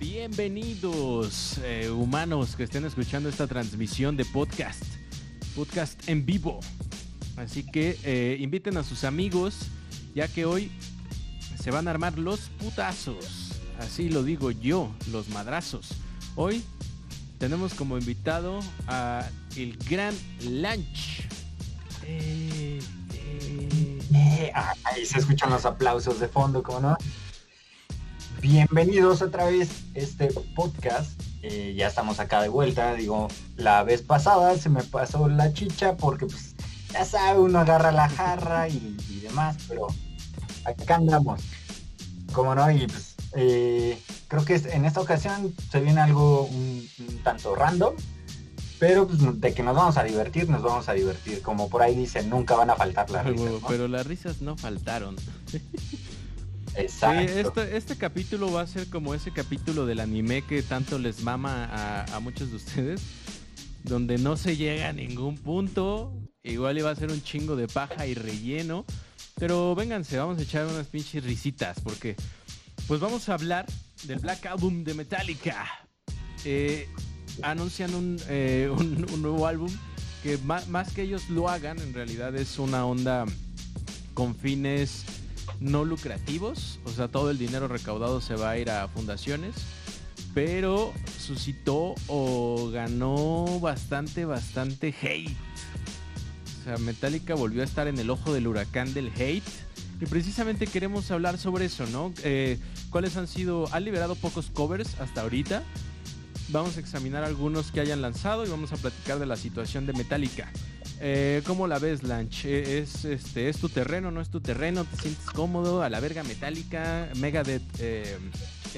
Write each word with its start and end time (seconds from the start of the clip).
Bienvenidos, 0.00 1.58
eh, 1.62 1.90
humanos 1.90 2.56
que 2.56 2.62
estén 2.62 2.86
escuchando 2.86 3.28
esta 3.28 3.46
transmisión 3.46 4.16
de 4.16 4.24
podcast, 4.24 4.82
podcast 5.54 6.08
en 6.08 6.24
vivo. 6.24 6.60
Así 7.36 7.66
que 7.66 7.98
eh, 8.02 8.38
inviten 8.40 8.78
a 8.78 8.82
sus 8.82 9.04
amigos, 9.04 9.66
ya 10.14 10.26
que 10.26 10.46
hoy 10.46 10.72
se 11.60 11.70
van 11.70 11.86
a 11.86 11.90
armar 11.90 12.18
los 12.18 12.48
putazos. 12.58 13.52
Así 13.78 14.08
lo 14.08 14.22
digo 14.22 14.50
yo, 14.50 14.90
los 15.12 15.28
madrazos. 15.28 15.90
Hoy 16.34 16.64
tenemos 17.38 17.74
como 17.74 17.98
invitado 17.98 18.60
a 18.86 19.28
el 19.54 19.76
gran 19.76 20.14
Lunch. 20.44 21.28
Eh, 22.06 22.80
ahí 24.84 25.04
se 25.04 25.18
escuchan 25.18 25.50
los 25.50 25.66
aplausos 25.66 26.20
de 26.20 26.28
fondo, 26.28 26.62
¿cómo 26.62 26.80
no? 26.80 26.96
Bienvenidos 28.44 29.22
otra 29.22 29.46
vez 29.46 29.70
a 29.70 29.98
este 30.00 30.28
podcast. 30.54 31.18
Eh, 31.40 31.72
ya 31.74 31.88
estamos 31.88 32.20
acá 32.20 32.42
de 32.42 32.50
vuelta. 32.50 32.92
Digo, 32.92 33.28
la 33.56 33.82
vez 33.84 34.02
pasada 34.02 34.58
se 34.58 34.68
me 34.68 34.82
pasó 34.82 35.30
la 35.30 35.54
chicha 35.54 35.96
porque 35.96 36.26
pues 36.26 36.54
ya 36.92 37.06
sabe, 37.06 37.38
uno 37.40 37.60
agarra 37.60 37.90
la 37.90 38.06
jarra 38.06 38.68
y, 38.68 38.98
demás, 39.22 39.56
pero 39.66 39.86
acá 40.66 40.96
andamos. 40.96 41.40
Como 42.34 42.54
no, 42.54 42.70
y 42.70 42.86
pues 42.86 43.14
eh, 43.34 43.98
creo 44.28 44.44
que 44.44 44.56
en 44.56 44.84
esta 44.84 45.00
ocasión 45.00 45.54
se 45.72 45.80
viene 45.80 46.02
algo 46.02 46.42
un, 46.42 46.86
tanto 47.22 47.54
random, 47.54 47.94
pero 48.78 49.06
pues, 49.06 49.40
de 49.40 49.54
que 49.54 49.62
nos 49.62 49.74
vamos 49.74 49.96
a 49.96 50.04
divertir, 50.04 50.50
nos 50.50 50.60
vamos 50.60 50.86
a 50.90 50.92
divertir. 50.92 51.40
Como 51.40 51.70
por 51.70 51.80
ahí 51.80 51.94
dicen, 51.94 52.28
nunca 52.28 52.54
van 52.56 52.68
a 52.68 52.76
faltar 52.76 53.08
las 53.08 53.24
risas. 53.24 53.54
Pero 53.66 53.88
las 53.88 54.06
risas 54.06 54.42
no 54.42 54.54
faltaron. 54.58 55.16
Este, 56.76 57.76
este, 57.76 57.96
capítulo 57.96 58.50
va 58.50 58.62
a 58.62 58.66
ser 58.66 58.88
como 58.88 59.14
ese 59.14 59.30
capítulo 59.30 59.86
del 59.86 60.00
anime 60.00 60.42
que 60.42 60.60
tanto 60.62 60.98
les 60.98 61.22
mama 61.22 62.04
a, 62.12 62.20
muchos 62.20 62.50
de 62.50 62.56
ustedes, 62.56 63.00
donde 63.84 64.18
no 64.18 64.36
se 64.36 64.56
llega 64.56 64.88
a 64.88 64.92
ningún 64.92 65.38
punto, 65.38 66.12
igual 66.42 66.76
iba 66.76 66.90
a 66.90 66.96
ser 66.96 67.12
un 67.12 67.22
chingo 67.22 67.54
de 67.54 67.68
paja 67.68 68.06
y 68.06 68.14
relleno, 68.14 68.84
pero 69.36 69.74
vénganse, 69.76 70.18
vamos 70.18 70.38
a 70.38 70.42
echar 70.42 70.66
unas 70.66 70.88
pinches 70.88 71.22
risitas, 71.22 71.78
porque 71.80 72.16
pues 72.88 72.98
vamos 72.98 73.28
a 73.28 73.34
hablar 73.34 73.66
del 74.02 74.18
Black 74.18 74.46
Album 74.46 74.82
de 74.82 74.94
Metallica. 74.94 75.66
Eh, 76.44 76.88
anuncian 77.42 78.18
eh, 78.28 78.68
un, 78.70 79.06
un, 79.12 79.22
nuevo 79.22 79.46
álbum 79.46 79.70
que 80.22 80.38
más 80.38 80.92
que 80.92 81.02
ellos 81.02 81.30
lo 81.30 81.48
hagan, 81.48 81.78
en 81.78 81.94
realidad 81.94 82.34
es 82.34 82.58
una 82.58 82.84
onda 82.84 83.26
con 84.12 84.34
fines 84.34 85.04
no 85.60 85.84
lucrativos, 85.84 86.80
o 86.84 86.90
sea, 86.90 87.08
todo 87.08 87.30
el 87.30 87.38
dinero 87.38 87.68
recaudado 87.68 88.20
se 88.20 88.34
va 88.34 88.50
a 88.50 88.58
ir 88.58 88.70
a 88.70 88.88
fundaciones, 88.88 89.54
pero 90.34 90.92
suscitó 91.18 91.94
o 92.08 92.70
ganó 92.70 93.60
bastante, 93.60 94.24
bastante 94.24 94.94
hate. 95.00 95.36
O 96.60 96.64
sea, 96.64 96.78
Metallica 96.78 97.34
volvió 97.34 97.62
a 97.62 97.64
estar 97.64 97.88
en 97.88 97.98
el 97.98 98.10
ojo 98.10 98.32
del 98.32 98.46
huracán 98.46 98.94
del 98.94 99.12
hate. 99.16 99.44
Y 100.00 100.06
precisamente 100.06 100.66
queremos 100.66 101.10
hablar 101.10 101.38
sobre 101.38 101.66
eso, 101.66 101.86
¿no? 101.86 102.12
Eh, 102.24 102.58
¿Cuáles 102.90 103.16
han 103.16 103.28
sido? 103.28 103.68
Han 103.72 103.84
liberado 103.84 104.16
pocos 104.16 104.50
covers 104.50 104.98
hasta 105.00 105.22
ahorita. 105.22 105.62
Vamos 106.48 106.76
a 106.76 106.80
examinar 106.80 107.22
algunos 107.22 107.70
que 107.70 107.80
hayan 107.80 108.02
lanzado 108.02 108.44
y 108.44 108.48
vamos 108.48 108.72
a 108.72 108.76
platicar 108.76 109.18
de 109.18 109.26
la 109.26 109.36
situación 109.36 109.86
de 109.86 109.92
Metallica. 109.92 110.50
Eh, 111.00 111.42
¿Cómo 111.46 111.66
la 111.66 111.78
ves, 111.78 112.02
Lanch? 112.02 112.44
Eh, 112.44 112.78
¿Es, 112.78 113.04
este, 113.04 113.48
¿Es 113.48 113.58
tu 113.58 113.68
terreno, 113.68 114.10
no 114.10 114.20
es 114.20 114.28
tu 114.28 114.40
terreno? 114.40 114.84
¿Te 114.84 114.96
sientes 114.96 115.26
cómodo? 115.26 115.82
¿A 115.82 115.90
la 115.90 116.00
verga 116.00 116.22
metálica? 116.22 117.08
¿Megadeth 117.16 117.62
eh, 117.78 118.16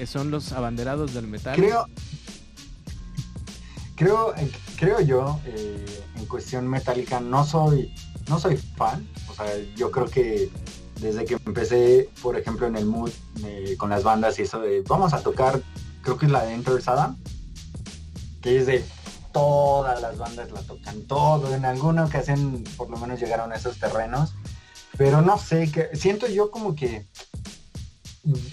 son 0.05 0.31
los 0.31 0.51
abanderados 0.51 1.13
del 1.13 1.27
metal? 1.27 1.55
Creo, 1.55 1.87
creo, 3.95 4.33
creo 4.77 5.01
yo, 5.01 5.39
en 6.15 6.25
cuestión 6.25 6.67
metálica, 6.67 7.19
no 7.19 7.45
soy, 7.45 7.93
no 8.27 8.39
soy 8.39 8.57
fan. 8.57 9.07
O 9.29 9.33
sea, 9.33 9.45
yo 9.75 9.91
creo 9.91 10.05
que 10.05 10.49
desde 10.99 11.25
que 11.25 11.35
empecé, 11.45 12.09
por 12.21 12.37
ejemplo, 12.37 12.67
en 12.67 12.75
el 12.75 12.85
mood 12.85 13.11
con 13.77 13.89
las 13.89 14.03
bandas 14.03 14.39
y 14.39 14.43
eso 14.43 14.59
de 14.59 14.81
vamos 14.81 15.13
a 15.13 15.21
tocar, 15.21 15.61
creo 16.01 16.17
que 16.17 16.25
es 16.25 16.31
la 16.31 16.43
de 16.43 16.53
Enter 16.53 16.81
Saddam, 16.81 17.17
que 18.41 18.57
es 18.57 18.65
de 18.65 18.83
todas 19.31 20.01
las 20.01 20.17
bandas 20.17 20.51
la 20.51 20.61
tocan 20.61 21.03
todo, 21.03 21.53
en 21.53 21.65
alguna 21.65 22.05
ocasión 22.05 22.63
por 22.77 22.89
lo 22.89 22.97
menos 22.97 23.19
llegaron 23.19 23.51
a 23.51 23.55
esos 23.55 23.79
terrenos, 23.79 24.33
pero 24.97 25.21
no 25.21 25.37
sé, 25.37 25.71
que 25.71 25.89
siento 25.95 26.27
yo 26.27 26.51
como 26.51 26.75
que 26.75 27.07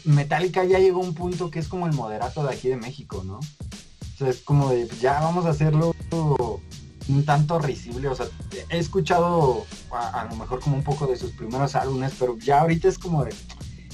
Metallica 0.05 0.65
ya 0.65 0.79
llegó 0.79 1.01
a 1.01 1.05
un 1.05 1.15
punto 1.15 1.51
que 1.51 1.59
es 1.59 1.69
como 1.69 1.87
el 1.87 1.93
moderato 1.93 2.45
de 2.45 2.55
aquí 2.55 2.69
de 2.69 2.77
México, 2.77 3.23
¿no? 3.25 3.39
O 3.39 4.19
sea, 4.19 4.29
es 4.29 4.41
como 4.43 4.71
de, 4.71 4.89
ya 5.01 5.21
vamos 5.21 5.47
a 5.47 5.51
hacerlo 5.51 5.95
un 7.09 7.25
tanto 7.25 7.59
risible, 7.59 8.09
o 8.09 8.15
sea, 8.15 8.27
he 8.71 8.79
escuchado 8.79 9.67
a, 9.91 10.27
lo 10.31 10.37
mejor 10.37 10.61
como 10.61 10.77
un 10.77 10.85
poco 10.85 11.07
de 11.07 11.17
sus 11.17 11.33
primeros 11.33 11.75
álbumes, 11.75 12.13
pero 12.19 12.39
ya 12.39 12.61
ahorita 12.61 12.89
es 12.89 12.99
como 12.99 13.25
de, 13.25 13.35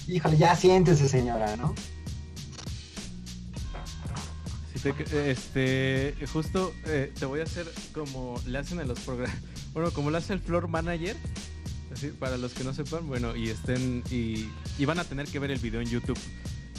híjole, 0.07 0.37
ya 0.37 0.55
siéntese 0.55 1.09
señora, 1.09 1.57
¿no? 1.57 1.75
Este, 4.89 6.15
justo 6.33 6.73
eh, 6.87 7.13
te 7.19 7.27
voy 7.27 7.41
a 7.41 7.43
hacer 7.43 7.67
como 7.93 8.41
le 8.47 8.59
hacen 8.59 8.81
en 8.81 8.89
los 8.89 9.01
programas. 9.01 9.37
Bueno, 9.73 9.93
como 9.93 10.11
lo 10.11 10.19
hace 10.19 10.33
el 10.33 10.41
floor 10.41 10.67
manager. 10.67 11.17
Así, 11.93 12.09
para 12.09 12.37
los 12.37 12.55
que 12.55 12.65
no 12.65 12.75
sepan, 12.75 13.07
bueno, 13.07 13.37
y 13.37 13.51
estén. 13.51 14.03
Y, 14.11 14.49
van 14.85 14.99
a 14.99 15.05
tener 15.05 15.27
que 15.29 15.39
ver 15.39 15.53
el 15.53 15.61
video 15.61 15.81
en 15.81 15.89
YouTube. 15.89 16.19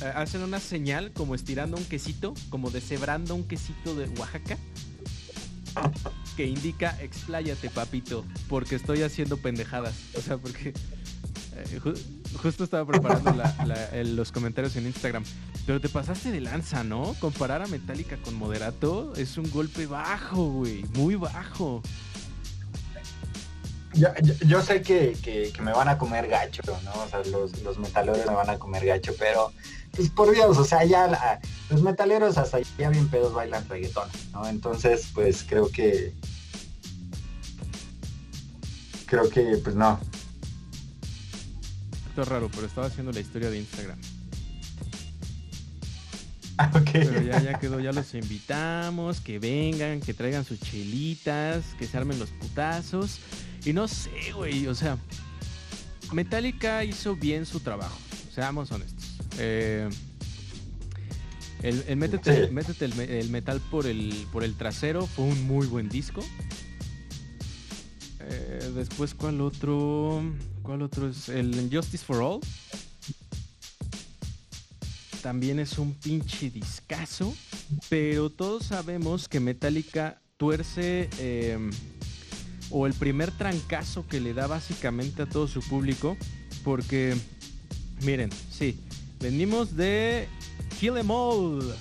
Eh, 0.02 0.12
hacen 0.14 0.42
una 0.42 0.60
señal 0.60 1.14
como 1.14 1.34
estirando 1.34 1.78
un 1.78 1.86
quesito, 1.86 2.34
como 2.50 2.70
deshebrando 2.70 3.34
un 3.34 3.48
quesito 3.48 3.96
de 3.96 4.10
Oaxaca. 4.20 4.58
Que 6.36 6.48
indica 6.48 6.98
expláyate, 7.02 7.70
papito. 7.70 8.26
Porque 8.50 8.76
estoy 8.76 9.04
haciendo 9.04 9.38
pendejadas. 9.38 9.96
O 10.18 10.22
sea, 10.22 10.38
porque. 10.38 10.74
Eh, 11.56 11.80
justo 12.42 12.66
estaba 12.66 12.86
preparando 12.86 13.34
los 14.04 14.34
comentarios 14.34 14.76
en 14.76 14.88
Instagram. 14.88 15.24
Pero 15.66 15.80
te 15.80 15.90
pasaste 15.90 16.32
de 16.32 16.42
lanza, 16.42 16.84
¿no? 16.84 17.16
Comparar 17.20 17.62
a 17.62 17.68
Metallica 17.68 18.18
con 18.18 18.34
Moderato 18.34 19.14
es 19.16 19.38
un 19.38 19.50
golpe 19.52 19.86
bajo, 19.86 20.46
güey. 20.46 20.84
Muy 20.96 21.16
bajo. 21.16 21.82
Yo, 23.94 24.62
sé 24.62 24.82
que, 24.82 25.52
me 25.62 25.74
van 25.74 25.90
a 25.90 25.98
comer 25.98 26.28
gacho, 26.28 26.62
¿no? 26.84 26.94
O 27.04 27.10
sea, 27.10 27.20
los, 27.26 27.62
los 27.62 27.78
metaleros 27.78 28.26
me 28.26 28.34
van 28.34 28.50
a 28.50 28.58
comer 28.58 28.86
gacho, 28.86 29.14
pero 29.20 29.52
pues 29.92 30.10
por 30.10 30.32
Dios, 30.32 30.58
o 30.58 30.64
sea, 30.64 30.86
ya 30.86 31.42
los 31.70 31.82
metaleros 31.82 32.38
hasta 32.38 32.60
ya 32.78 32.90
bien 32.90 33.10
pedos 33.10 33.34
bailan 33.34 33.68
reggaetón, 33.68 34.10
¿no? 34.32 34.48
Entonces, 34.48 35.10
pues 35.14 35.44
creo 35.48 35.70
que 35.70 36.14
creo 39.06 39.30
que 39.30 39.58
pues 39.62 39.76
no. 39.76 40.00
Esto 42.08 42.22
es 42.22 42.28
raro, 42.28 42.50
pero 42.54 42.68
estaba 42.68 42.88
haciendo 42.88 43.12
la 43.12 43.20
historia 43.20 43.50
de 43.50 43.60
Instagram. 43.60 44.00
Pero 46.92 47.22
ya, 47.22 47.42
ya 47.42 47.60
quedó, 47.60 47.80
ya 47.80 47.92
los 47.92 48.14
invitamos, 48.14 49.22
que 49.22 49.40
vengan, 49.40 50.02
que 50.02 50.14
traigan 50.14 50.46
sus 50.46 50.60
chelitas, 50.60 51.64
que 51.78 51.88
se 51.88 51.98
armen 51.98 52.20
los 52.20 52.30
putazos. 52.30 53.20
Y 53.66 53.74
no 53.74 53.88
sé, 53.88 54.32
güey, 54.36 54.68
o 54.68 54.76
sea, 54.76 54.98
Metallica 56.12 56.84
hizo 56.84 57.16
bien 57.16 57.46
su 57.46 57.60
trabajo, 57.60 57.98
seamos 58.34 58.72
honestos. 58.72 59.18
Eh, 59.38 59.90
el, 61.64 61.96
métete, 61.96 62.46
el, 62.46 63.30
metal 63.30 63.62
por 63.70 63.86
el, 63.86 64.26
por 64.32 64.44
el 64.44 64.56
trasero 64.56 65.06
fue 65.06 65.26
un 65.26 65.48
muy 65.48 65.68
buen 65.68 65.90
disco. 65.90 66.22
Eh, 68.20 68.72
después, 68.76 69.14
¿cuál 69.14 69.42
otro? 69.42 70.24
¿Cuál 70.64 70.82
otro 70.82 71.10
es? 71.10 71.30
El 71.30 71.70
Justice 71.72 72.04
for 72.04 72.22
All 72.22 72.40
también 75.22 75.60
es 75.60 75.78
un 75.78 75.94
pinche 75.94 76.50
discazo, 76.50 77.34
pero 77.90 78.30
todos 78.30 78.66
sabemos 78.66 79.28
que 79.28 79.40
Metallica 79.40 80.22
tuerce 80.38 81.10
em, 81.20 81.70
o 82.72 82.88
el 82.88 82.94
primer 82.94 83.32
trancazo 83.32 84.08
que 84.08 84.20
le 84.20 84.34
da 84.34 84.48
básicamente 84.48 85.22
a 85.22 85.26
todo 85.28 85.48
su 85.48 85.62
público, 85.62 86.18
porque 86.64 87.16
miren, 88.02 88.30
sí, 88.52 88.80
venimos 89.20 89.76
de 89.76 90.28
Kill 90.80 90.98
Em 90.98 91.12
All, 91.12 91.76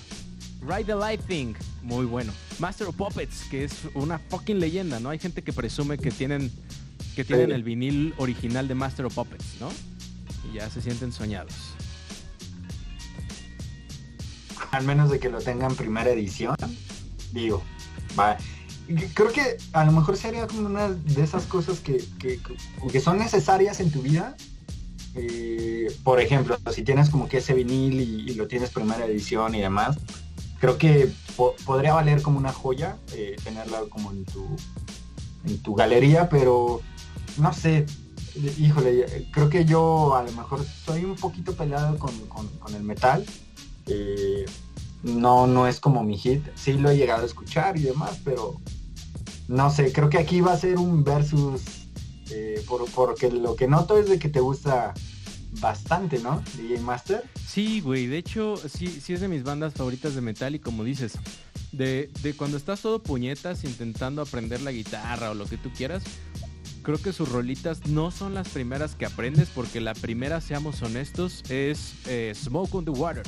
Ride 0.61 0.85
the 0.85 0.95
Lightning, 0.95 1.55
muy 1.81 2.05
bueno, 2.05 2.31
Master 2.59 2.87
of 2.87 2.95
Puppets, 2.95 3.43
que 3.49 3.63
es 3.63 3.73
una 3.95 4.19
fucking 4.19 4.59
leyenda, 4.59 4.99
¿no? 4.99 5.09
Hay 5.09 5.19
gente 5.19 5.41
que 5.41 5.51
presume 5.51 5.97
que 5.97 6.11
tienen 6.11 6.51
que 7.15 7.25
tienen 7.25 7.51
el 7.51 7.63
vinil 7.63 8.13
original 8.17 8.67
de 8.67 8.75
Master 8.75 9.05
of 9.05 9.15
Puppets, 9.15 9.59
¿no? 9.59 9.69
Y 10.49 10.55
ya 10.55 10.69
se 10.69 10.81
sienten 10.81 11.11
soñados 11.11 11.73
al 14.71 14.83
menos 14.83 15.09
de 15.09 15.19
que 15.19 15.29
lo 15.29 15.39
tengan 15.39 15.75
primera 15.75 16.09
edición, 16.09 16.55
digo, 17.33 17.61
va. 18.17 18.37
Creo 19.13 19.31
que 19.31 19.57
a 19.73 19.85
lo 19.85 19.91
mejor 19.91 20.17
sería 20.17 20.47
como 20.47 20.65
una 20.65 20.89
de 20.89 21.23
esas 21.23 21.45
cosas 21.45 21.79
que, 21.79 22.03
que, 22.19 22.99
son 22.99 23.19
necesarias 23.19 23.79
en 23.79 23.91
tu 23.91 24.01
vida, 24.01 24.35
eh, 25.15 25.87
por 26.03 26.19
ejemplo, 26.19 26.57
si 26.73 26.83
tienes 26.83 27.09
como 27.09 27.27
que 27.29 27.37
ese 27.37 27.53
vinil 27.53 28.01
y, 28.01 28.33
lo 28.33 28.47
tienes 28.47 28.69
primera 28.71 29.05
edición 29.05 29.55
y 29.55 29.61
demás, 29.61 29.97
creo 30.59 30.77
que 30.77 31.09
podría 31.65 31.93
valer 31.93 32.21
como 32.21 32.37
una 32.37 32.51
joya 32.51 32.97
eh, 33.13 33.35
tenerla 33.43 33.81
como 33.89 34.11
en 34.11 34.25
tu, 34.25 34.45
en 35.45 35.57
tu 35.59 35.73
galería, 35.73 36.29
pero 36.29 36.81
no 37.37 37.53
sé, 37.53 37.85
híjole, 38.35 39.27
creo 39.31 39.49
que 39.49 39.65
yo 39.65 40.15
a 40.15 40.23
lo 40.23 40.31
mejor 40.33 40.63
soy 40.63 41.05
un 41.05 41.15
poquito 41.15 41.53
peleado 41.53 41.97
con, 41.97 42.11
el 42.75 42.83
metal. 42.83 43.25
Eh, 43.87 44.45
no, 45.03 45.47
no 45.47 45.67
es 45.67 45.79
como 45.79 46.03
mi 46.03 46.17
hit. 46.17 46.43
Sí 46.55 46.73
lo 46.73 46.89
he 46.89 46.97
llegado 46.97 47.23
a 47.23 47.25
escuchar 47.25 47.77
y 47.77 47.83
demás, 47.83 48.19
pero 48.23 48.59
no 49.47 49.69
sé, 49.69 49.91
creo 49.91 50.09
que 50.09 50.17
aquí 50.17 50.41
va 50.41 50.53
a 50.53 50.57
ser 50.57 50.77
un 50.77 51.03
versus. 51.03 51.61
Eh, 52.29 52.63
porque 52.95 53.29
lo 53.29 53.55
que 53.57 53.67
noto 53.67 53.97
es 53.97 54.07
de 54.07 54.17
que 54.17 54.29
te 54.29 54.39
gusta 54.39 54.93
bastante, 55.59 56.19
¿no? 56.19 56.41
DJ 56.55 56.79
Master. 56.79 57.23
Sí, 57.45 57.81
güey, 57.81 58.07
de 58.07 58.17
hecho, 58.17 58.55
sí, 58.55 58.87
sí 58.87 59.13
es 59.13 59.19
de 59.19 59.27
mis 59.27 59.43
bandas 59.43 59.73
favoritas 59.73 60.15
de 60.15 60.21
metal 60.21 60.55
y 60.55 60.59
como 60.59 60.85
dices, 60.85 61.13
de, 61.73 62.09
de 62.21 62.33
cuando 62.33 62.55
estás 62.55 62.81
todo 62.81 63.03
puñetas 63.03 63.65
intentando 63.65 64.21
aprender 64.21 64.61
la 64.61 64.71
guitarra 64.71 65.31
o 65.31 65.33
lo 65.33 65.45
que 65.45 65.57
tú 65.57 65.69
quieras, 65.75 66.03
creo 66.81 67.01
que 67.01 67.11
sus 67.11 67.29
rolitas 67.29 67.85
no 67.87 68.11
son 68.11 68.33
las 68.33 68.47
primeras 68.49 68.95
que 68.95 69.05
aprendes 69.05 69.49
porque 69.49 69.81
la 69.81 69.93
primera, 69.93 70.39
seamos 70.39 70.81
honestos, 70.81 71.43
es 71.49 71.95
eh, 72.07 72.33
Smoke 72.35 72.73
on 72.73 72.85
the 72.85 72.91
Water. 72.91 73.23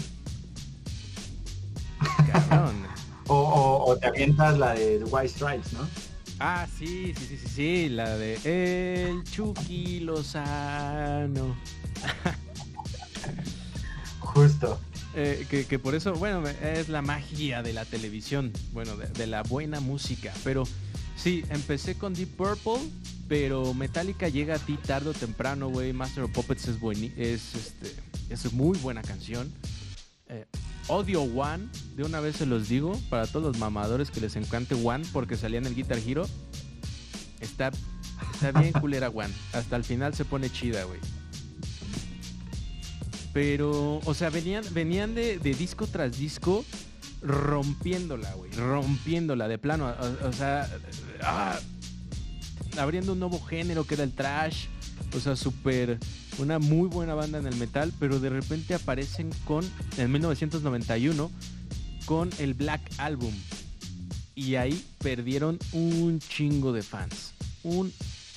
o, 3.27 3.97
te 3.99 4.07
avientas 4.07 4.57
la 4.57 4.73
de 4.73 4.99
The 4.99 5.05
White 5.05 5.29
Stripes, 5.29 5.73
¿no? 5.73 5.87
Ah, 6.39 6.67
sí, 6.77 7.13
sí, 7.17 7.25
sí, 7.27 7.37
sí, 7.37 7.47
sí, 7.47 7.89
la 7.89 8.17
de 8.17 8.37
El 8.43 9.23
Chucky 9.23 10.01
Lozano. 10.01 11.55
Justo. 14.19 14.79
Eh, 15.15 15.65
que, 15.69 15.79
por 15.79 15.93
eso, 15.93 16.15
bueno, 16.15 16.43
es 16.47 16.89
la 16.89 17.03
magia 17.03 17.61
de 17.61 17.71
la 17.71 17.85
televisión, 17.85 18.51
bueno, 18.71 18.97
de, 18.97 19.07
de 19.07 19.27
la 19.27 19.43
buena 19.43 19.79
música, 19.79 20.33
pero 20.43 20.63
sí, 21.15 21.45
empecé 21.49 21.95
con 21.95 22.15
Deep 22.15 22.35
Purple 22.35 22.89
pero 23.27 23.73
Metallica 23.73 24.27
llega 24.27 24.55
a 24.55 24.59
ti 24.59 24.77
tarde 24.77 25.09
o 25.09 25.13
temprano, 25.13 25.69
güey. 25.69 25.93
Master 25.93 26.25
of 26.25 26.31
Puppets 26.31 26.67
es, 26.67 26.77
es, 27.17 27.55
este, 27.55 27.95
es 28.29 28.53
muy 28.53 28.77
buena 28.77 29.01
canción. 29.01 29.51
Eh, 30.29 30.45
odio 30.87 31.23
One, 31.23 31.67
de 31.95 32.03
una 32.03 32.19
vez 32.19 32.37
se 32.37 32.45
los 32.45 32.69
digo, 32.69 32.99
para 33.09 33.27
todos 33.27 33.45
los 33.45 33.57
mamadores 33.57 34.11
que 34.11 34.21
les 34.21 34.35
encante 34.35 34.75
One 34.75 35.05
porque 35.11 35.37
salía 35.37 35.59
en 35.59 35.65
el 35.65 35.75
Guitar 35.75 35.97
Hero. 35.97 36.27
Está, 37.39 37.71
está 38.33 38.59
bien 38.59 38.73
culera 38.81 39.09
One. 39.09 39.33
Hasta 39.53 39.75
el 39.75 39.83
final 39.83 40.13
se 40.13 40.25
pone 40.25 40.49
chida, 40.49 40.83
güey. 40.83 40.99
Pero, 43.33 43.99
o 44.05 44.13
sea, 44.13 44.29
venían, 44.29 44.63
venían 44.73 45.15
de, 45.15 45.37
disco 45.39 45.87
tras 45.87 46.17
disco 46.17 46.63
rompiéndola, 47.21 48.31
güey. 48.35 48.51
Rompiéndola 48.51 49.47
de 49.47 49.57
plano. 49.57 49.91
O, 50.23 50.31
sea, 50.31 50.69
ah, 51.23 51.59
abriendo 52.77 53.13
un 53.13 53.19
nuevo 53.19 53.41
género 53.41 53.85
que 53.85 53.95
era 53.95 54.03
el 54.03 54.13
trash. 54.13 54.67
O 55.15 55.19
sea, 55.19 55.35
súper. 55.35 55.99
Una 56.39 56.57
muy 56.57 56.87
buena 56.87 57.13
banda 57.13 57.37
en 57.37 57.45
el 57.45 57.55
metal, 57.55 57.93
pero 57.99 58.19
de 58.19 58.29
repente 58.29 58.73
aparecen 58.73 59.29
con. 59.45 59.69
En 59.97 60.11
1991, 60.11 61.31
con 62.05 62.29
el 62.39 62.53
Black 62.53 62.81
Album. 62.97 63.33
Y 64.35 64.55
ahí 64.55 64.83
perdieron 64.99 65.59
un 65.73 66.19
chingo 66.19 66.73
de 66.73 66.81
fans. 66.81 67.33
Un 67.63 67.93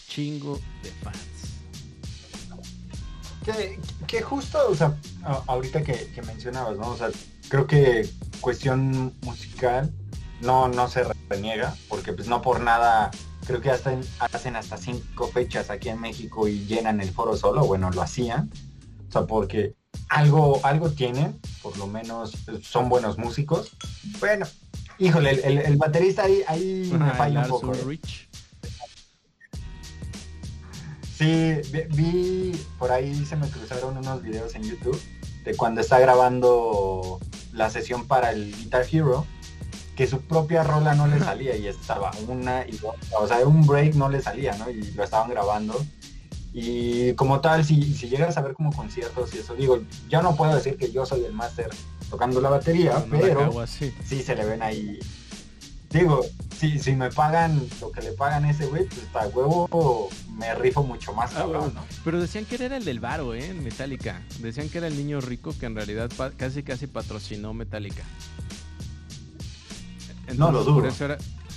chingo 0.09 0.61
de 0.83 0.91
fans. 1.03 1.37
Que, 4.07 4.23
justo, 4.23 4.59
o 4.69 4.75
sea, 4.75 4.97
ahorita 5.47 5.83
que, 5.85 6.11
mencionabas, 6.27 6.77
¿no? 6.77 6.89
O 6.89 6.97
sea, 6.97 7.11
creo 7.49 7.67
que 7.67 8.09
cuestión 8.41 9.15
musical 9.23 9.93
no, 10.41 10.69
no 10.69 10.89
se 10.89 11.05
reniega, 11.31 11.75
porque 11.89 12.13
pues 12.13 12.27
no 12.27 12.43
por 12.43 12.61
nada 12.61 13.13
creo 13.47 13.61
que 13.61 13.71
hasta 13.71 13.97
hacen 14.19 14.57
hasta 14.57 14.77
cinco 14.77 15.29
fechas 15.29 15.71
aquí 15.71 15.89
en 15.89 16.01
México 16.01 16.49
y 16.49 16.67
llenan 16.67 17.01
el 17.01 17.11
foro 17.11 17.37
solo, 17.37 17.65
bueno, 17.65 17.91
lo 17.91 18.03
hacían, 18.03 18.51
o 19.09 19.13
sea, 19.13 19.27
porque 19.27 19.75
algo, 20.09 20.61
algo 20.65 20.91
tienen, 20.91 21.39
por 21.63 21.77
lo 21.79 21.87
menos 21.87 22.33
son 22.63 22.89
buenos 22.89 23.19
músicos. 23.19 23.77
Bueno, 24.21 24.47
híjole, 24.99 25.31
el, 25.67 25.77
baterista 25.77 26.25
ahí, 26.25 26.43
ahí 26.49 26.91
me 26.99 27.11
falla 27.13 27.43
un 27.43 27.49
poco. 27.49 27.73
¿eh? 27.75 28.01
Sí, 31.17 31.55
vi, 31.95 32.53
por 32.79 32.93
ahí 32.93 33.25
se 33.25 33.37
me 33.37 33.49
cruzaron 33.49 33.97
unos 33.97 34.23
videos 34.23 34.55
en 34.55 34.65
YouTube 34.65 35.01
de 35.45 35.57
cuando 35.57 35.81
está 35.81 35.99
grabando 35.99 37.21
la 37.53 37.71
sesión 37.71 38.07
para 38.07 38.33
el 38.33 38.55
Guitar 38.55 38.85
Hero 38.91 39.27
que 39.97 40.07
su 40.07 40.21
propia 40.21 40.63
rola 40.63 40.95
no 40.95 41.07
le 41.07 41.19
salía 41.19 41.57
y 41.57 41.67
estaba 41.67 42.11
una 42.29 42.67
y 42.67 42.79
o 43.19 43.27
sea, 43.27 43.39
un 43.47 43.67
break 43.67 43.95
no 43.95 44.11
le 44.11 44.21
salía, 44.21 44.57
¿no? 44.59 44.71
Y 44.71 44.93
lo 44.93 45.03
estaban 45.03 45.31
grabando. 45.31 45.75
Y 46.53 47.15
como 47.15 47.41
tal, 47.41 47.65
si, 47.65 47.95
si 47.95 48.09
llegas 48.09 48.37
a 48.37 48.43
ver 48.43 48.55
como 48.55 48.73
conciertos 48.73 49.35
y 49.35 49.39
eso, 49.39 49.55
digo, 49.55 49.81
yo 50.09 50.23
no 50.23 50.37
puedo 50.37 50.55
decir 50.55 50.77
que 50.77 50.93
yo 50.93 51.05
soy 51.05 51.25
el 51.25 51.33
máster 51.33 51.71
tocando 52.11 52.41
la 52.41 52.51
batería, 52.51 53.05
pero 53.11 53.67
sí 53.67 54.23
se 54.23 54.37
le 54.37 54.45
ven 54.45 54.63
ahí. 54.63 54.99
Digo, 55.91 56.21
si, 56.59 56.79
si 56.79 56.95
me 56.95 57.11
pagan 57.11 57.67
lo 57.81 57.91
que 57.91 58.03
le 58.03 58.13
pagan 58.13 58.45
a 58.45 58.51
ese 58.51 58.67
güey, 58.67 58.85
pues 58.85 59.03
está 59.03 59.27
huevo 59.29 60.11
me 60.37 60.55
rifo 60.55 60.83
mucho 60.83 61.15
más 61.15 61.35
ah, 61.37 61.47
Pero 62.05 62.21
decían 62.21 62.45
que 62.45 62.57
era 62.57 62.77
el 62.77 62.85
del 62.85 63.01
Varo, 63.01 63.33
¿eh? 63.33 63.47
En 63.47 63.65
Metallica. 63.65 64.23
Decían 64.41 64.69
que 64.69 64.79
era 64.79 64.87
el 64.87 64.97
niño 64.97 65.23
rico 65.23 65.55
que 65.59 65.65
en 65.65 65.75
realidad 65.75 66.11
casi 66.37 66.63
casi 66.63 66.87
patrocinó 66.87 67.55
Metallica 67.55 68.03
no 70.35 70.53
lo 70.53 70.65
dudo. 70.65 70.89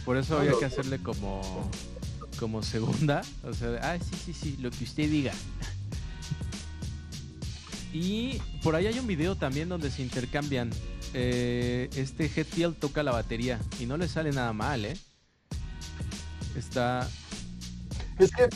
Por 0.06 0.18
eso, 0.18 0.38
había 0.40 0.54
que 0.58 0.66
hacerle 0.66 1.00
como, 1.00 1.42
como 2.40 2.64
segunda. 2.64 3.22
O 3.44 3.54
sea, 3.54 3.80
ah, 3.84 3.98
sí, 4.00 4.16
sí, 4.26 4.34
sí, 4.34 4.58
lo 4.60 4.72
que 4.72 4.84
usted 4.84 5.10
diga. 5.10 5.34
Y 7.92 8.40
por 8.62 8.76
ahí 8.76 8.86
hay 8.86 9.00
un 9.00 9.08
video 9.08 9.36
también 9.36 9.68
donde 9.68 9.90
se 9.90 10.04
intercambian. 10.04 10.70
Eh, 11.16 11.90
este 11.96 12.26
Hetfield 12.26 12.78
toca 12.78 13.02
la 13.02 13.12
batería 13.12 13.60
y 13.80 13.88
no 13.88 13.98
le 13.98 14.08
sale 14.08 14.32
nada 14.32 14.54
mal, 14.54 14.86
¿eh? 14.86 14.96
Está. 16.56 17.10
Es 18.20 18.30
que, 18.30 18.48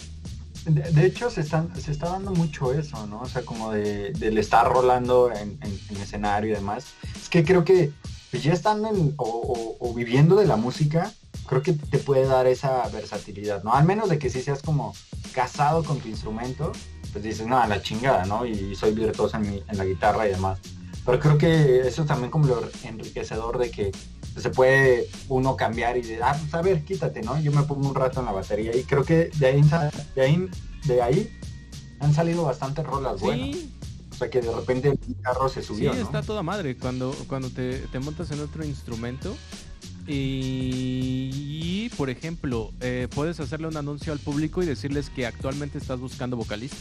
de, 0.69 1.05
hecho, 1.07 1.31
se, 1.31 1.41
están, 1.41 1.75
se 1.81 1.91
está 1.91 2.09
dando 2.09 2.29
mucho 2.29 2.73
eso, 2.73 3.07
¿no? 3.07 3.21
O 3.21 3.25
sea, 3.25 3.41
como 3.43 3.71
de, 3.71 4.11
del 4.13 4.37
estar 4.37 4.71
rolando 4.71 5.31
en, 5.31 5.57
en 5.61 5.97
escenario 5.97 6.51
y 6.51 6.53
demás. 6.53 6.85
Es 7.19 7.27
que 7.27 7.43
creo 7.43 7.65
que 7.65 7.91
pues 8.33 8.41
ya 8.41 8.53
estando 8.53 8.89
o, 9.17 9.93
viviendo 9.95 10.35
de 10.35 10.47
la 10.47 10.55
música, 10.55 11.13
creo 11.45 11.61
que 11.61 11.73
te 11.73 11.99
puede 11.99 12.25
dar 12.25 12.47
esa 12.47 12.89
versatilidad, 12.89 13.63
¿no? 13.63 13.75
Al 13.75 13.85
menos 13.85 14.09
de 14.09 14.17
que 14.17 14.31
si 14.31 14.41
seas 14.41 14.63
como 14.63 14.95
casado 15.35 15.83
con 15.83 15.99
tu 15.99 16.07
instrumento, 16.07 16.71
pues 17.11 17.23
dices, 17.23 17.45
no, 17.45 17.59
a 17.59 17.67
la 17.67 17.83
chingada, 17.83 18.25
¿no? 18.25 18.47
Y 18.47 18.75
soy 18.75 18.95
virtuoso 18.95 19.37
en, 19.37 19.61
en 19.69 19.77
la 19.77 19.85
guitarra 19.85 20.27
y 20.27 20.31
demás. 20.31 20.57
Pero 21.05 21.19
creo 21.19 21.37
que 21.37 21.81
eso 21.87 22.01
es 22.01 22.07
también 22.07 22.31
como 22.31 22.47
lo 22.47 22.67
enriquecedor 22.83 23.59
de 23.59 23.69
que 23.69 23.91
se 24.35 24.49
puede 24.49 25.07
uno 25.29 25.55
cambiar 25.55 25.95
y 25.97 26.01
de, 26.01 26.23
ah, 26.23 26.35
pues 26.35 26.51
a 26.55 26.63
ver, 26.63 26.83
quítate, 26.83 27.21
¿no? 27.21 27.39
Yo 27.39 27.51
me 27.51 27.61
pongo 27.61 27.87
un 27.87 27.93
rato 27.93 28.19
en 28.19 28.25
la 28.25 28.31
batería 28.31 28.75
y 28.75 28.81
creo 28.83 29.03
que 29.03 29.29
de 29.37 29.45
ahí, 29.45 29.61
de 30.15 30.21
ahí, 30.23 30.49
de 30.85 31.01
ahí 31.03 31.39
han 31.99 32.15
salido 32.15 32.45
bastantes 32.45 32.83
rolas 32.83 33.21
buenas. 33.21 33.57
O 34.13 34.15
sea 34.15 34.29
que 34.29 34.41
de 34.41 34.53
repente 34.53 34.89
el 34.89 34.99
carro 35.21 35.49
se 35.49 35.63
subió. 35.63 35.91
Sí, 35.93 35.99
está 35.99 36.21
toda 36.21 36.43
madre. 36.43 36.77
Cuando, 36.77 37.15
cuando 37.27 37.49
te, 37.49 37.87
montas 37.99 38.29
en 38.29 38.41
otro 38.41 38.63
instrumento 38.63 39.35
y, 40.05 41.89
por 41.97 42.11
ejemplo, 42.11 42.71
eh, 42.79 43.07
puedes 43.13 43.39
hacerle 43.39 43.67
un 43.67 43.77
anuncio 43.77 44.13
al 44.13 44.19
público 44.19 44.61
y 44.61 44.67
decirles 44.67 45.09
que 45.09 45.25
actualmente 45.25 45.79
estás 45.79 45.99
buscando 45.99 46.37
vocalista. 46.37 46.77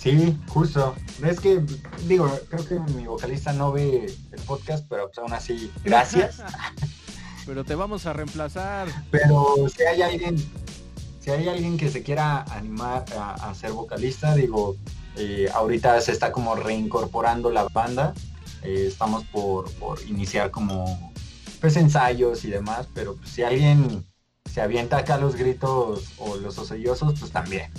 Sí, 0.00 0.36
justo. 0.48 0.96
Es 1.22 1.38
que, 1.38 1.62
digo, 2.08 2.28
creo 2.48 2.66
que 2.66 2.92
mi 2.94 3.06
vocalista 3.06 3.52
no 3.52 3.70
ve 3.70 4.12
el 4.32 4.40
podcast, 4.42 4.86
pero 4.88 5.06
pues 5.06 5.18
aún 5.18 5.32
así, 5.32 5.70
gracias. 5.84 6.42
pero 7.46 7.64
te 7.64 7.76
vamos 7.76 8.06
a 8.06 8.12
reemplazar. 8.12 8.88
Pero 9.10 9.54
si 9.76 9.82
hay 9.84 10.02
alguien 10.02 10.36
si 11.20 11.30
hay 11.30 11.48
alguien 11.48 11.76
que 11.76 11.90
se 11.90 12.02
quiera 12.02 12.42
animar 12.50 13.04
a, 13.16 13.54
ser 13.54 13.72
vocalista, 13.72 14.34
digo, 14.34 14.76
eh, 15.16 15.48
ahorita 15.52 16.00
se 16.00 16.12
está 16.12 16.32
como 16.32 16.54
reincorporando 16.54 17.50
la 17.50 17.64
banda. 17.64 18.14
Eh, 18.62 18.86
estamos 18.88 19.24
por, 19.24 19.70
iniciar 20.08 20.50
como 20.50 21.12
pues 21.60 21.76
ensayos 21.76 22.44
y 22.44 22.50
demás, 22.50 22.88
pero 22.94 23.16
pues, 23.16 23.30
si 23.30 23.42
alguien 23.42 24.06
se 24.50 24.62
avienta 24.62 24.96
acá 24.96 25.18
los 25.18 25.36
gritos 25.36 26.12
o 26.18 26.36
los 26.36 26.58
osollosos, 26.58 27.20
pues 27.20 27.30
también. 27.30 27.70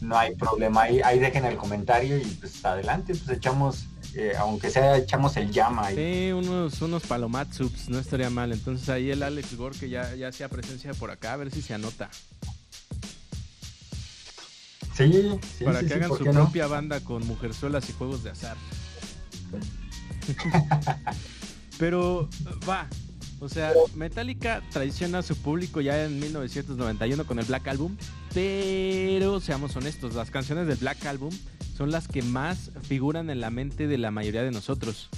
No 0.00 0.16
hay 0.16 0.36
problema, 0.36 0.82
ahí 0.82 1.18
dejen 1.18 1.44
el 1.44 1.56
comentario 1.56 2.18
y 2.18 2.24
pues 2.24 2.64
adelante, 2.64 3.16
pues 3.16 3.36
echamos 3.36 3.86
eh, 4.14 4.32
aunque 4.38 4.70
sea 4.70 4.96
echamos 4.96 5.36
el 5.36 5.50
llama 5.50 5.86
ahí. 5.86 5.96
Sí, 5.96 6.32
unos, 6.32 6.80
unos 6.80 7.02
palomatsups, 7.04 7.88
no 7.88 7.98
estaría 7.98 8.30
mal. 8.30 8.52
Entonces 8.52 8.88
ahí 8.88 9.10
el 9.10 9.22
Alex 9.22 9.56
Gore 9.56 9.78
que 9.78 9.88
ya, 9.88 10.14
ya 10.14 10.28
hacía 10.28 10.48
presencia 10.48 10.94
por 10.94 11.10
acá, 11.10 11.34
a 11.34 11.36
ver 11.36 11.50
si 11.50 11.62
se 11.62 11.74
anota. 11.74 12.10
Sí, 14.94 15.38
sí. 15.56 15.64
Para 15.64 15.80
sí, 15.80 15.84
que 15.86 15.90
sí, 15.90 15.94
hagan 15.94 16.08
¿por 16.08 16.18
su 16.18 16.24
no? 16.24 16.32
propia 16.32 16.66
banda 16.66 17.00
con 17.00 17.26
mujerzuelas 17.26 17.88
y 17.88 17.92
juegos 17.92 18.24
de 18.24 18.30
azar. 18.30 18.56
Pero 21.78 22.28
va. 22.68 22.88
O 23.40 23.48
sea, 23.48 23.72
Metallica 23.94 24.62
traiciona 24.72 25.18
a 25.18 25.22
su 25.22 25.36
público 25.36 25.80
ya 25.80 26.04
en 26.04 26.18
1991 26.18 27.24
con 27.26 27.38
el 27.38 27.44
Black 27.44 27.68
Album. 27.68 27.96
Pero 28.34 29.40
seamos 29.40 29.76
honestos, 29.76 30.14
las 30.14 30.30
canciones 30.30 30.66
del 30.66 30.76
Black 30.76 31.04
Album 31.06 31.32
son 31.76 31.90
las 31.92 32.08
que 32.08 32.22
más 32.22 32.70
figuran 32.82 33.30
en 33.30 33.40
la 33.40 33.50
mente 33.50 33.86
de 33.86 33.96
la 33.98 34.10
mayoría 34.10 34.42
de 34.42 34.50
nosotros. 34.50 35.08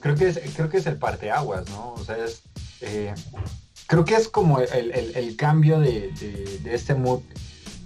Creo 0.00 0.14
que 0.16 0.28
es, 0.28 0.40
creo 0.54 0.68
que 0.68 0.78
es 0.78 0.86
el 0.86 0.96
parteaguas, 0.96 1.68
¿no? 1.70 1.92
O 1.94 2.04
sea, 2.04 2.16
es. 2.24 2.42
eh, 2.80 3.14
creo 3.86 4.04
que 4.04 4.14
es 4.14 4.28
como 4.28 4.58
el, 4.60 4.90
el- 4.92 5.36
cambio 5.36 5.78
de, 5.80 6.10
de- 6.62 6.74
este 6.74 6.94
mood. 6.94 7.20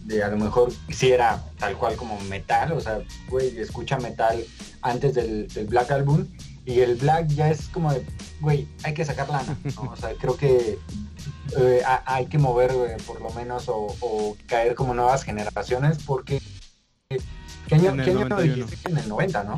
De 0.05 0.23
a 0.23 0.29
lo 0.29 0.37
mejor 0.37 0.73
si 0.91 1.11
era 1.11 1.43
tal 1.59 1.77
cual 1.77 1.97
como 1.97 2.21
metal, 2.21 2.71
o 2.73 2.81
sea, 2.81 3.01
güey, 3.29 3.59
escucha 3.59 3.99
metal 3.99 4.45
antes 4.81 5.15
del 5.15 5.49
Black 5.69 5.91
Album. 5.91 6.27
Y 6.67 6.81
el 6.81 6.97
Black 6.97 7.29
ya 7.29 7.49
es 7.51 7.69
como 7.69 7.93
de, 7.93 8.05
güey, 8.41 8.69
hay 8.83 8.93
que 8.93 9.05
sacar 9.05 9.29
lana, 9.31 9.57
¿no? 9.77 9.83
O 9.93 9.97
sea, 9.97 10.13
creo 10.21 10.37
que 10.37 10.79
eh, 11.57 11.81
ha- 11.87 12.03
hay 12.07 12.27
que 12.27 12.39
mover 12.39 12.73
eh, 12.73 12.97
por 13.07 13.21
lo 13.21 13.31
menos 13.31 13.69
o, 13.69 13.87
o 14.01 14.37
caer 14.47 14.75
como 14.75 14.93
nuevas 14.93 15.23
generaciones 15.23 15.99
porque 16.05 16.43
¿qué 17.09 17.75
año, 17.77 17.91
En 17.93 18.01
el 18.01 18.05
qué 18.05 18.11
año 18.11 18.29
91. 18.29 18.65
dijiste? 18.67 18.91
En 18.91 18.99
el 18.99 19.09
90, 19.09 19.45
¿no? 19.45 19.57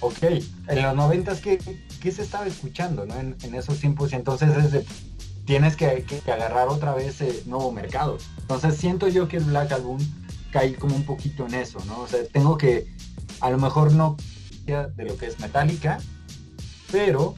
Ok, 0.00 0.22
en 0.22 0.82
los 0.82 0.94
90 0.94 1.40
¿qué, 1.40 1.58
qué 2.00 2.12
se 2.12 2.22
estaba 2.22 2.46
escuchando 2.46 3.04
¿no? 3.06 3.14
en, 3.16 3.36
en 3.42 3.54
esos 3.54 3.78
tiempos? 3.80 4.12
Y 4.12 4.16
entonces 4.16 4.56
es 4.56 4.72
de- 4.72 4.84
tienes 5.44 5.76
que, 5.76 6.04
que 6.04 6.30
agarrar 6.32 6.68
otra 6.68 6.94
vez 6.94 7.20
eh, 7.20 7.42
nuevo 7.46 7.72
mercado. 7.72 8.18
Entonces 8.40 8.76
siento 8.76 9.08
yo 9.08 9.28
que 9.28 9.38
el 9.38 9.44
Black 9.44 9.72
Album 9.72 9.98
cae 10.52 10.74
como 10.74 10.94
un 10.94 11.04
poquito 11.04 11.46
en 11.46 11.54
eso, 11.54 11.78
¿no? 11.86 12.00
O 12.00 12.06
sea, 12.06 12.20
tengo 12.32 12.56
que, 12.58 12.86
a 13.40 13.50
lo 13.50 13.58
mejor 13.58 13.92
no 13.92 14.16
de 14.76 15.04
lo 15.04 15.16
que 15.16 15.26
es 15.26 15.40
Metallica, 15.40 15.98
pero 16.92 17.34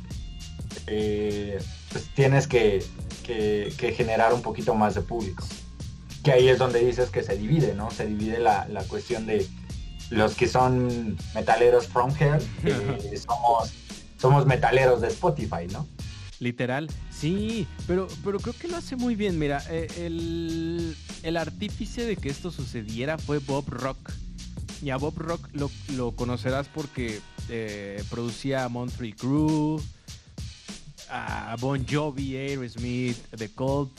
eh, 0.86 1.58
pues 1.92 2.08
tienes 2.14 2.46
que, 2.46 2.82
que- 3.24 3.72
que 3.76 3.92
generar 3.92 4.34
un 4.34 4.42
poquito 4.42 4.74
más 4.74 4.94
de 4.94 5.02
público. 5.02 5.46
Que 6.24 6.32
ahí 6.32 6.48
es 6.48 6.58
donde 6.58 6.84
dices 6.84 7.08
que 7.10 7.22
se 7.22 7.36
divide, 7.36 7.74
¿no? 7.74 7.90
Se 7.90 8.06
divide 8.06 8.38
la, 8.40 8.66
la 8.68 8.82
cuestión 8.84 9.26
de 9.26 9.46
los 10.10 10.34
que 10.34 10.48
son 10.48 11.16
metaleros 11.34 11.86
from 11.86 12.12
hell, 12.18 12.40
somos, 13.26 13.72
somos 14.18 14.44
metaleros 14.46 15.00
de 15.00 15.08
Spotify, 15.08 15.66
¿no? 15.72 15.86
Literal, 16.40 16.88
sí, 17.10 17.66
pero, 17.86 18.08
pero 18.24 18.40
creo 18.40 18.54
que 18.58 18.66
lo 18.66 18.76
hace 18.78 18.96
muy 18.96 19.14
bien. 19.14 19.38
Mira, 19.38 19.62
eh, 19.70 19.86
el, 19.98 20.96
el 21.22 21.36
artífice 21.36 22.04
de 22.06 22.16
que 22.16 22.28
esto 22.30 22.50
sucediera 22.50 23.18
fue 23.18 23.38
Bob 23.38 23.68
Rock. 23.68 24.10
Y 24.82 24.90
a 24.90 24.96
Bob 24.96 25.18
Rock 25.18 25.48
lo, 25.52 25.70
lo 25.94 26.12
conocerás 26.12 26.68
porque 26.68 27.20
eh, 27.48 28.02
producía 28.08 28.64
a 28.64 28.68
Monterey 28.68 29.12
Crew, 29.12 29.80
a 31.10 31.56
Bon 31.60 31.84
Jovi, 31.86 32.36
Aerosmith, 32.36 33.18
The 33.36 33.50
Cult. 33.50 33.90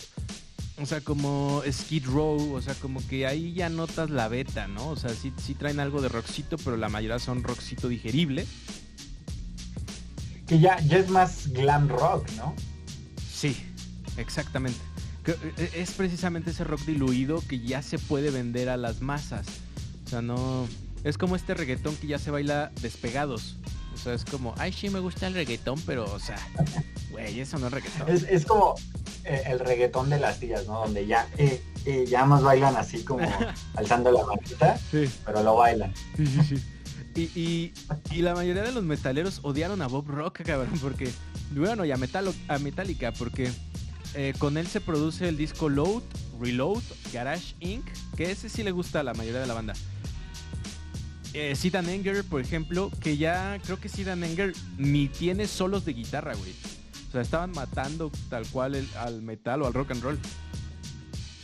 O 0.81 0.85
sea, 0.85 1.01
como 1.01 1.61
Skid 1.69 2.07
Row, 2.07 2.55
o 2.55 2.61
sea, 2.61 2.73
como 2.75 3.05
que 3.07 3.27
ahí 3.27 3.53
ya 3.53 3.69
notas 3.69 4.09
la 4.09 4.27
beta, 4.27 4.67
¿no? 4.67 4.87
O 4.89 4.95
sea, 4.95 5.11
sí, 5.11 5.31
sí 5.37 5.53
traen 5.53 5.79
algo 5.79 6.01
de 6.01 6.09
rockcito, 6.09 6.57
pero 6.57 6.75
la 6.75 6.89
mayoría 6.89 7.19
son 7.19 7.43
rockcito 7.43 7.87
digerible. 7.87 8.47
Que 10.47 10.59
ya, 10.59 10.79
ya 10.79 10.97
es 10.97 11.09
más 11.09 11.49
glam 11.49 11.87
rock, 11.87 12.27
¿no? 12.37 12.55
Sí, 13.31 13.55
exactamente. 14.17 14.79
Que, 15.23 15.33
eh, 15.57 15.71
Es 15.75 15.91
precisamente 15.91 16.49
ese 16.49 16.63
rock 16.63 16.81
diluido 16.81 17.43
que 17.47 17.59
ya 17.59 17.83
se 17.83 17.99
puede 17.99 18.31
vender 18.31 18.69
a 18.69 18.77
las 18.77 19.01
masas. 19.01 19.45
O 20.11 20.13
sea, 20.13 20.21
no. 20.21 20.67
Es 21.05 21.17
como 21.17 21.37
este 21.37 21.53
reggaetón 21.53 21.95
que 21.95 22.07
ya 22.07 22.19
se 22.19 22.31
baila 22.31 22.69
despegados. 22.81 23.55
O 23.93 23.97
sea, 23.97 24.13
es 24.13 24.25
como, 24.25 24.53
ay, 24.57 24.73
sí 24.73 24.89
me 24.89 24.99
gusta 24.99 25.25
el 25.27 25.33
reggaetón, 25.33 25.79
pero, 25.85 26.03
o 26.11 26.19
sea, 26.19 26.35
güey, 27.11 27.39
eso 27.39 27.57
no 27.59 27.67
es 27.67 27.73
reggaetón. 27.73 28.09
Es, 28.09 28.23
es 28.23 28.45
como 28.45 28.75
eh, 29.23 29.43
el 29.47 29.59
reggaetón 29.59 30.09
de 30.09 30.19
las 30.19 30.39
tías, 30.41 30.67
¿no? 30.67 30.81
Donde 30.81 31.07
ya, 31.07 31.29
eh, 31.37 31.61
eh, 31.85 32.05
ya 32.09 32.25
más 32.25 32.41
bailan 32.43 32.75
así 32.75 33.03
como 33.05 33.25
alzando 33.75 34.11
la 34.11 34.25
manita, 34.25 34.77
Sí, 34.91 35.09
pero 35.25 35.43
lo 35.43 35.55
bailan. 35.55 35.93
sí, 36.17 36.25
sí, 36.27 36.41
sí. 36.43 36.63
Y, 37.15 37.21
y- 37.39 37.73
y 38.11 38.21
la 38.21 38.33
mayoría 38.35 38.63
de 38.63 38.71
los 38.73 38.83
metaleros 38.83 39.39
odiaron 39.43 39.81
a 39.81 39.87
Bob 39.87 40.07
Rock, 40.09 40.41
cabrón, 40.45 40.77
porque, 40.81 41.09
bueno, 41.51 41.85
y 41.85 41.91
a, 41.91 41.97
Metalo- 41.97 42.35
a 42.49 42.57
Metallica, 42.59 43.13
porque 43.13 43.49
eh, 44.13 44.33
con 44.39 44.57
él 44.57 44.67
se 44.67 44.81
produce 44.81 45.29
el 45.29 45.37
disco 45.37 45.69
Load, 45.69 46.03
Reload, 46.39 46.83
Garage 47.13 47.55
Inc., 47.61 47.85
que 48.17 48.29
ese 48.31 48.49
sí 48.49 48.61
le 48.63 48.71
gusta 48.71 48.99
a 48.99 49.03
la 49.03 49.13
mayoría 49.13 49.39
de 49.41 49.47
la 49.47 49.53
banda. 49.53 49.73
Eh, 51.33 51.55
Sid 51.55 51.75
Anger, 51.75 52.23
por 52.25 52.41
ejemplo, 52.41 52.91
que 52.99 53.15
ya 53.17 53.57
creo 53.63 53.79
que 53.79 53.87
Sid 53.87 54.09
and 54.09 54.23
Anger 54.23 54.53
ni 54.77 55.07
tiene 55.07 55.47
solos 55.47 55.85
de 55.85 55.93
guitarra, 55.93 56.33
güey. 56.35 56.53
O 57.07 57.11
sea, 57.11 57.21
estaban 57.21 57.51
matando 57.51 58.11
tal 58.29 58.45
cual 58.47 58.75
el- 58.75 58.89
al 58.97 59.21
metal 59.21 59.61
o 59.61 59.67
al 59.67 59.73
rock 59.73 59.91
and 59.91 60.03
roll. 60.03 60.19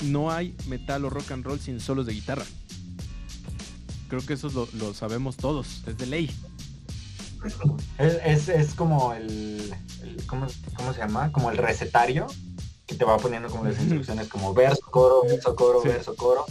No 0.04 0.32
hay 0.32 0.56
metal 0.68 1.06
o 1.06 1.10
rock 1.10 1.32
and 1.32 1.46
roll 1.46 1.60
sin 1.60 1.80
solos 1.80 2.06
de 2.06 2.14
guitarra. 2.14 2.46
Creo 4.10 4.26
que 4.26 4.34
eso 4.34 4.50
lo, 4.50 4.68
lo 4.74 4.94
sabemos 4.94 5.38
todos, 5.38 5.84
es 5.88 5.98
de 5.98 6.06
ley. 6.06 6.32
Es, 7.98 8.18
es, 8.26 8.50
es 8.50 8.74
como 8.74 9.14
el, 9.14 9.74
el- 10.04 10.26
¿cómo, 10.28 10.48
cómo 10.76 10.94
se 10.94 11.00
llama? 11.00 11.32
Como 11.32 11.50
el 11.52 11.58
recetario 11.58 12.28
que 12.86 12.96
te 12.96 13.06
va 13.06 13.18
poniendo 13.18 13.50
como 13.50 13.66
las 13.66 13.78
instrucciones 13.80 14.28
como 14.28 14.54
verso, 14.54 14.82
coro, 14.90 15.22
verso, 15.24 15.56
coro, 15.56 15.82
Sí. 15.82 15.90
verso, 15.90 16.16
coro. 16.16 16.46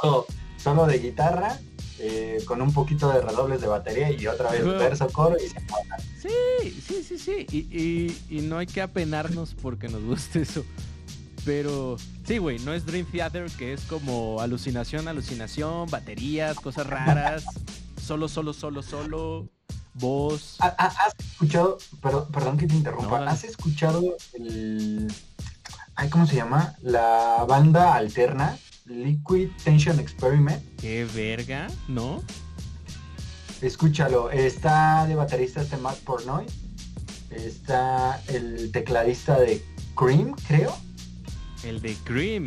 Solo, 0.00 0.26
solo 0.62 0.86
de 0.86 0.98
guitarra, 0.98 1.58
eh, 1.98 2.42
con 2.46 2.60
un 2.62 2.72
poquito 2.72 3.08
de 3.12 3.20
redobles 3.20 3.60
de 3.60 3.66
batería 3.66 4.10
y 4.10 4.26
otra 4.26 4.50
vez 4.50 4.64
verso, 4.64 5.08
coro 5.08 5.36
y 5.42 5.48
se 5.48 5.58
acaba. 5.58 5.80
Sí, 6.20 6.80
sí, 6.86 7.02
sí, 7.02 7.18
sí. 7.18 7.46
Y, 7.50 7.58
y- 7.76 8.18
y 8.38 8.40
no 8.42 8.58
hay 8.58 8.66
que 8.66 8.80
apenarnos 8.82 9.54
porque 9.60 9.88
nos 9.88 10.02
guste 10.02 10.42
eso. 10.42 10.64
Pero 11.44 11.96
sí, 12.26 12.38
güey, 12.38 12.58
no 12.60 12.74
es 12.74 12.84
Dream 12.84 13.06
Theater, 13.06 13.50
que 13.52 13.72
es 13.72 13.82
como 13.82 14.40
alucinación, 14.40 15.08
alucinación, 15.08 15.88
baterías, 15.90 16.56
cosas 16.60 16.86
raras. 16.86 17.44
Solo, 18.04 18.28
solo, 18.28 18.52
solo, 18.54 18.82
solo. 18.82 19.48
Voz. 19.94 20.56
¿Ha- 20.60 20.74
ha- 20.78 20.86
¿Has 21.06 21.14
escuchado, 21.18 21.78
perdón, 22.00 22.28
perdón 22.32 22.56
que 22.56 22.66
te 22.66 22.74
interrumpa, 22.74 23.20
No. 23.20 23.30
¿has 23.30 23.42
escuchado 23.44 24.16
el, 24.34 25.12
ay, 25.96 26.08
¿cómo 26.08 26.26
se 26.26 26.36
llama? 26.36 26.76
La 26.82 27.44
banda 27.48 27.94
alterna, 27.94 28.56
Liquid 28.88 29.50
Tension 29.62 29.98
Experiment. 30.00 30.62
Qué 30.80 31.04
verga, 31.14 31.68
¿no? 31.88 32.22
Escúchalo, 33.60 34.30
está 34.30 35.06
de 35.06 35.14
baterista 35.16 35.62
este 35.62 35.76
Matt 35.78 35.98
Pornoy, 35.98 36.46
está 37.30 38.22
el 38.28 38.70
tecladista 38.72 39.38
de 39.38 39.64
Cream, 39.96 40.34
creo. 40.46 40.76
El 41.64 41.80
de 41.80 41.94
Cream. 42.04 42.46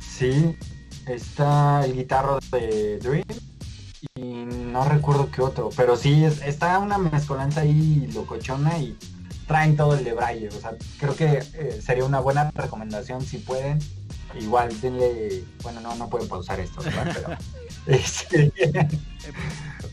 Sí, 0.00 0.56
está 1.06 1.84
el 1.84 1.94
guitarro 1.94 2.38
de 2.50 2.98
Dream 2.98 3.24
y 4.16 4.22
no 4.22 4.84
recuerdo 4.88 5.30
qué 5.30 5.42
otro, 5.42 5.70
pero 5.76 5.96
sí, 5.96 6.24
es- 6.24 6.42
está 6.42 6.78
una 6.80 6.98
mezcolanza 6.98 7.60
ahí 7.60 8.08
locochona 8.12 8.78
y 8.78 8.96
traen 9.46 9.76
todo 9.76 9.94
el 9.96 10.04
de 10.04 10.12
Braille, 10.12 10.48
o 10.48 10.60
sea, 10.60 10.74
creo 10.98 11.14
que 11.14 11.38
eh, 11.54 11.80
sería 11.84 12.04
una 12.04 12.18
buena 12.20 12.50
recomendación 12.50 13.20
si 13.24 13.38
pueden. 13.38 13.78
Igual 14.40 14.80
denle, 14.80 15.44
bueno, 15.62 15.80
no, 15.80 15.94
no 15.94 16.08
pueden 16.08 16.28
pausar 16.28 16.60
esto, 16.60 16.82
¿verdad? 16.82 17.12
Pero 17.14 17.36
este, 17.98 18.52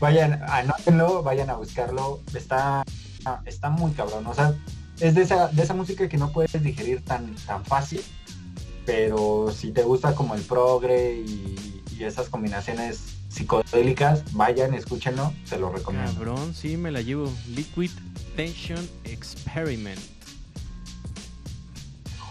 vayan, 0.00 0.42
anótenlo, 0.48 1.22
vayan 1.22 1.50
a 1.50 1.54
buscarlo, 1.54 2.20
está, 2.34 2.84
está 3.44 3.70
muy 3.70 3.92
cabrón, 3.92 4.26
o 4.26 4.34
sea, 4.34 4.54
es 5.00 5.14
de 5.14 5.22
esa, 5.22 5.48
de 5.48 5.62
esa 5.62 5.74
música 5.74 6.08
que 6.08 6.16
no 6.18 6.32
puedes 6.32 6.62
digerir 6.62 7.04
tan, 7.04 7.34
tan 7.46 7.64
fácil, 7.64 8.02
pero 8.86 9.52
si 9.54 9.72
te 9.72 9.82
gusta 9.82 10.14
como 10.14 10.34
el 10.34 10.42
progre 10.42 11.14
y, 11.14 11.82
y 11.98 12.04
esas 12.04 12.28
combinaciones 12.28 13.16
psicodélicas, 13.30 14.32
vayan, 14.32 14.74
escúchenlo, 14.74 15.32
se 15.44 15.58
lo 15.58 15.70
recomiendo. 15.70 16.12
Cabrón, 16.12 16.54
sí, 16.54 16.76
me 16.76 16.90
la 16.90 17.00
llevo. 17.00 17.32
Liquid 17.48 17.90
Tension 18.36 18.88
Experiment. 19.04 20.00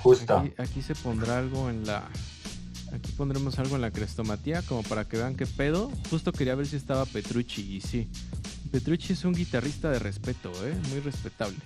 Justo. 0.03 0.37
Aquí, 0.37 0.53
aquí 0.57 0.81
se 0.81 0.95
pondrá 0.95 1.39
algo 1.39 1.69
en 1.69 1.85
la. 1.85 2.07
Aquí 2.93 3.11
pondremos 3.11 3.59
algo 3.59 3.75
en 3.75 3.81
la 3.81 3.91
crestomatía 3.91 4.61
como 4.63 4.81
para 4.83 5.05
que 5.05 5.17
vean 5.17 5.35
qué 5.35 5.45
pedo. 5.45 5.91
Justo 6.09 6.31
quería 6.31 6.55
ver 6.55 6.65
si 6.65 6.75
estaba 6.75 7.05
Petrucci 7.05 7.75
y 7.75 7.81
sí. 7.81 8.07
Petrucci 8.71 9.13
es 9.13 9.25
un 9.25 9.33
guitarrista 9.33 9.91
de 9.91 9.99
respeto, 9.99 10.51
¿eh? 10.65 10.75
Muy 10.89 10.99
respetable. 10.99 11.57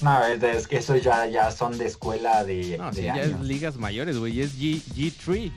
No, 0.00 0.24
es, 0.24 0.68
que 0.68 0.76
esos 0.76 1.02
ya, 1.02 1.26
ya 1.26 1.50
son 1.50 1.76
de 1.76 1.86
escuela 1.86 2.44
de, 2.44 2.78
No, 2.78 2.90
de 2.90 2.96
sí, 2.96 3.02
ya 3.02 3.16
es 3.16 3.40
ligas 3.40 3.76
mayores, 3.76 4.16
güey. 4.16 4.40
Es 4.40 4.56
G, 4.56 4.80
G3. 4.94 5.50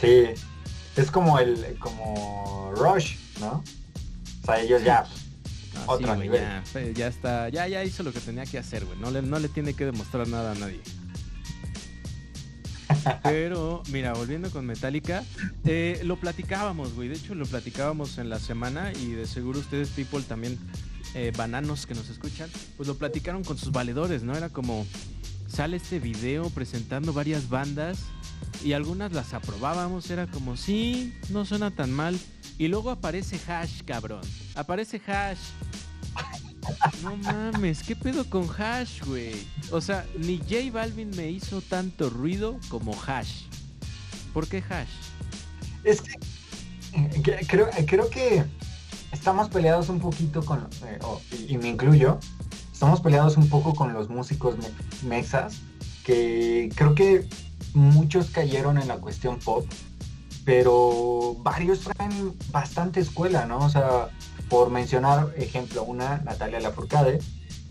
Sí, 0.00 0.24
es 0.96 1.10
como 1.10 1.38
el 1.38 1.76
como 1.80 2.72
Rush, 2.76 3.16
¿no? 3.40 3.64
O 4.42 4.46
sea, 4.46 4.60
ellos 4.60 4.84
ya 4.84 5.04
No, 5.74 5.84
otro 5.86 6.16
nivel. 6.16 6.40
Ya, 6.40 6.62
ya, 6.94 7.06
está, 7.06 7.48
ya, 7.48 7.66
ya 7.68 7.84
hizo 7.84 8.02
lo 8.02 8.12
que 8.12 8.20
tenía 8.20 8.44
que 8.44 8.58
hacer, 8.58 8.84
güey. 8.84 8.98
No 8.98 9.10
le, 9.10 9.22
no 9.22 9.38
le 9.38 9.48
tiene 9.48 9.74
que 9.74 9.84
demostrar 9.84 10.28
nada 10.28 10.52
a 10.52 10.54
nadie. 10.54 10.80
Pero, 13.22 13.82
mira, 13.90 14.12
volviendo 14.12 14.50
con 14.50 14.66
Metallica, 14.66 15.24
eh, 15.64 16.00
lo 16.04 16.16
platicábamos, 16.16 16.94
güey. 16.94 17.08
De 17.08 17.16
hecho, 17.16 17.34
lo 17.34 17.46
platicábamos 17.46 18.18
en 18.18 18.28
la 18.28 18.38
semana 18.38 18.92
y 18.92 19.12
de 19.12 19.26
seguro 19.26 19.60
ustedes, 19.60 19.88
people, 19.90 20.22
también, 20.22 20.58
eh, 21.14 21.32
bananos 21.36 21.86
que 21.86 21.94
nos 21.94 22.08
escuchan, 22.08 22.48
pues 22.76 22.88
lo 22.88 22.96
platicaron 22.96 23.44
con 23.44 23.58
sus 23.58 23.72
valedores, 23.72 24.22
¿no? 24.22 24.34
Era 24.34 24.48
como, 24.48 24.86
sale 25.46 25.76
este 25.76 25.98
video 25.98 26.48
presentando 26.50 27.12
varias 27.12 27.48
bandas 27.48 27.98
y 28.64 28.72
algunas 28.72 29.12
las 29.12 29.34
aprobábamos, 29.34 30.10
era 30.10 30.26
como, 30.26 30.56
sí, 30.56 31.14
no 31.30 31.44
suena 31.44 31.70
tan 31.70 31.92
mal. 31.92 32.18
Y 32.62 32.68
luego 32.68 32.90
aparece 32.90 33.40
Hash, 33.48 33.82
cabrón. 33.84 34.20
Aparece 34.54 35.02
Hash. 35.04 35.40
No 37.02 37.16
mames, 37.16 37.82
¿qué 37.82 37.96
pedo 37.96 38.24
con 38.30 38.48
Hash, 38.56 39.02
güey? 39.04 39.34
O 39.72 39.80
sea, 39.80 40.06
ni 40.16 40.38
J 40.38 40.70
Balvin 40.72 41.10
me 41.16 41.28
hizo 41.28 41.60
tanto 41.60 42.08
ruido 42.08 42.60
como 42.68 42.94
Hash. 43.04 43.46
¿Por 44.32 44.46
qué 44.46 44.62
Hash? 44.70 44.86
Es 45.82 46.02
que 46.02 46.14
creo, 47.48 47.68
creo 47.84 48.08
que 48.08 48.44
estamos 49.10 49.48
peleados 49.48 49.88
un 49.88 49.98
poquito 49.98 50.44
con, 50.44 50.60
eh, 50.86 51.00
y, 51.48 51.58
me 51.58 51.68
incluyo, 51.68 52.20
estamos 52.72 53.00
peleados 53.00 53.36
un 53.36 53.48
poco 53.48 53.74
con 53.74 53.92
los 53.92 54.08
músicos 54.08 54.54
mexas, 55.02 55.62
que 56.04 56.70
creo 56.76 56.94
que 56.94 57.28
muchos 57.74 58.30
cayeron 58.30 58.78
en 58.78 58.86
la 58.86 58.98
cuestión 58.98 59.40
pop, 59.40 59.66
pero 60.44 61.36
varios 61.40 61.80
traen 61.80 62.34
bastante 62.50 63.00
escuela, 63.00 63.46
¿no? 63.46 63.58
O 63.58 63.68
sea, 63.68 64.08
por 64.48 64.70
mencionar 64.70 65.32
ejemplo, 65.36 65.84
una, 65.84 66.18
Natalia 66.18 66.60
Lafourcade, 66.60 67.20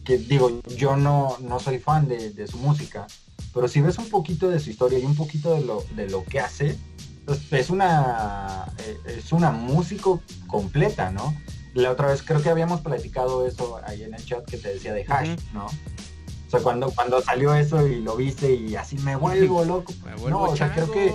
que 0.06 0.18
digo, 0.18 0.62
yo 0.78 0.96
no, 0.96 1.38
no 1.42 1.60
soy 1.60 1.80
fan 1.80 2.08
de, 2.08 2.48
su 2.48 2.58
música, 2.58 3.08
pero 3.54 3.68
si 3.68 3.82
ves 3.82 3.98
un 3.98 4.10
poquito 4.10 4.50
de 4.50 4.60
su 4.60 4.70
historia 4.70 5.00
y 5.00 5.06
un 5.06 5.16
poquito 5.16 5.54
de 5.54 5.62
lo, 5.62 5.84
de 5.96 6.10
lo 6.10 6.24
que 6.24 6.40
hace, 6.40 6.78
pues, 7.26 7.52
es 7.52 7.70
una, 7.70 8.66
eh, 8.80 8.98
es 9.18 9.32
una 9.32 9.52
músico 9.52 10.22
completa, 10.48 11.12
¿no? 11.12 11.36
La 11.74 11.92
otra 11.92 12.08
vez 12.08 12.24
creo 12.24 12.42
que 12.42 12.50
habíamos 12.50 12.82
platicado 12.82 13.46
eso 13.46 13.80
ahí 13.86 14.04
en 14.04 14.14
el 14.14 14.26
chat 14.26 14.44
que 14.46 14.58
te 14.58 14.74
decía 14.74 14.94
de 14.94 15.06
Hash, 15.08 15.38
¿no? 15.54 15.66
O 15.66 16.50
sea, 16.50 16.60
cuando, 16.62 16.92
cuando 16.92 17.22
salió 17.22 17.54
eso 17.54 17.88
y 17.88 18.02
lo 18.02 18.18
viste 18.18 18.54
y 18.54 18.76
así 18.76 18.98
me 18.98 19.16
vuelvo 19.16 19.64
loco. 19.66 19.94
no, 20.30 20.44
o 20.44 20.56
sea, 20.56 20.74
creo 20.74 20.92
que... 20.92 21.14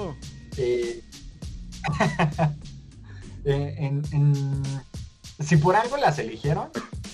Eh, 0.58 1.02
eh, 3.44 4.02
si 5.40 5.56
por 5.56 5.76
algo 5.76 5.96
las 5.96 6.18
eligieron, 6.18 6.68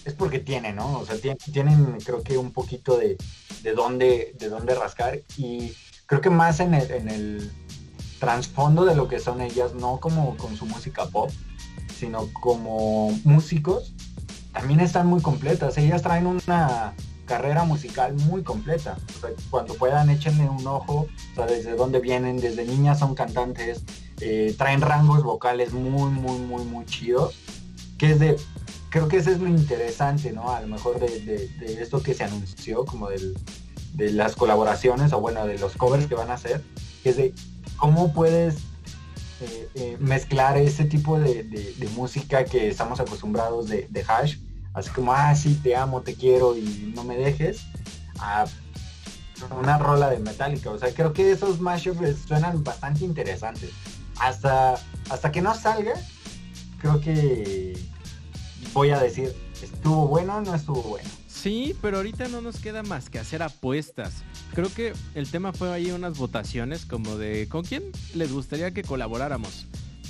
es 0.05 0.15
porque 0.15 0.39
tienen, 0.39 0.77
¿no? 0.77 0.99
O 0.99 1.07
sea, 1.07 1.17
tienen, 1.17 1.99
creo 2.05 2.23
que 2.23 2.37
un 2.39 2.53
poquito 2.53 2.97
de, 2.97 3.17
de, 3.63 3.73
dónde, 3.73 4.35
de 4.39 4.49
dónde 4.49 4.75
rascar 4.75 5.21
y 5.37 5.73
creo 6.07 6.21
que 6.21 6.31
más 6.31 6.61
en 6.61 6.75
el, 6.75 6.91
en 6.91 7.51
trasfondo 8.19 8.85
de 8.85 8.95
lo 8.95 9.09
que 9.09 9.19
son 9.19 9.41
ellas, 9.41 9.75
no 9.75 9.99
como 9.99 10.37
con 10.37 10.57
su 10.57 10.67
música 10.67 11.07
pop, 11.07 11.31
sino 11.99 12.29
como 12.33 13.11
músicos, 13.25 13.95
también 14.53 14.81
están 14.81 15.07
muy 15.07 15.21
completas. 15.21 15.77
Ellas 15.79 16.03
traen 16.03 16.27
una 16.27 16.95
carrera 17.27 17.65
musical 17.65 18.15
muy 18.15 18.43
completa. 18.43 18.97
Cuando 19.51 19.75
puedan, 19.75 20.11
échenle 20.11 20.49
un 20.49 20.67
ojo, 20.67 21.07
o 21.33 21.35
sea, 21.35 21.47
desde 21.47 21.75
dónde 21.75 22.01
vienen, 22.01 22.39
desde 22.39 22.65
niñas 22.65 22.99
son 22.99 23.15
cantantes, 23.15 23.83
eh, 24.23 24.55
traen 24.57 24.81
rangos 24.81 25.23
vocales 25.23 25.73
muy, 25.73 26.11
muy, 26.11 26.39
muy, 26.39 26.65
muy 26.65 26.87
chidos 26.87 27.35
que 28.03 28.11
es 28.11 28.19
de, 28.19 28.37
creo 28.91 29.07
que 29.07 29.19
eso 29.19 29.31
es 29.31 29.39
lo 29.39 29.47
interesante, 29.47 30.33
¿no? 30.33 30.53
A 30.53 30.61
lo 30.61 30.67
mejor 30.67 30.99
de, 30.99 31.49
esto 31.81 32.03
que 32.03 32.15
se 32.15 32.25
anunció, 32.25 32.85
como 32.85 33.09
de 33.09 34.13
las 34.13 34.35
colaboraciones, 34.35 35.13
o 35.13 35.21
bueno, 35.21 35.47
de 35.47 35.57
los 35.57 35.77
covers 35.77 36.09
que 36.09 36.17
van 36.17 36.29
a 36.29 36.35
hacer, 36.35 36.65
que 37.05 37.11
es 37.11 37.17
de 37.17 37.33
cómo 37.77 38.13
puedes 38.13 38.57
eh, 39.41 39.69
eh, 39.77 39.97
mezclar 40.01 40.57
ese 40.57 40.85
tipo 40.85 41.17
de, 41.21 41.89
música 41.95 42.45
que 42.45 42.67
estamos 42.67 42.99
acostumbrados 42.99 43.69
de, 43.69 44.05
hash, 44.09 44.39
así 44.75 44.91
como, 44.91 45.13
ah, 45.13 45.33
sí, 45.37 45.61
te 45.63 45.77
amo, 45.77 46.01
te 46.01 46.17
quiero 46.17 46.57
y 46.57 46.93
no 46.93 47.05
me 47.05 47.17
dejes, 47.17 47.61
a 48.19 48.47
una 49.61 49.79
rola 49.79 50.11
de 50.11 50.19
Metallica. 50.19 50.71
O 50.71 50.79
sea, 50.79 50.93
creo 50.93 51.13
que 51.13 51.31
esos 51.31 51.61
mashups 51.61 52.19
suenan 52.27 52.65
bastante 52.65 53.05
interesantes. 53.05 53.71
Hasta, 54.19 54.75
hasta 55.11 55.33
que 55.33 55.43
no 55.43 55.55
salga, 55.55 55.95
creo 56.79 57.01
que 57.01 57.79
voy 58.73 58.91
a 58.91 59.01
decir, 59.01 59.35
¿estuvo 59.63 60.09
bueno 60.09 60.37
o 60.37 60.41
no 60.41 60.55
estuvo 60.55 60.83
bueno? 60.83 61.09
Sí, 61.43 61.75
pero 61.83 61.97
ahorita 61.97 62.29
no 62.29 62.41
nos 62.41 62.59
queda 62.59 62.83
más 62.85 63.11
que 63.11 63.19
hacer 63.19 63.43
apuestas. 63.43 64.23
Creo 64.55 64.73
que 64.73 64.93
el 65.15 65.29
tema 65.29 65.53
fue 65.53 65.73
ahí 65.73 65.91
unas 65.91 66.17
votaciones 66.17 66.87
como 66.87 67.17
de 67.17 67.49
¿con 67.49 67.65
quién 67.65 67.83
les 68.15 68.33
gustaría 68.33 68.73
que 68.73 68.85
colaboráramos? 68.85 69.67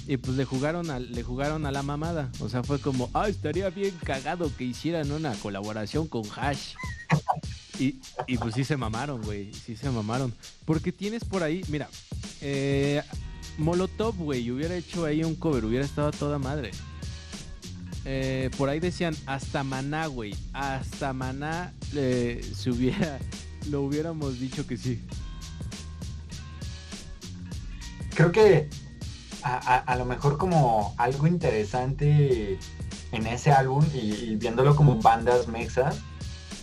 Y 0.07 0.17
pues 0.17 0.37
le 0.37 0.45
jugaron 0.45 0.91
a, 0.91 0.99
le 0.99 1.23
jugaron 1.23 1.65
a 1.65 1.71
la 1.71 1.83
mamada. 1.83 2.31
O 2.41 2.49
sea, 2.49 2.63
fue 2.63 2.81
como, 2.81 3.09
ah, 3.15 3.29
estaría 3.29 3.71
bien 3.71 3.97
cagado 4.05 4.51
que 4.59 4.65
hicieran 4.65 5.11
una 5.13 5.33
colaboración 5.35 6.07
con 6.07 6.23
Hash. 6.37 6.75
Y, 7.79 8.01
y 8.29 8.37
pues 8.37 8.55
sí 8.55 8.65
se 8.65 8.77
mamaron, 8.77 9.23
güey. 9.23 9.53
Sí 9.55 9.77
se 9.77 9.91
mamaron. 9.91 10.33
Porque 10.67 10.93
tienes 10.93 11.25
por 11.25 11.43
ahí, 11.43 11.65
mira, 11.69 11.89
eh, 12.41 13.03
Molotov, 13.59 14.17
güey, 14.17 14.51
hubiera 14.51 14.75
hecho 14.75 15.05
ahí 15.05 15.23
un 15.25 15.35
cover, 15.35 15.65
hubiera 15.65 15.85
estado 15.85 16.11
toda 16.11 16.39
madre. 16.39 16.71
Eh, 18.05 18.51
por 18.59 18.69
ahí 18.69 18.81
decían 18.81 19.15
hasta 19.27 19.63
Maná, 19.63 20.07
güey. 20.07 20.35
Hasta 20.53 21.13
Maná 21.13 21.73
eh, 21.95 22.45
hubiera, 22.67 23.19
lo 23.71 23.83
hubiéramos 23.83 24.41
dicho 24.41 24.67
que 24.67 24.77
sí. 24.77 25.03
Creo 28.15 28.33
que 28.33 28.69
a, 29.43 29.97
lo 29.97 30.05
mejor 30.05 30.39
como 30.39 30.95
algo 30.99 31.27
interesante 31.27 32.59
en 33.13 33.27
ese 33.27 33.51
álbum 33.51 33.85
y, 33.95 34.37
viéndolo 34.37 34.77
como 34.77 34.97
bandas 35.01 35.49
mexas, 35.49 35.99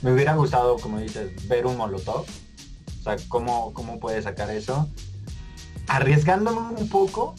me 0.02 0.14
hubiera 0.14 0.36
gustado, 0.36 0.78
como 0.78 1.00
dices, 1.00 1.48
ver 1.48 1.66
un 1.66 1.78
Molotov. 1.78 2.26
O 3.00 3.04
sea, 3.04 3.16
cómo, 3.28 3.74
cómo 3.74 4.00
puede 4.00 4.22
sacar 4.22 4.50
eso. 4.50 4.90
Arriesgándome 5.90 6.80
un 6.80 6.88
poco, 6.88 7.36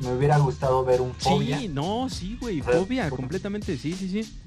me 0.00 0.12
hubiera 0.12 0.38
gustado 0.38 0.84
ver 0.84 1.00
un 1.00 1.14
Fobia. 1.14 1.58
Sí, 1.58 1.68
no, 1.68 2.08
sí, 2.10 2.36
güey, 2.40 2.60
Fobia, 2.60 3.08
completamente, 3.08 3.78
sí, 3.78 3.94
sí, 3.94 4.08
sí. 4.08 4.38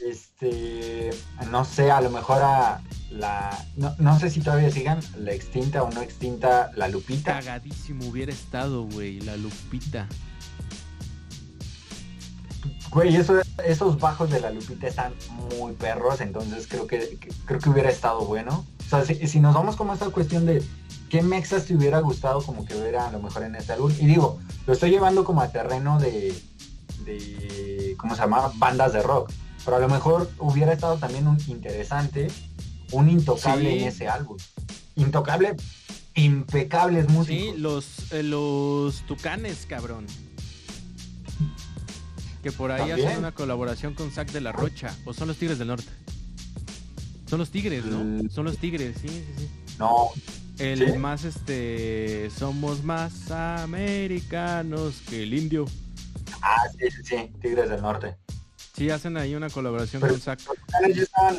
Este, 0.00 1.10
no 1.50 1.64
sé, 1.64 1.90
a 1.90 2.00
lo 2.00 2.10
mejor 2.10 2.42
a 2.42 2.82
la, 3.10 3.66
no, 3.76 4.18
sé 4.18 4.30
si 4.30 4.40
todavía 4.40 4.70
sigan, 4.70 5.00
la 5.18 5.32
extinta 5.32 5.82
o 5.82 5.90
no 5.90 6.02
extinta, 6.02 6.72
la 6.74 6.88
Lupita. 6.88 7.38
Cagadísimo 7.38 8.06
hubiera 8.08 8.32
estado, 8.32 8.84
güey, 8.84 9.20
la 9.20 9.36
Lupita. 9.36 10.08
Güey, 12.90 13.16
esos 13.16 13.98
bajos 13.98 14.30
de 14.30 14.40
la 14.40 14.50
Lupita 14.50 14.88
están 14.88 15.14
muy 15.58 15.72
perros, 15.74 16.20
entonces 16.20 16.66
creo 16.68 16.86
que, 16.86 17.18
creo 17.44 17.60
que 17.60 17.70
hubiera 17.70 17.90
estado 17.90 18.24
bueno. 18.24 18.64
O 18.94 19.04
sea, 19.04 19.16
si, 19.16 19.26
si 19.26 19.40
nos 19.40 19.54
vamos 19.54 19.76
como 19.76 19.92
a 19.92 19.94
esta 19.94 20.10
cuestión 20.10 20.46
de 20.46 20.62
¿qué 21.08 21.22
mexas 21.22 21.66
te 21.66 21.76
hubiera 21.76 22.00
gustado 22.00 22.42
como 22.42 22.64
que 22.64 22.74
hubiera 22.74 23.08
a 23.08 23.12
lo 23.12 23.20
mejor 23.20 23.44
en 23.44 23.54
este 23.54 23.72
álbum? 23.72 23.92
Y 24.00 24.06
digo, 24.06 24.40
lo 24.66 24.72
estoy 24.72 24.90
llevando 24.90 25.24
como 25.24 25.42
a 25.42 25.48
terreno 25.48 25.98
de, 25.98 26.34
de 27.04 27.94
¿cómo 27.98 28.14
se 28.14 28.22
llama? 28.22 28.50
Bandas 28.56 28.92
de 28.92 29.02
rock. 29.02 29.30
Pero 29.64 29.76
a 29.76 29.80
lo 29.80 29.88
mejor 29.88 30.30
hubiera 30.38 30.72
estado 30.72 30.96
también 30.98 31.26
un 31.26 31.38
interesante, 31.46 32.28
un 32.92 33.08
intocable 33.08 33.80
en 33.80 33.88
ese 33.88 34.08
álbum. 34.08 34.36
Intocable, 34.96 35.56
impecables 36.14 37.08
músicos. 37.08 37.54
Sí, 37.54 37.60
los, 37.60 38.12
eh, 38.12 38.22
los 38.22 39.02
tucanes, 39.06 39.66
cabrón. 39.66 40.06
Que 42.42 42.52
por 42.52 42.72
ahí 42.72 42.90
hacen 42.90 43.18
una 43.18 43.32
colaboración 43.32 43.94
con 43.94 44.10
Zack 44.10 44.32
de 44.32 44.40
la 44.40 44.52
Rocha. 44.52 44.94
¿O 45.06 45.14
son 45.14 45.28
los 45.28 45.38
Tigres 45.38 45.58
del 45.58 45.68
Norte? 45.68 45.88
Son 47.26 47.38
los 47.38 47.50
Tigres, 47.50 47.84
¿no? 47.84 48.28
Son 48.30 48.44
los 48.44 48.58
Tigres, 48.58 48.96
sí, 49.00 49.08
sí, 49.08 49.24
sí. 49.38 49.48
No, 49.78 50.10
el 50.58 50.98
más, 50.98 51.24
este, 51.24 52.30
somos 52.30 52.84
más 52.84 53.30
americanos 53.30 55.02
que 55.08 55.24
el 55.24 55.34
indio. 55.34 55.66
Ah, 56.42 56.62
sí, 56.78 56.90
sí, 56.90 57.02
sí, 57.02 57.32
Tigres 57.40 57.68
del 57.70 57.82
Norte. 57.82 58.16
Sí, 58.76 58.90
hacen 58.90 59.16
ahí 59.16 59.34
una 59.34 59.50
colaboración 59.50 60.00
con 60.00 60.20
Zack. 60.20 60.40
Ellos 60.84 61.04
estaban 61.04 61.36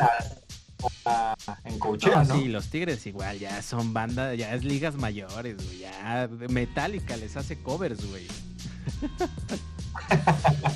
en 1.64 1.80
Coachella, 1.80 2.24
no, 2.24 2.36
Sí, 2.36 2.48
los 2.48 2.68
Tigres 2.68 3.06
igual, 3.08 3.40
ya 3.40 3.62
son 3.62 3.94
banda, 3.94 4.36
ya 4.36 4.54
es 4.54 4.66
ligas 4.66 4.96
mayores, 4.96 5.56
güey. 5.66 5.80
Ya 5.80 6.30
Metallica 6.50 7.16
les 7.16 7.38
hace 7.38 7.58
covers, 7.58 8.06
güey. 8.10 8.28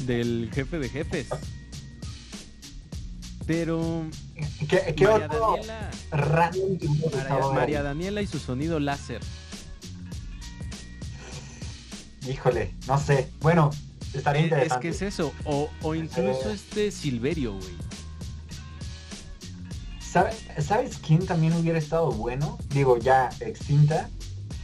Del 0.06 0.50
jefe 0.54 0.80
de 0.80 0.90
jefes. 0.90 1.28
Pero 3.46 4.06
¿Qué, 4.68 4.96
María 5.06 5.28
Daniela, 5.28 5.92
María, 7.54 7.84
Daniela 7.84 8.22
y 8.22 8.28
su 8.28 8.40
sonido 8.40 8.80
láser. 8.80 9.22
Híjole, 12.28 12.76
no 12.88 12.98
sé. 13.00 13.30
Bueno, 13.42 13.72
estaría 14.14 14.44
interesante. 14.44 14.90
Es 14.90 15.00
que 15.00 15.06
es 15.06 15.14
eso, 15.14 15.34
o, 15.46 15.70
o 15.82 15.96
incluso 15.96 16.50
este 16.50 16.92
Silverio, 16.92 17.54
güey. 17.54 17.90
¿Sabes 20.58 20.98
quién 21.06 21.26
también 21.26 21.54
hubiera 21.54 21.78
estado 21.78 22.12
bueno? 22.12 22.58
Digo, 22.70 22.98
ya 22.98 23.30
extinta. 23.40 24.10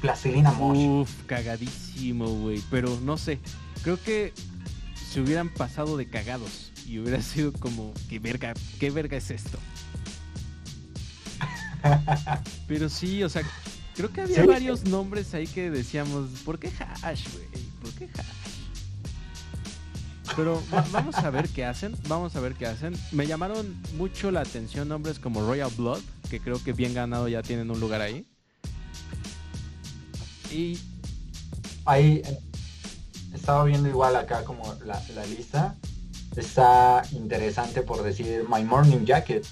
Plastilina 0.02 0.52
Mosh. 0.52 0.86
Uf, 0.88 1.24
cagadísimo, 1.26 2.28
güey. 2.28 2.62
Pero 2.72 3.00
no 3.02 3.18
sé. 3.18 3.40
Creo 3.84 4.02
que 4.02 4.34
se 4.96 5.22
hubieran 5.22 5.50
pasado 5.50 5.98
de 5.98 6.08
cagados. 6.10 6.72
Y 6.88 7.00
hubiera 7.00 7.22
sido 7.22 7.52
como, 7.54 7.94
¿qué 8.10 8.20
verga, 8.20 8.54
qué 8.80 8.90
verga 8.92 9.18
es 9.18 9.32
esto? 9.32 9.58
Pero 12.68 12.90
sí, 12.90 13.24
o 13.24 13.30
sea, 13.30 13.44
creo 13.96 14.12
que 14.12 14.22
había 14.22 14.46
varios 14.46 14.86
nombres 14.86 15.34
ahí 15.34 15.48
que 15.48 15.70
decíamos, 15.70 16.30
¿por 16.44 16.60
qué 16.60 16.72
hash, 17.02 17.28
güey? 17.34 17.46
¿Por 17.82 17.92
qué 17.94 18.06
hash? 18.06 18.56
Pero 20.36 20.62
vamos 20.92 21.16
a 21.16 21.30
ver 21.30 21.48
qué 21.48 21.64
hacen, 21.64 21.96
vamos 22.08 22.36
a 22.36 22.42
ver 22.42 22.56
qué 22.56 22.66
hacen. 22.66 22.94
Me 23.12 23.26
llamaron 23.26 23.82
mucho 23.98 24.32
la 24.32 24.42
atención 24.42 24.90
nombres 24.90 25.18
como 25.18 25.42
Royal 25.42 25.72
Blood, 25.78 26.02
que 26.30 26.42
creo 26.42 26.62
que 26.62 26.74
bien 26.74 26.94
ganado 26.94 27.28
ya 27.30 27.42
tienen 27.42 27.72
un 27.72 27.80
lugar 27.80 28.02
ahí. 28.02 28.28
Y... 30.52 30.78
Ahí 31.86 32.22
estaba 33.34 33.64
viendo 33.64 33.88
igual 33.88 34.16
acá 34.16 34.44
como 34.44 34.74
la, 34.86 35.00
lista. 35.28 35.76
Está 36.36 37.04
interesante 37.12 37.82
por 37.82 38.04
decir 38.04 38.46
My 38.54 38.64
Morning 38.64 39.06
Jacket. 39.06 39.46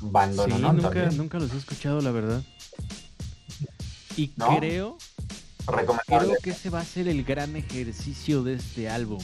Bandono, 0.00 0.56
sí, 0.56 0.62
nunca, 0.62 1.10
nunca 1.12 1.38
los 1.38 1.52
he 1.52 1.58
escuchado, 1.58 2.00
la 2.00 2.10
verdad. 2.10 2.42
Y 4.16 4.28
creo, 4.28 4.98
creo 6.06 6.36
que 6.42 6.50
ese 6.50 6.70
va 6.70 6.80
a 6.80 6.84
ser 6.84 7.06
el 7.06 7.22
gran 7.22 7.54
ejercicio 7.56 8.42
de 8.42 8.54
este 8.54 8.90
álbum 8.90 9.22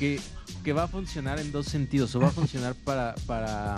que, 0.00 0.72
va 0.72 0.84
a 0.84 0.88
funcionar 0.88 1.38
en 1.38 1.52
dos 1.52 1.66
sentidos. 1.66 2.14
O 2.14 2.20
va 2.20 2.28
a 2.28 2.32
funcionar 2.32 2.74
para, 2.84 3.14
para 3.26 3.76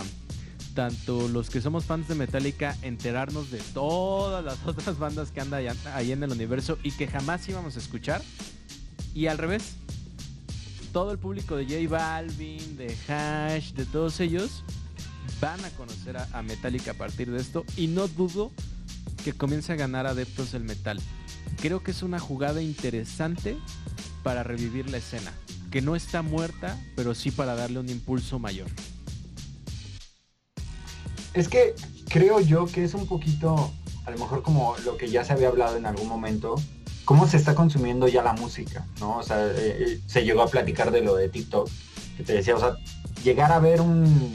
tanto 0.73 1.27
los 1.27 1.49
que 1.49 1.61
somos 1.61 1.85
fans 1.85 2.07
de 2.07 2.15
Metallica 2.15 2.75
enterarnos 2.81 3.51
de 3.51 3.59
todas 3.59 4.43
las 4.43 4.57
otras 4.65 4.97
bandas 4.97 5.31
que 5.31 5.41
andan 5.41 5.63
ahí 5.93 6.11
en 6.11 6.23
el 6.23 6.31
universo 6.31 6.77
y 6.83 6.91
que 6.91 7.07
jamás 7.07 7.47
íbamos 7.47 7.75
a 7.75 7.79
escuchar. 7.79 8.21
Y 9.13 9.27
al 9.27 9.37
revés, 9.37 9.75
todo 10.93 11.11
el 11.11 11.19
público 11.19 11.57
de 11.57 11.65
J 11.65 11.89
Balvin, 11.89 12.77
de 12.77 12.95
Hash, 13.09 13.73
de 13.73 13.85
todos 13.85 14.21
ellos, 14.21 14.63
van 15.41 15.63
a 15.65 15.69
conocer 15.71 16.15
a, 16.15 16.29
a 16.31 16.41
Metallica 16.41 16.91
a 16.91 16.93
partir 16.93 17.29
de 17.29 17.41
esto. 17.41 17.65
Y 17.75 17.87
no 17.87 18.07
dudo 18.07 18.51
que 19.25 19.33
comience 19.33 19.73
a 19.73 19.75
ganar 19.75 20.07
adeptos 20.07 20.53
del 20.53 20.63
metal. 20.63 21.01
Creo 21.61 21.83
que 21.83 21.91
es 21.91 22.03
una 22.03 22.19
jugada 22.19 22.61
interesante 22.61 23.57
para 24.23 24.43
revivir 24.43 24.89
la 24.89 24.97
escena 24.97 25.33
que 25.73 25.81
no 25.81 25.95
está 25.95 26.21
muerta, 26.21 26.79
pero 26.95 27.15
sí 27.15 27.31
para 27.31 27.55
darle 27.55 27.79
un 27.79 27.89
impulso 27.89 28.37
mayor. 28.37 28.67
Es 31.33 31.49
que 31.49 31.73
creo 32.09 32.39
yo 32.41 32.67
que 32.67 32.83
es 32.83 32.93
un 32.93 33.07
poquito, 33.07 33.73
a 34.05 34.11
lo 34.11 34.19
mejor 34.19 34.43
como 34.43 34.75
lo 34.85 34.97
que 34.97 35.09
ya 35.09 35.23
se 35.23 35.33
había 35.33 35.47
hablado 35.47 35.75
en 35.75 35.87
algún 35.87 36.07
momento, 36.07 36.57
cómo 37.05 37.27
se 37.27 37.37
está 37.37 37.55
consumiendo 37.55 38.07
ya 38.07 38.23
la 38.23 38.33
música, 38.33 38.85
¿no? 38.99 39.17
O 39.17 39.23
sea, 39.23 39.45
eh, 39.45 39.53
eh, 39.55 40.01
se 40.07 40.23
llegó 40.23 40.41
a 40.41 40.47
platicar 40.47 40.91
de 40.91 41.01
lo 41.01 41.15
de 41.15 41.29
TikTok, 41.29 41.69
que 42.17 42.23
te 42.23 42.33
decía, 42.33 42.55
o 42.55 42.59
sea, 42.59 42.77
llegar 43.23 43.51
a 43.51 43.59
ver 43.59 43.81
un 43.81 44.33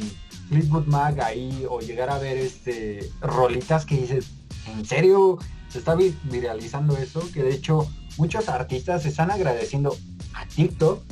Fleetwood 0.49 0.87
Mac 0.87 1.21
ahí 1.21 1.67
o 1.69 1.81
llegar 1.81 2.11
a 2.11 2.19
ver 2.19 2.37
este 2.39 3.11
rolitas 3.21 3.85
que 3.85 3.97
dices, 3.97 4.27
¿en 4.67 4.85
serio 4.85 5.39
se 5.69 5.79
está 5.79 5.97
viralizando 6.25 6.97
eso? 6.97 7.23
Que 7.33 7.43
de 7.43 7.55
hecho 7.55 7.89
muchos 8.17 8.49
artistas 8.49 9.07
están 9.07 9.31
agradeciendo 9.31 9.97
a 10.35 10.47
TikTok 10.47 11.03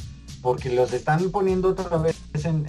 porque 0.42 0.71
los 0.71 0.92
están 0.92 1.31
poniendo 1.31 1.71
otra 1.71 1.97
vez 1.99 2.16
en, 2.45 2.66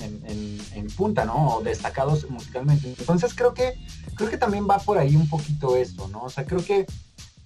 punta, 0.95 1.25
¿no? 1.25 1.57
O 1.57 1.61
destacados 1.61 2.27
musicalmente. 2.29 2.87
Entonces 2.97 3.35
creo 3.35 3.53
que, 3.53 3.75
creo 4.15 4.29
que 4.29 4.37
también 4.37 4.67
va 4.67 4.79
por 4.79 4.97
ahí 4.97 5.15
un 5.15 5.29
poquito 5.29 5.75
esto, 5.75 6.07
¿no? 6.07 6.23
O 6.23 6.29
sea, 6.29 6.45
creo 6.45 6.63
que 6.63 6.87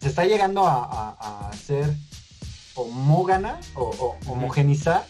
se 0.02 0.08
está 0.10 0.26
llegando 0.26 0.66
a, 0.66 1.50
hacer 1.50 1.96
homógana 2.76 3.60
o, 3.76 4.16
homogenizar 4.26 5.06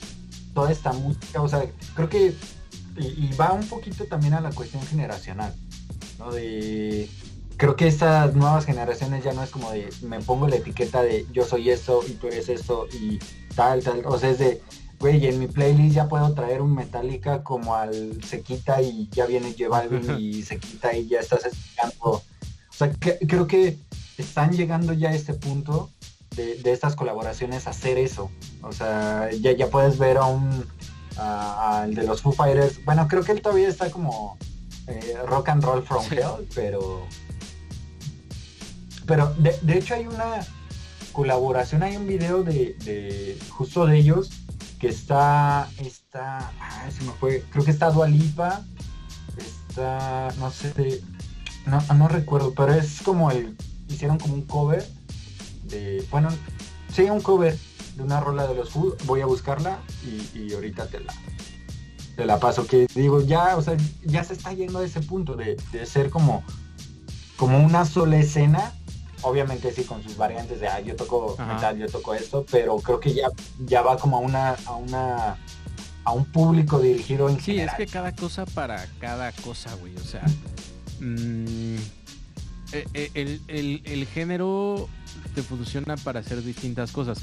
toda 0.54 0.72
esta 0.72 0.92
música. 0.92 1.42
O 1.42 1.48
sea, 1.48 1.64
creo 1.96 2.10
que 2.10 2.36
y, 2.98 3.34
va 3.36 3.54
un 3.54 3.66
poquito 3.68 4.06
también 4.06 4.34
a 4.34 4.42
la 4.42 4.52
cuestión 4.52 4.86
generacional, 4.86 5.56
¿no? 6.20 6.32
De 6.32 7.10
creo 7.56 7.76
que 7.76 7.88
estas 7.88 8.36
nuevas 8.36 8.66
generaciones 8.66 9.24
ya 9.24 9.34
no 9.34 9.44
es 9.44 9.52
como 9.52 9.72
de 9.72 9.90
me 10.02 10.20
pongo 10.20 10.48
la 10.48 10.56
etiqueta 10.56 11.04
de 11.04 11.28
yo 11.32 11.46
soy 11.46 11.70
esto 11.70 12.02
y 12.08 12.14
tú 12.14 12.28
eres 12.28 12.50
esto 12.50 12.88
y 12.92 13.20
tal, 13.56 13.82
tal. 13.84 14.02
O 14.06 14.18
sea, 14.20 14.30
es 14.30 14.40
de 14.40 14.62
güey, 15.00 15.26
en 15.26 15.40
mi 15.40 15.48
playlist 15.48 15.96
ya 15.96 16.08
puedo 16.08 16.34
traer 16.34 16.62
un 16.62 16.76
Metallica 16.76 17.44
como 17.44 17.76
al 17.76 18.22
se 18.24 18.42
quita 18.42 18.82
y 18.82 19.10
ya 19.12 19.26
viene 19.26 19.56
J 19.58 20.20
y 20.20 20.42
se 20.44 20.60
quita 20.60 20.96
y 20.96 21.08
ya 21.08 21.20
estás 21.22 21.46
escuchando. 21.46 21.96
O 22.02 22.24
sea, 22.74 22.92
creo 23.00 23.48
que 23.48 23.78
están 24.22 24.52
llegando 24.52 24.94
ya 24.94 25.10
a 25.10 25.14
este 25.14 25.34
punto 25.34 25.90
de, 26.36 26.60
estas 26.72 26.96
colaboraciones 26.96 27.68
a 27.68 27.72
hacer 27.72 27.98
eso. 27.98 28.32
O 28.62 28.72
sea, 28.72 29.30
ya, 29.32 29.52
ya 29.52 29.68
puedes 29.68 29.98
ver 29.98 30.18
a 30.18 30.26
un 30.26 30.66
al 31.18 31.94
de 31.94 32.04
los 32.04 32.22
Foo 32.22 32.32
Fighters. 32.32 32.84
Bueno, 32.86 33.08
creo 33.08 33.24
que 33.24 33.34
él 33.34 33.42
todavía 33.42 33.68
está 33.68 33.92
como 33.92 34.38
eh, 34.88 35.18
rock 35.28 35.50
and 35.50 35.64
roll 35.64 35.84
from 35.84 36.06
hell, 36.12 36.48
pero. 36.56 37.06
Pero 39.06 39.34
de, 39.38 39.58
de, 39.62 39.78
hecho 39.78 39.96
hay 39.96 40.08
una 40.08 40.46
colaboración, 41.12 41.84
hay 41.84 41.98
un 41.98 42.08
video 42.08 42.44
de, 42.44 42.76
de 42.86 43.38
justo 43.50 43.86
de 43.86 43.98
ellos 43.98 44.30
que 44.80 44.88
está, 44.88 45.70
está, 45.78 46.52
se 46.90 47.04
me 47.04 47.12
fue, 47.12 47.44
creo 47.52 47.64
que 47.64 47.72
está 47.72 47.92
Dualipa, 47.92 48.64
está, 49.38 50.30
no 50.40 50.50
sé, 50.50 51.02
no, 51.68 51.82
no 51.94 52.08
recuerdo, 52.08 52.54
pero 52.56 52.74
es 52.74 53.02
como 53.04 53.30
el, 53.30 53.56
hicieron 53.92 54.18
como 54.18 54.34
un 54.34 54.44
cover 54.44 54.86
de, 55.64 56.06
bueno, 56.12 56.30
sí, 56.94 57.04
un 57.04 57.22
cover 57.22 57.58
de 57.96 58.04
una 58.04 58.20
rola 58.20 58.48
de 58.48 58.56
los 58.56 58.70
Food, 58.70 58.96
voy 59.06 59.22
a 59.22 59.26
buscarla 59.26 59.80
y, 60.34 60.54
ahorita 60.54 60.88
te 60.88 61.00
la, 61.00 61.14
te 62.16 62.26
la 62.26 62.40
paso, 62.40 62.66
que 62.66 62.88
digo, 62.96 63.22
ya, 63.22 63.58
o 63.58 63.62
sea, 63.62 63.78
ya 64.04 64.24
se 64.24 64.34
está 64.34 64.54
yendo 64.54 64.80
a 64.80 64.86
ese 64.86 65.02
punto 65.02 65.36
de, 65.36 65.58
de 65.72 65.86
ser 65.86 66.10
como, 66.10 66.44
como 67.38 67.60
una 67.60 67.86
sola 67.86 68.18
escena 68.18 68.74
obviamente 69.24 69.72
sí 69.72 69.84
con 69.84 70.04
sus 70.04 70.18
variantes 70.18 70.60
de, 70.60 70.68
ah, 70.68 70.80
yo 70.80 70.96
toco 70.96 71.36
metal, 71.38 71.78
yo 71.78 71.88
toco 71.88 72.14
esto, 72.14 72.46
pero 72.50 72.78
creo 72.78 73.00
que 73.00 73.14
ya, 73.14 73.30
ya 73.60 73.82
va 73.82 73.98
como 73.98 74.18
a 74.18 74.20
una, 74.20 74.56
a 74.66 74.76
una, 74.76 75.38
a 76.04 76.12
un 76.12 76.26
público 76.26 76.80
dirigido 76.80 77.30
en 77.30 77.40
Sí, 77.40 77.60
es 77.60 77.74
que 77.76 77.86
cada 77.86 78.14
cosa 78.16 78.46
para 78.46 78.86
cada 79.00 79.32
cosa, 79.32 79.74
güey, 79.76 79.96
o 79.96 80.04
sea, 80.04 80.24
mm, 81.00 81.78
e, 82.72 83.12
e, 83.14 83.40
el, 83.84 84.06
género 84.08 84.88
te 85.36 85.44
funciona 85.44 85.98
para 85.98 86.22
hacer 86.22 86.44
distintas 86.44 86.92
cosas. 86.92 87.20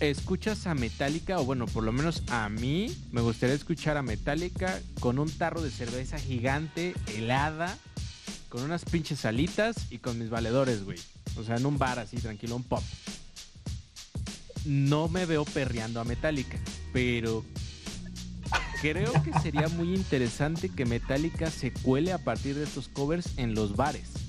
Escuchas 0.00 0.66
a 0.66 0.74
Metallica, 0.74 1.38
o 1.38 1.44
bueno, 1.44 1.66
por 1.66 1.84
lo 1.84 1.92
menos 1.92 2.22
a 2.28 2.48
mí 2.48 2.96
me 3.12 3.20
gustaría 3.20 3.54
escuchar 3.54 3.96
a 3.96 4.02
Metallica 4.02 4.80
con 5.00 5.18
un 5.18 5.30
tarro 5.30 5.62
de 5.62 5.70
cerveza 5.70 6.18
gigante, 6.18 6.94
helada, 7.14 7.78
con 8.48 8.62
unas 8.62 8.84
pinches 8.84 9.24
alitas 9.24 9.76
y 9.90 9.98
con 9.98 10.18
mis 10.18 10.30
valedores, 10.30 10.84
güey. 10.84 10.98
O 11.36 11.44
sea, 11.44 11.56
en 11.56 11.66
un 11.66 11.78
bar 11.78 11.98
así, 11.98 12.16
tranquilo, 12.16 12.56
un 12.56 12.64
pop. 12.64 12.82
No 14.64 15.08
me 15.08 15.26
veo 15.26 15.44
perreando 15.44 16.00
a 16.00 16.04
Metallica, 16.04 16.58
pero 16.92 17.44
creo 18.80 19.12
que 19.22 19.32
sería 19.40 19.68
muy 19.68 19.94
interesante 19.94 20.68
que 20.68 20.84
Metallica 20.84 21.50
se 21.50 21.72
cuele 21.72 22.12
a 22.12 22.18
partir 22.18 22.56
de 22.56 22.64
estos 22.64 22.88
covers 22.88 23.30
en 23.36 23.54
los 23.54 23.76
bares. 23.76 24.21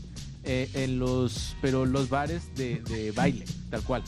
Eh, 0.45 0.69
en 0.73 0.99
los, 0.99 1.55
pero 1.61 1.85
los 1.85 2.09
bares 2.09 2.53
de, 2.55 3.13
baile, 3.15 3.45
tal 3.69 3.81
cual. 3.83 4.03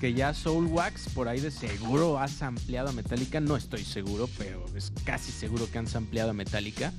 Que 0.00 0.12
ya 0.12 0.34
Soul 0.34 0.66
Wax 0.66 1.08
por 1.14 1.28
ahí 1.28 1.40
de 1.40 1.50
seguro 1.50 2.18
ha 2.18 2.28
ampliado 2.40 2.90
a 2.90 2.92
Metallica, 2.92 3.40
no 3.40 3.56
estoy 3.56 3.84
seguro, 3.84 4.28
pero 4.36 4.64
es 4.76 4.92
casi 5.04 5.32
seguro 5.32 5.70
que 5.70 5.78
han 5.78 5.86
ampliado 5.96 6.30
a 6.30 6.34
Metallica. 6.34 6.92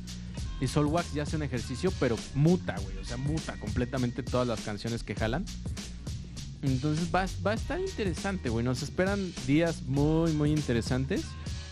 Y 0.61 0.67
Soulwax 0.67 1.13
ya 1.13 1.23
hace 1.23 1.35
un 1.35 1.43
ejercicio, 1.43 1.91
pero 1.99 2.17
muta, 2.33 2.77
güey. 2.79 2.97
O 2.97 3.03
sea, 3.03 3.17
muta 3.17 3.59
completamente 3.59 4.23
todas 4.23 4.47
las 4.47 4.61
canciones 4.61 5.03
que 5.03 5.13
jalan. 5.13 5.45
Entonces 6.61 7.13
va, 7.13 7.25
va 7.45 7.51
a 7.51 7.55
estar 7.55 7.79
interesante, 7.79 8.49
güey. 8.49 8.63
Nos 8.63 8.81
esperan 8.81 9.33
días 9.45 9.83
muy, 9.83 10.31
muy 10.31 10.51
interesantes. 10.51 11.23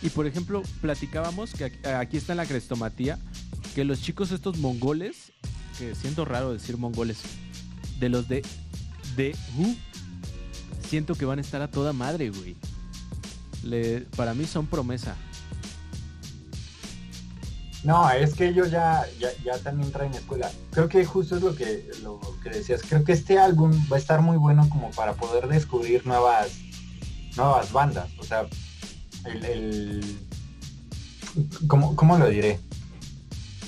Y 0.02 0.10
por 0.10 0.28
ejemplo, 0.28 0.62
platicábamos 0.82 1.54
que 1.54 1.72
aquí 1.88 2.18
está 2.18 2.34
en 2.34 2.38
la 2.38 2.46
crestomatía 2.46 3.18
que 3.74 3.86
los 3.86 4.02
chicos 4.02 4.32
estos 4.32 4.58
mongoles, 4.58 5.32
que 5.78 5.96
siento 5.96 6.26
raro 6.26 6.54
decir 6.54 6.78
mongoles, 6.78 7.20
de 8.00 8.10
los 8.10 8.28
de 8.28 8.44
de 9.16 9.36
Who, 9.56 9.76
siento 10.88 11.16
que 11.16 11.26
van 11.26 11.40
a 11.40 11.42
estar 11.42 11.62
a 11.62 11.70
toda 11.70 11.94
madre, 11.94 12.30
güey. 12.30 12.56
para 14.16 14.34
mí 14.34 14.46
son 14.46 14.68
promesa. 14.68 15.16
No, 17.84 18.10
es 18.12 18.34
que 18.34 18.48
ellos 18.48 18.72
ya, 18.72 19.06
ya, 19.20 19.30
ya 19.44 19.58
también 19.60 19.92
traen 19.92 20.14
escuela. 20.14 20.50
Creo 20.72 20.88
que 20.88 21.04
justo 21.04 21.36
es 21.36 21.44
lo 21.44 21.54
que, 21.54 21.92
lo 22.02 22.20
que 22.42 22.50
decías. 22.50 22.82
Creo 22.88 23.04
que 23.04 23.12
este 23.12 23.38
álbum 23.38 23.74
va 23.92 23.98
a 23.98 24.00
estar 24.00 24.22
muy 24.22 24.38
bueno 24.38 24.70
como 24.70 24.90
para 24.92 25.14
poder 25.14 25.48
descubrir 25.48 26.08
nuevas, 26.08 26.52
nuevas 27.36 27.74
bandas. 27.74 28.10
O 28.20 28.24
sea, 28.24 28.46
el, 29.26 29.46
el 29.46 30.18
¿cómo, 31.68 31.96
¿cómo 31.98 32.18
lo 32.18 32.30
diré? 32.30 32.60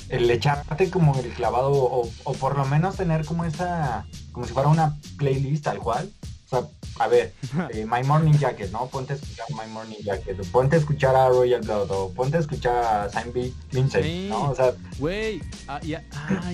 El 0.10 0.30
echarte 0.30 0.90
como 0.90 1.20
el 1.20 1.32
clavado 1.34 1.72
o, 1.72 2.10
o 2.24 2.34
por 2.34 2.58
lo 2.58 2.66
menos 2.66 2.96
tener 2.98 3.26
como 3.26 3.46
esa, 3.46 4.06
como 4.32 4.46
si 4.46 4.54
fuera 4.54 4.70
una 4.70 4.96
playlist 5.18 5.64
tal 5.64 5.80
cual. 5.80 6.10
O 6.46 6.48
sea, 6.48 6.68
a 7.00 7.08
ver, 7.08 7.34
eh, 7.74 7.88
My 7.90 8.04
Morning 8.08 8.38
Jacket, 8.38 8.72
¿no? 8.72 8.86
Ponte 8.88 9.14
a 9.14 9.16
escuchar 9.16 9.48
My 9.50 9.70
Morning 9.72 9.98
Jacket, 10.04 10.40
o 10.40 10.44
ponte 10.44 10.76
a 10.76 10.80
escuchar 10.80 11.16
a 11.16 11.28
Royal 11.30 11.60
Blood, 11.62 11.90
o 11.90 12.14
ponte 12.14 12.38
a 12.38 12.40
escuchar 12.40 12.76
a 12.86 13.10
Saint 13.10 13.34
Vincent, 13.34 14.06
Sí. 14.06 14.28
¿no? 14.30 14.52
O 14.52 14.56
sea, 14.56 14.74
Güey, 15.00 15.42
ah, 15.68 15.80
y, 15.84 15.96
ah, 15.96 16.04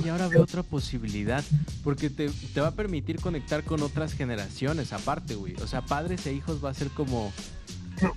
y 0.03 0.07
ahora 0.07 0.29
veo 0.29 0.43
otra 0.43 0.63
posibilidad. 0.63 1.43
Porque 1.83 2.09
te, 2.09 2.29
te 2.29 2.61
va 2.61 2.67
a 2.67 2.71
permitir 2.71 3.19
conectar 3.19 3.63
con 3.65 3.83
otras 3.83 4.13
generaciones 4.13 4.93
aparte, 4.93 5.35
güey. 5.35 5.55
O 5.61 5.67
sea, 5.67 5.81
padres 5.81 6.25
e 6.25 6.33
hijos 6.33 6.63
va 6.63 6.69
a 6.69 6.73
ser 6.73 6.87
como. 6.89 7.33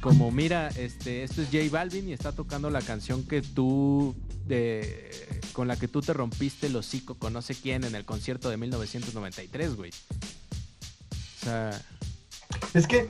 Como, 0.01 0.31
mira, 0.31 0.69
este, 0.77 1.23
esto 1.25 1.43
es 1.43 1.49
J 1.49 1.65
Balvin 1.71 2.09
y 2.09 2.13
está 2.13 2.33
tocando 2.33 2.71
la 2.71 2.81
canción 2.83 3.25
que 3.25 3.43
tú. 3.43 4.15
De, 4.47 5.11
con 5.55 5.69
la 5.69 5.77
que 5.77 5.89
tú 5.89 6.03
te 6.03 6.13
rompiste 6.13 6.67
el 6.67 6.77
hocico 6.77 7.15
con 7.15 7.33
no 7.33 7.41
sé 7.41 7.55
quién 7.55 7.85
en 7.85 7.95
el 7.95 8.05
concierto 8.05 8.51
de 8.51 8.57
1993, 8.59 9.77
güey. 9.77 9.91
O 9.91 11.45
sea. 11.45 11.81
es 12.75 12.87
que 12.87 13.09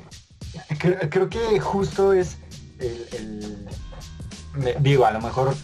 creo, 0.78 0.98
creo 1.10 1.28
que 1.28 1.58
justo 1.60 2.12
es 2.12 2.37
el, 2.78 3.06
el- 3.12 3.66
me- 4.54 4.74
digo, 4.80 5.06
a 5.06 5.10
lo 5.10 5.20
mejor 5.20 5.54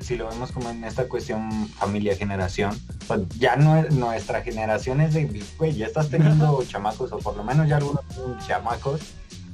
si 0.00 0.16
lo 0.16 0.28
vemos 0.28 0.52
como 0.52 0.68
en 0.68 0.84
esta 0.84 1.08
cuestión 1.08 1.66
familia-generación, 1.68 2.78
pues 3.06 3.20
ya 3.38 3.56
no 3.56 3.78
es, 3.78 3.94
nuestra 3.94 4.42
generación 4.42 5.00
es 5.00 5.14
de, 5.14 5.42
güey, 5.56 5.72
ya 5.74 5.86
estás 5.86 6.10
teniendo 6.10 6.62
chamacos, 6.68 7.10
o 7.12 7.18
por 7.18 7.34
lo 7.36 7.44
menos 7.44 7.66
ya 7.68 7.78
algunos 7.78 8.02
chamacos, 8.46 9.00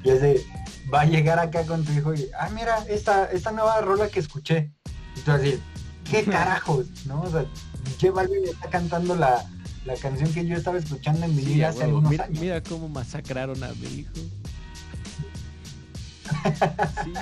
y 0.03 0.11
es 0.11 0.21
de, 0.21 0.45
va 0.93 1.03
a 1.03 1.05
llegar 1.05 1.39
acá 1.39 1.65
con 1.65 1.85
tu 1.85 1.93
hijo 1.93 2.15
y, 2.15 2.29
ah, 2.39 2.51
mira, 2.55 2.85
esta, 2.89 3.27
esta 3.27 3.53
nueva 3.53 3.81
rola 3.81 4.09
que 4.09 4.21
escuché. 4.21 4.73
Y 5.17 5.21
tú 5.21 5.33
así, 5.33 5.61
¿qué 6.11 6.25
carajos? 6.25 6.87
¿No? 7.07 7.23
O 7.23 7.31
sea, 7.31 7.45
J 8.01 8.13
Balvin 8.13 8.45
está 8.45 8.69
cantando 8.71 9.15
la, 9.17 9.45
la 9.85 9.95
canción 9.97 10.33
que 10.33 10.47
yo 10.47 10.57
estaba 10.57 10.79
escuchando 10.79 11.25
en 11.25 11.35
mi 11.37 11.43
vida 11.43 11.69
hace 11.69 11.79
huevo. 11.81 11.91
algunos 11.91 12.11
mira, 12.11 12.25
años. 12.25 12.41
mira 12.41 12.63
cómo 12.63 12.89
masacraron 12.89 13.63
a 13.65 13.69
mi 13.75 13.87
hijo. 13.87 14.13
Sí, 17.05 17.13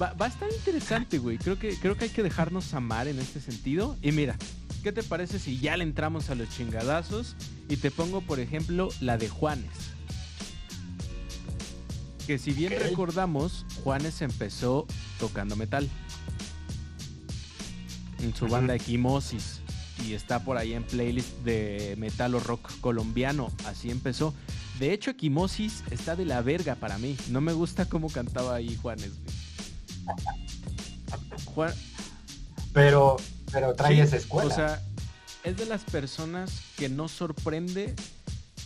va, 0.00 0.12
va 0.14 0.26
a 0.26 0.28
estar 0.28 0.48
interesante, 0.50 1.18
güey. 1.18 1.38
Creo 1.38 1.58
que, 1.58 1.76
creo 1.78 1.96
que 1.96 2.04
hay 2.04 2.10
que 2.10 2.22
dejarnos 2.22 2.72
amar 2.74 3.08
en 3.08 3.18
este 3.18 3.40
sentido. 3.40 3.96
Y 4.02 4.12
mira, 4.12 4.36
¿qué 4.82 4.92
te 4.92 5.02
parece 5.02 5.38
si 5.38 5.58
ya 5.58 5.76
le 5.76 5.84
entramos 5.84 6.30
a 6.30 6.34
los 6.34 6.48
chingadazos? 6.50 7.34
Y 7.68 7.76
te 7.76 7.90
pongo, 7.90 8.20
por 8.20 8.38
ejemplo, 8.38 8.88
la 9.00 9.18
de 9.18 9.28
Juanes. 9.28 9.95
Que 12.26 12.38
si 12.38 12.50
bien 12.52 12.72
recordamos, 12.80 13.64
Juanes 13.84 14.20
empezó 14.20 14.86
tocando 15.20 15.54
metal. 15.54 15.88
En 18.20 18.34
su 18.34 18.48
banda 18.48 18.74
Equimosis. 18.74 19.60
Y 20.04 20.12
está 20.12 20.44
por 20.44 20.56
ahí 20.56 20.74
en 20.74 20.82
playlist 20.84 21.38
de 21.38 21.94
metal 21.98 22.34
o 22.34 22.40
rock 22.40 22.70
colombiano. 22.80 23.50
Así 23.64 23.90
empezó. 23.90 24.34
De 24.80 24.92
hecho, 24.92 25.10
Equimosis 25.10 25.84
está 25.90 26.16
de 26.16 26.24
la 26.24 26.42
verga 26.42 26.74
para 26.74 26.98
mí. 26.98 27.16
No 27.30 27.40
me 27.40 27.52
gusta 27.52 27.88
cómo 27.88 28.10
cantaba 28.10 28.56
ahí 28.56 28.76
Juanes. 28.76 29.12
Juan, 31.44 31.72
Pero, 32.72 33.16
pero 33.50 33.74
trae 33.74 33.94
Sí, 33.94 34.00
esa 34.00 34.16
escuela. 34.16 34.52
O 34.52 34.54
sea, 34.54 34.82
es 35.44 35.56
de 35.56 35.66
las 35.66 35.84
personas 35.84 36.62
que 36.76 36.88
no 36.88 37.08
sorprende 37.08 37.94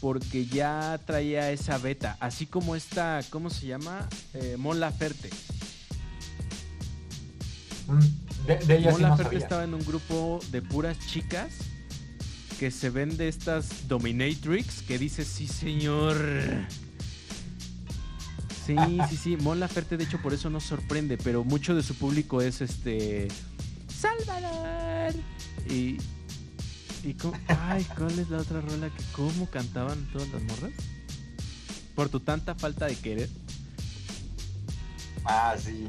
porque 0.00 0.46
ya 0.46 0.98
traía 1.06 1.50
esa 1.50 1.78
beta. 1.78 2.16
Así 2.20 2.46
como 2.46 2.74
esta, 2.74 3.20
¿cómo 3.30 3.50
se 3.50 3.66
llama? 3.66 4.08
Eh, 4.34 4.56
Mon 4.58 4.80
Laferte. 4.80 5.30
Mm, 7.86 8.46
de, 8.46 8.56
de 8.56 8.78
ella 8.78 8.90
Mon 8.90 8.96
sí 8.96 9.02
Laferte 9.02 9.36
estaba 9.36 9.64
en 9.64 9.74
un 9.74 9.84
grupo 9.84 10.40
de 10.50 10.62
puras 10.62 10.98
chicas 11.06 11.52
que 12.58 12.70
se 12.70 12.90
ven 12.90 13.16
de 13.16 13.28
estas 13.28 13.88
dominatrix 13.88 14.82
que 14.82 14.98
dice 14.98 15.24
sí 15.24 15.46
señor. 15.46 16.16
Sí, 18.66 18.76
sí, 19.08 19.16
sí. 19.16 19.36
Mon 19.36 19.60
Laferte 19.60 19.96
de 19.96 20.04
hecho 20.04 20.20
por 20.20 20.32
eso 20.32 20.50
no 20.50 20.60
sorprende, 20.60 21.18
pero 21.18 21.44
mucho 21.44 21.74
de 21.74 21.82
su 21.82 21.94
público 21.94 22.40
es 22.40 22.60
este 22.60 23.28
Salvador. 23.88 25.14
Y 25.68 25.98
y 27.04 27.14
cómo- 27.14 27.38
ay, 27.48 27.84
¿cuál 27.96 28.18
es 28.18 28.28
la 28.30 28.38
otra 28.38 28.60
rola 28.60 28.88
que 28.90 29.02
cómo 29.12 29.46
cantaban 29.50 30.06
todas 30.12 30.28
las 30.30 30.42
morras? 30.42 30.72
Por 31.94 32.08
tu 32.08 32.20
tanta 32.20 32.54
falta 32.54 32.86
de 32.86 32.96
querer. 32.96 33.28
Ah, 35.24 35.54
sí. 35.62 35.86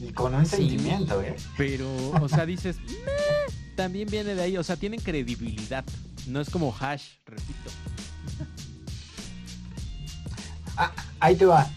Y 0.00 0.12
con 0.12 0.34
un 0.34 0.46
Sí. 0.46 0.56
sentimiento, 0.56 1.20
¿eh? 1.22 1.36
Pero, 1.56 1.88
o 2.20 2.28
sea, 2.28 2.46
dices, 2.46 2.76
"Meh", 2.86 3.54
también 3.76 4.08
viene 4.10 4.34
de 4.34 4.42
ahí, 4.42 4.56
o 4.56 4.62
sea, 4.64 4.76
tienen 4.76 5.00
credibilidad. 5.00 5.84
No 6.26 6.40
es 6.40 6.48
como 6.50 6.74
hash, 6.78 7.02
repito. 7.26 7.70
Ahí 11.18 11.36
te 11.36 11.44
va. 11.44 11.68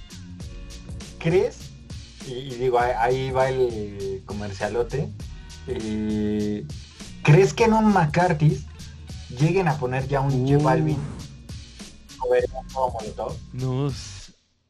¿Crees? 1.20 1.58
Y, 2.28 2.32
y 2.34 2.56
digo, 2.56 2.80
ahí, 2.80 2.92
ahí 2.98 3.32
va 3.32 3.50
el 3.50 4.22
comercialote. 4.26 5.10
eh, 5.68 6.66
¿Crees 7.44 7.54
que 7.56 7.66
en 7.66 7.74
un 7.74 7.92
McCarthy's 7.92 8.62
lleguen 9.38 9.68
a 9.68 9.78
poner 9.78 10.08
ya 10.08 10.22
un 10.22 10.48
J 10.48 10.60
Uh. 10.60 10.64
Balvin 10.64 10.98
como 12.72 12.90
Molotov? 12.92 13.36
No, 13.52 13.92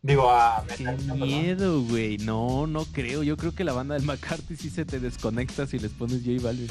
Digo, 0.02 0.32
a 0.32 0.66
qué 0.76 0.84
miedo, 1.14 1.84
güey. 1.84 2.18
No, 2.18 2.66
no 2.66 2.86
creo. 2.86 3.22
Yo 3.22 3.38
creo 3.38 3.54
que 3.54 3.64
la 3.64 3.74
banda 3.74 3.94
del 3.94 4.06
McCarthy 4.06 4.56
sí 4.56 4.72
se 4.72 4.86
te 4.86 5.00
desconecta 5.00 5.68
si 5.68 5.78
les 5.78 5.92
pones 5.92 6.24
J 6.26 6.42
Balvin. 6.42 6.68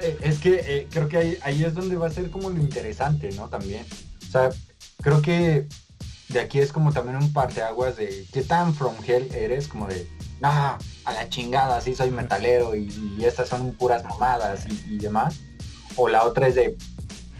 Eh, 0.00 0.18
es 0.20 0.38
que 0.38 0.60
eh, 0.62 0.88
creo 0.90 1.08
que 1.08 1.16
ahí, 1.16 1.38
ahí 1.44 1.64
es 1.64 1.72
donde 1.72 1.96
va 1.96 2.08
a 2.08 2.10
ser 2.10 2.30
como 2.30 2.50
lo 2.50 2.60
interesante, 2.60 3.30
¿no? 3.36 3.48
También. 3.48 3.86
O 4.28 4.30
sea, 4.30 4.50
creo 5.00 5.22
que 5.22 5.66
de 6.28 6.40
aquí 6.40 6.58
es 6.58 6.72
como 6.72 6.92
también 6.92 7.16
un 7.16 7.32
parteaguas 7.32 7.96
de 7.96 8.26
qué 8.30 8.42
tan 8.42 8.74
from 8.74 8.96
hell 9.06 9.30
eres, 9.32 9.66
como 9.66 9.86
de, 9.86 10.06
no, 10.40 10.48
a 10.48 11.12
la 11.12 11.28
chingada, 11.28 11.80
sí 11.80 11.94
soy 11.94 12.10
metalero 12.10 12.74
y, 12.76 12.88
y 13.18 13.24
estas 13.24 13.48
son 13.48 13.72
puras 13.74 14.04
mamadas 14.04 14.66
y, 14.66 14.94
y 14.94 14.98
demás. 14.98 15.36
O 15.96 16.08
la 16.08 16.24
otra 16.24 16.48
es 16.48 16.54
de, 16.56 16.76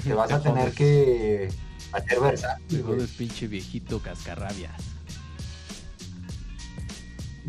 te 0.02 0.14
vas 0.14 0.32
a 0.32 0.40
Te 0.40 0.48
tener 0.48 0.72
que 0.72 1.48
hacer 1.92 2.20
versátil, 2.20 2.82
jodes, 2.82 3.10
pinche 3.10 3.46
viejito 3.48 4.00
cascarrabias. 4.00 4.72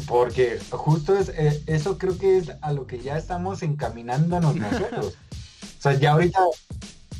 Porque 0.05 0.59
justo 0.69 1.17
es, 1.17 1.29
eh, 1.29 1.63
eso 1.65 1.97
creo 1.97 2.17
que 2.17 2.37
es 2.37 2.51
a 2.61 2.71
lo 2.71 2.85
que 2.85 2.99
ya 2.99 3.17
estamos 3.17 3.63
encaminándonos 3.63 4.55
nosotros. 4.57 5.15
O 5.79 5.81
sea, 5.81 5.93
ya 5.93 6.11
ahorita, 6.13 6.39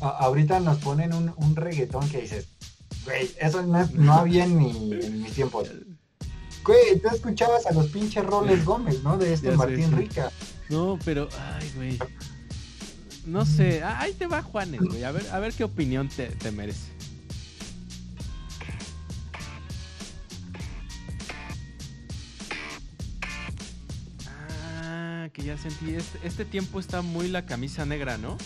a- 0.02 0.10
ahorita 0.10 0.60
nos 0.60 0.78
ponen 0.78 1.14
un, 1.14 1.34
un 1.38 1.56
reggaetón 1.56 2.08
que 2.10 2.22
dices, 2.22 2.48
güey, 3.06 3.32
eso 3.40 3.64
no, 3.64 3.82
es- 3.82 3.92
no 3.94 4.14
había 4.14 4.44
en, 4.44 4.58
mi, 4.58 4.92
en 4.94 5.22
mis 5.24 5.34
tiempos. 5.34 5.70
Güey, 6.68 7.00
tú 7.00 7.08
escuchabas 7.08 7.66
a 7.66 7.72
los 7.72 7.88
pinches 7.88 8.26
Roles 8.26 8.66
Gómez, 8.66 9.02
¿no? 9.02 9.18
De 9.18 9.34
este 9.34 9.48
Ya 9.48 9.52
sé, 9.54 9.58
Martín 9.58 9.90
sí. 9.90 9.96
Rica. 9.96 10.32
No, 10.70 11.00
pero, 11.06 11.30
ay, 11.56 11.72
güey. 11.76 12.00
No 13.26 13.46
sé, 13.46 13.82
ah, 13.84 14.00
ahí 14.02 14.14
te 14.14 14.28
va 14.28 14.42
Juanes, 14.42 14.82
güey. 14.82 15.04
A 15.04 15.12
ver, 15.12 15.26
a 15.32 15.40
ver 15.40 15.54
qué 15.54 15.64
opinión 15.64 16.10
te, 16.10 16.28
te 16.28 16.52
merece. 16.52 16.92
Ah, 24.84 25.30
que 25.34 25.44
ya 25.44 25.58
sentí. 25.58 25.96
Este, 25.96 26.20
este 26.24 26.46
tiempo 26.46 26.80
está 26.80 27.02
muy 27.02 27.28
la 27.28 27.46
camisa 27.46 27.86
negra, 27.86 28.18
¿no? 28.18 28.38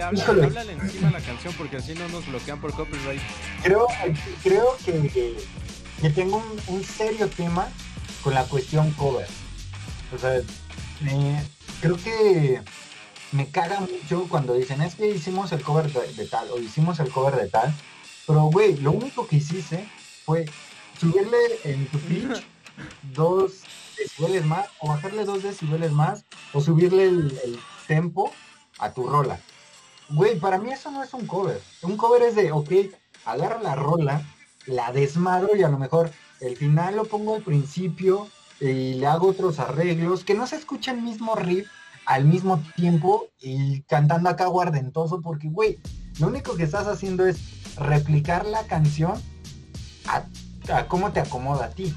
Háblale 0.00 0.72
encima 0.72 1.10
la 1.10 1.20
canción 1.20 1.54
porque 1.54 1.76
así 1.76 1.94
no 1.94 2.08
nos 2.08 2.26
bloquean 2.26 2.60
por 2.60 2.72
copyright. 2.72 3.20
Creo, 3.62 3.86
creo 4.42 4.76
que, 4.84 5.36
que 6.00 6.10
tengo 6.10 6.36
un, 6.38 6.74
un 6.74 6.84
serio 6.84 7.28
tema 7.28 7.68
con 8.22 8.34
la 8.34 8.44
cuestión 8.44 8.90
cover. 8.92 9.26
O 10.14 10.18
sea, 10.18 10.40
creo 11.80 11.96
que 11.96 12.62
me 13.32 13.50
caga 13.50 13.80
mucho 13.80 14.26
cuando 14.28 14.54
dicen, 14.54 14.80
es 14.82 14.94
que 14.94 15.08
hicimos 15.08 15.52
el 15.52 15.62
cover 15.62 15.92
de, 15.92 16.12
de 16.14 16.26
tal 16.26 16.50
o 16.50 16.58
hicimos 16.58 16.98
el 17.00 17.10
cover 17.10 17.36
de 17.36 17.48
tal. 17.48 17.74
Pero, 18.26 18.42
güey, 18.44 18.76
lo 18.76 18.92
único 18.92 19.26
que 19.26 19.36
hiciste 19.36 19.88
fue 20.24 20.46
subirle 20.98 21.38
en 21.64 21.86
tu 21.86 21.98
pitch 22.00 22.42
dos 23.14 23.62
decibeles 23.96 24.44
más, 24.44 24.66
o 24.80 24.88
bajarle 24.88 25.24
dos 25.24 25.42
decibeles 25.42 25.92
más, 25.92 26.24
o 26.52 26.60
subirle 26.60 27.04
el, 27.04 27.38
el 27.44 27.58
tempo 27.86 28.32
a 28.78 28.92
tu 28.92 29.06
rola. 29.06 29.40
Güey, 30.10 30.38
para 30.38 30.58
mí 30.58 30.70
eso 30.70 30.90
no 30.90 31.02
es 31.02 31.12
un 31.12 31.26
cover. 31.26 31.60
Un 31.82 31.96
cover 31.96 32.22
es 32.22 32.34
de, 32.34 32.52
ok, 32.52 32.70
agarro 33.24 33.62
la 33.62 33.74
rola, 33.74 34.22
la 34.66 34.92
desmadro 34.92 35.54
y 35.56 35.62
a 35.62 35.68
lo 35.68 35.78
mejor 35.78 36.10
el 36.40 36.56
final 36.56 36.96
lo 36.96 37.04
pongo 37.04 37.34
al 37.34 37.42
principio 37.42 38.28
y 38.60 38.94
le 38.94 39.06
hago 39.06 39.28
otros 39.28 39.58
arreglos, 39.58 40.24
que 40.24 40.34
no 40.34 40.46
se 40.46 40.56
escucha 40.56 40.92
el 40.92 41.02
mismo 41.02 41.34
riff 41.34 41.68
al 42.08 42.24
mismo 42.24 42.62
tiempo 42.74 43.28
y 43.38 43.82
cantando 43.82 44.30
acá 44.30 44.46
guardentoso, 44.46 45.20
porque, 45.20 45.48
güey, 45.48 45.78
lo 46.18 46.28
único 46.28 46.56
que 46.56 46.62
estás 46.62 46.86
haciendo 46.86 47.26
es 47.26 47.76
replicar 47.76 48.46
la 48.46 48.66
canción 48.66 49.12
a, 50.06 50.24
cómo 50.88 51.12
te 51.12 51.20
acomoda 51.20 51.66
a 51.66 51.70
ti. 51.70 51.94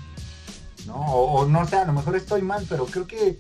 ¿no? 0.86 0.96
O, 0.96 1.46
no 1.46 1.66
sé, 1.66 1.78
a 1.78 1.86
lo 1.86 1.94
mejor 1.94 2.18
estoy 2.18 2.42
mal, 2.42 2.66
pero 2.68 2.86
creo 2.88 3.08
que 3.08 3.40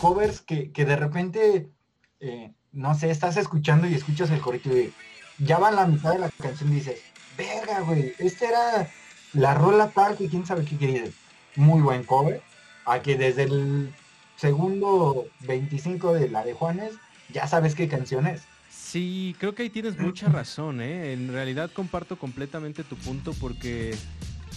covers 0.00 0.40
que, 0.40 0.70
de 0.72 0.96
repente, 0.96 1.72
eh, 2.20 2.54
no 2.72 2.94
sé, 2.94 3.10
estás 3.10 3.36
escuchando 3.36 3.86
y 3.86 3.94
escuchas 3.94 4.30
el 4.30 4.40
corito 4.40 4.76
y 4.76 4.92
ya 5.38 5.58
va 5.58 5.68
a 5.68 5.72
la 5.72 5.86
mitad 5.86 6.12
de 6.12 6.18
la 6.18 6.30
canción 6.30 6.72
y 6.72 6.76
dices, 6.76 7.00
verga, 7.36 7.80
güey, 7.80 8.14
esta 8.18 8.48
era 8.48 8.90
la 9.32 9.54
rola 9.54 9.90
tal 9.90 10.16
que 10.16 10.28
quién 10.28 10.46
sabe 10.46 10.64
qué 10.64 10.76
quería. 10.76 11.04
Muy 11.56 11.80
buen 11.80 12.04
cover. 12.04 12.42
A 12.84 13.02
que 13.02 13.16
desde 13.16 13.44
el 13.44 13.94
segundo 14.36 15.26
25 15.40 16.14
de 16.14 16.28
la 16.30 16.44
de 16.44 16.54
Juanes, 16.54 16.94
ya 17.32 17.46
sabes 17.46 17.74
qué 17.74 17.88
canción 17.88 18.26
es. 18.26 18.42
Sí, 18.70 19.36
creo 19.38 19.54
que 19.54 19.62
ahí 19.64 19.70
tienes 19.70 19.98
mucha 20.00 20.28
razón, 20.28 20.80
¿eh? 20.80 21.12
En 21.12 21.32
realidad 21.32 21.70
comparto 21.72 22.18
completamente 22.18 22.84
tu 22.84 22.96
punto 22.96 23.34
porque 23.34 23.94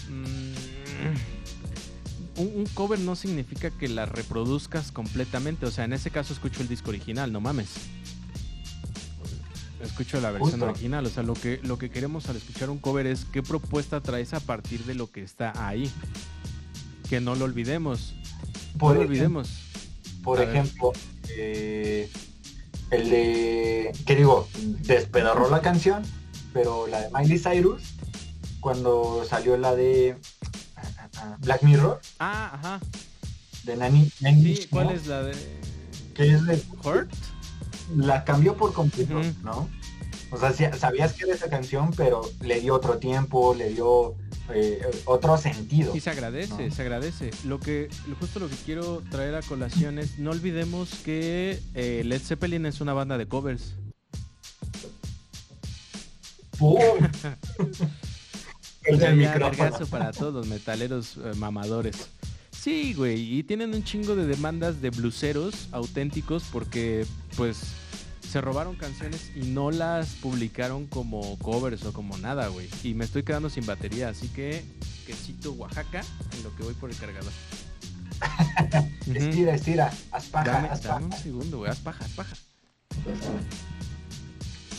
mm, 0.08 0.52
un, 2.40 2.66
cover 2.74 2.98
no 2.98 3.16
significa 3.16 3.70
que 3.70 3.88
la 3.88 4.06
reproduzcas 4.06 4.92
completamente. 4.92 5.66
O 5.66 5.70
sea, 5.70 5.84
en 5.84 5.92
ese 5.92 6.10
caso 6.10 6.32
escucho 6.32 6.62
el 6.62 6.68
disco 6.68 6.90
original, 6.90 7.32
no 7.32 7.40
mames. 7.40 7.74
Escucho 9.82 10.20
la 10.20 10.30
versión 10.30 10.62
original. 10.62 11.04
O 11.06 11.08
sea, 11.08 11.22
lo 11.22 11.34
que, 11.34 11.60
lo 11.62 11.78
que 11.78 11.90
queremos 11.90 12.28
al 12.28 12.36
escuchar 12.36 12.70
un 12.70 12.78
cover 12.78 13.06
es 13.06 13.24
qué 13.24 13.42
propuesta 13.42 14.00
traes 14.00 14.32
a 14.32 14.40
partir 14.40 14.84
de 14.84 14.94
lo 14.94 15.10
que 15.10 15.22
está 15.22 15.52
ahí. 15.66 15.90
Que 17.08 17.20
no 17.20 17.34
lo 17.34 17.44
olvidemos. 17.44 18.14
no 18.80 18.94
lo 18.94 19.00
olvidemos. 19.00 19.50
Por 20.22 20.40
ejemplo, 20.40 20.92
eh, 21.36 22.08
el 22.90 23.10
de, 23.10 23.92
¿qué 24.06 24.16
digo? 24.16 24.48
Despedorró 24.82 25.50
la 25.50 25.60
canción, 25.60 26.04
pero 26.52 26.86
la 26.86 27.00
de 27.00 27.10
Miley 27.10 27.38
Cyrus, 27.38 27.82
cuando 28.60 29.24
salió 29.28 29.56
la 29.56 29.74
de 29.74 30.16
Black 31.40 31.62
Mirror. 31.62 32.00
Ah, 32.18 32.52
ajá. 32.54 32.80
De 33.64 33.76
Nani. 33.76 34.10
sí, 34.10 34.68
¿cuál 34.70 34.90
es 34.90 35.06
la 35.06 35.22
de? 35.22 35.34
¿Qué 36.14 36.32
es 36.32 36.46
de? 36.46 36.62
Hurt. 36.84 37.10
La 37.96 38.24
cambió 38.24 38.56
por 38.56 38.72
completo, 38.72 39.20
¿no? 39.42 39.68
O 40.30 40.38
sea, 40.38 40.72
sabías 40.72 41.12
que 41.12 41.24
era 41.24 41.34
esa 41.34 41.50
canción, 41.50 41.92
pero 41.94 42.22
le 42.40 42.60
dio 42.60 42.74
otro 42.74 42.98
tiempo, 42.98 43.54
le 43.54 43.68
dio 43.68 44.14
eh, 44.54 44.80
otro 45.04 45.36
sentido. 45.36 45.94
Y 45.94 46.00
se 46.00 46.08
agradece, 46.08 46.70
se 46.70 46.82
agradece. 46.82 47.30
Lo 47.44 47.60
que, 47.60 47.90
justo 48.18 48.40
lo 48.40 48.48
que 48.48 48.56
quiero 48.56 49.02
traer 49.10 49.34
a 49.34 49.42
colación 49.42 49.98
es, 49.98 50.18
no 50.18 50.30
olvidemos 50.30 50.94
que 51.04 51.60
eh, 51.74 52.02
Led 52.04 52.22
Zeppelin 52.22 52.64
es 52.64 52.80
una 52.80 52.94
banda 52.94 53.18
de 53.18 53.26
covers. 53.26 53.74
El 58.84 58.98
del 58.98 59.16
micrófono. 59.16 59.86
para 59.86 60.12
todos 60.12 60.34
los 60.34 60.46
metaleros 60.46 61.16
eh, 61.16 61.32
mamadores. 61.36 62.08
Sí, 62.62 62.94
güey, 62.94 63.38
y 63.38 63.42
tienen 63.42 63.74
un 63.74 63.82
chingo 63.82 64.14
de 64.14 64.24
demandas 64.24 64.80
de 64.80 64.90
bluseros 64.90 65.66
auténticos 65.72 66.44
porque, 66.52 67.04
pues, 67.36 67.58
se 68.20 68.40
robaron 68.40 68.76
canciones 68.76 69.32
y 69.34 69.40
no 69.46 69.72
las 69.72 70.10
publicaron 70.10 70.86
como 70.86 71.36
covers 71.40 71.84
o 71.86 71.92
como 71.92 72.16
nada, 72.18 72.46
güey. 72.46 72.68
Y 72.84 72.94
me 72.94 73.04
estoy 73.04 73.24
quedando 73.24 73.50
sin 73.50 73.66
batería, 73.66 74.10
así 74.10 74.28
que 74.28 74.62
quesito 75.04 75.50
Oaxaca 75.54 76.04
en 76.36 76.44
lo 76.44 76.54
que 76.54 76.62
voy 76.62 76.74
por 76.74 76.88
el 76.88 76.96
cargador. 76.96 77.32
estira, 79.12 79.56
estira, 79.56 79.92
haz 80.12 80.26
paja, 80.26 80.52
dame, 80.52 80.68
haz 80.68 80.82
paja. 80.82 81.04
un 81.04 81.12
segundo, 81.14 81.58
güey, 81.58 81.70
haz 81.72 81.80
paja, 81.80 82.04
haz 82.04 82.12
paja. 82.12 82.36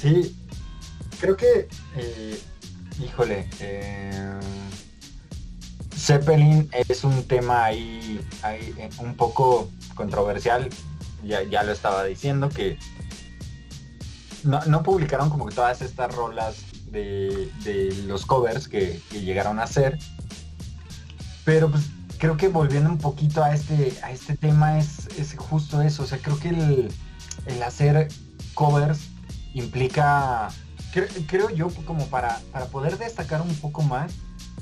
Sí, 0.01 0.33
creo 1.19 1.35
que, 1.35 1.67
eh, 1.97 2.39
híjole, 3.03 3.45
eh, 3.59 4.39
Zeppelin 6.03 6.69
es 6.89 7.05
un 7.05 7.23
tema 7.23 7.63
ahí, 7.63 8.19
ahí 8.41 8.73
eh, 8.77 8.89
un 8.99 9.15
poco 9.15 9.69
controversial, 9.95 10.67
ya, 11.23 11.43
ya 11.43 11.63
lo 11.63 11.71
estaba 11.71 12.03
diciendo, 12.03 12.49
que 12.49 12.77
no, 14.43 14.83
publicaron 14.83 15.29
como 15.29 15.45
que 15.45 15.55
todas 15.55 15.81
estas 15.81 16.13
rolas 16.13 16.57
de, 16.91 17.49
los 18.05 18.25
covers 18.25 18.67
que, 18.67 18.99
llegaron 19.11 19.59
a 19.59 19.63
hacer. 19.63 19.97
Pero 21.45 21.71
pues 21.71 21.85
creo 22.17 22.35
que 22.35 22.49
volviendo 22.49 22.89
un 22.89 22.97
poquito 22.97 23.41
a 23.41 23.53
este, 23.55 23.93
a 24.03 24.11
este 24.11 24.35
tema 24.35 24.79
es, 24.79 25.07
es 25.17 25.35
justo 25.37 25.81
eso. 25.81 26.03
O 26.03 26.05
sea, 26.05 26.17
creo 26.17 26.37
que 26.37 26.49
el, 26.49 27.63
hacer 27.65 28.09
covers 28.53 28.99
implica, 29.53 30.49
creo, 31.27 31.49
yo 31.49 31.69
como 31.85 32.07
para, 32.07 32.41
para 32.51 32.65
poder 32.65 32.97
destacar 32.97 33.41
un 33.41 33.55
poco 33.55 33.83
más, 33.83 34.11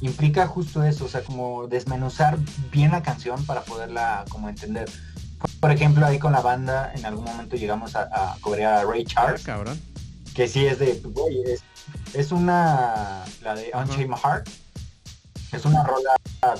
implica 0.01 0.47
justo 0.47 0.83
eso. 0.83 1.05
O 1.05 1.07
sea, 1.07 1.23
como 1.23 1.67
desmenuzar 1.67 2.37
bien 2.71 2.91
la 2.91 3.01
canción 3.01 3.45
para 3.45 3.61
poderla 3.61 4.25
como 4.29 4.49
entender. 4.49 4.89
Por 5.59 5.71
ejemplo, 5.71 6.05
ahí 6.05 6.19
con 6.19 6.33
la 6.33 6.41
banda 6.41 6.91
en 6.93 7.05
algún 7.05 7.25
momento 7.25 7.55
llegamos 7.55 7.95
a, 7.95 8.09
a 8.11 8.37
cobrar 8.41 8.73
a 8.73 8.83
Ray 8.83 9.05
Charles. 9.05 9.41
Ah, 9.43 9.45
cabrón. 9.45 9.81
Que 10.35 10.47
sí 10.47 10.65
es 10.65 10.79
de, 10.79 10.99
güey, 11.03 11.41
es, 12.13 12.31
una, 12.31 13.23
la 13.41 13.55
de 13.55 13.71
Unchained 13.73 14.15
Heart. 14.15 14.49
Es 15.51 15.65
una 15.65 15.83
rola 15.83 16.11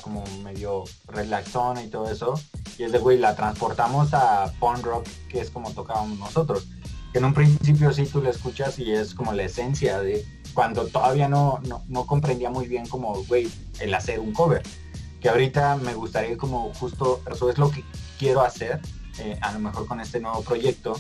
como 0.02 0.26
medio 0.44 0.84
relaxona 1.08 1.82
y 1.82 1.88
todo 1.88 2.12
eso. 2.12 2.40
Y 2.78 2.84
es 2.84 2.92
de, 2.92 2.98
güey, 2.98 3.18
la 3.18 3.36
transportamos 3.36 4.14
a 4.14 4.52
punk 4.60 4.84
rock, 4.84 5.08
que 5.30 5.40
es 5.40 5.50
como 5.50 5.72
tocábamos 5.72 6.20
nosotros. 6.20 6.68
Que 7.14 7.20
en 7.20 7.26
un 7.26 7.34
principio 7.34 7.94
sí 7.94 8.06
tú 8.06 8.22
la 8.22 8.32
escuchas 8.32 8.80
y 8.80 8.92
es 8.92 9.14
como 9.14 9.32
la 9.32 9.44
esencia 9.44 10.02
de 10.02 10.26
cuando 10.54 10.86
todavía 10.88 11.28
no, 11.28 11.60
no, 11.88 12.06
comprendía 12.06 12.50
muy 12.50 12.68
bien 12.68 12.88
como, 12.88 13.24
güey, 13.26 13.50
el 13.80 13.94
hacer 13.94 14.20
un 14.20 14.34
cover. 14.34 14.64
Que 15.20 15.30
ahorita 15.30 15.78
me 15.78 15.94
gustaría 15.94 16.38
como 16.38 16.74
justo, 16.74 17.22
eso 17.32 17.50
es 17.50 17.58
lo 17.58 17.70
que 17.70 17.84
quiero 18.18 18.42
hacer, 18.42 18.82
eh, 19.20 19.38
a 19.42 19.52
lo 19.54 19.60
mejor 19.60 19.88
con 19.88 20.00
este 20.00 20.20
nuevo 20.20 20.42
proyecto, 20.42 21.00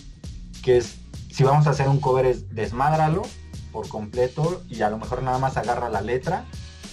que 0.63 0.77
es, 0.77 0.97
si 1.31 1.43
vamos 1.43 1.67
a 1.67 1.71
hacer 1.71 1.87
un 1.87 1.99
cover, 1.99 2.25
es 2.25 2.53
desmádralo 2.53 3.23
por 3.71 3.87
completo 3.87 4.63
y 4.69 4.81
a 4.81 4.89
lo 4.89 4.97
mejor 4.97 5.23
nada 5.23 5.39
más 5.39 5.57
agarra 5.57 5.89
la 5.89 6.01
letra 6.01 6.45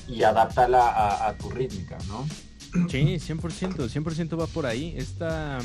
y 0.06 0.22
adáptala 0.22 1.26
a, 1.26 1.34
tu 1.34 1.50
rítmica, 1.50 1.98
¿no? 2.08 2.26
Sí, 2.88 3.18
100%, 3.18 3.88
100% 3.88 4.40
va 4.40 4.46
por 4.46 4.64
ahí. 4.64 4.94
Esta, 4.96 5.58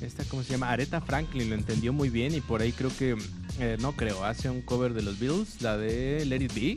esta, 0.00 0.24
¿cómo 0.24 0.42
se 0.42 0.52
llama? 0.52 0.70
Aretha 0.70 1.00
Franklin 1.00 1.50
lo 1.50 1.54
entendió 1.54 1.92
muy 1.92 2.08
bien 2.08 2.34
y 2.34 2.40
por 2.40 2.60
ahí 2.60 2.72
creo 2.72 2.90
que, 2.96 3.16
eh, 3.58 3.76
no 3.80 3.92
creo, 3.92 4.24
hace 4.24 4.48
un 4.48 4.62
cover 4.62 4.94
de 4.94 5.02
los 5.02 5.18
Beatles, 5.18 5.60
la 5.62 5.76
de 5.76 6.24
Let 6.24 6.42
It 6.42 6.54
Be. 6.54 6.76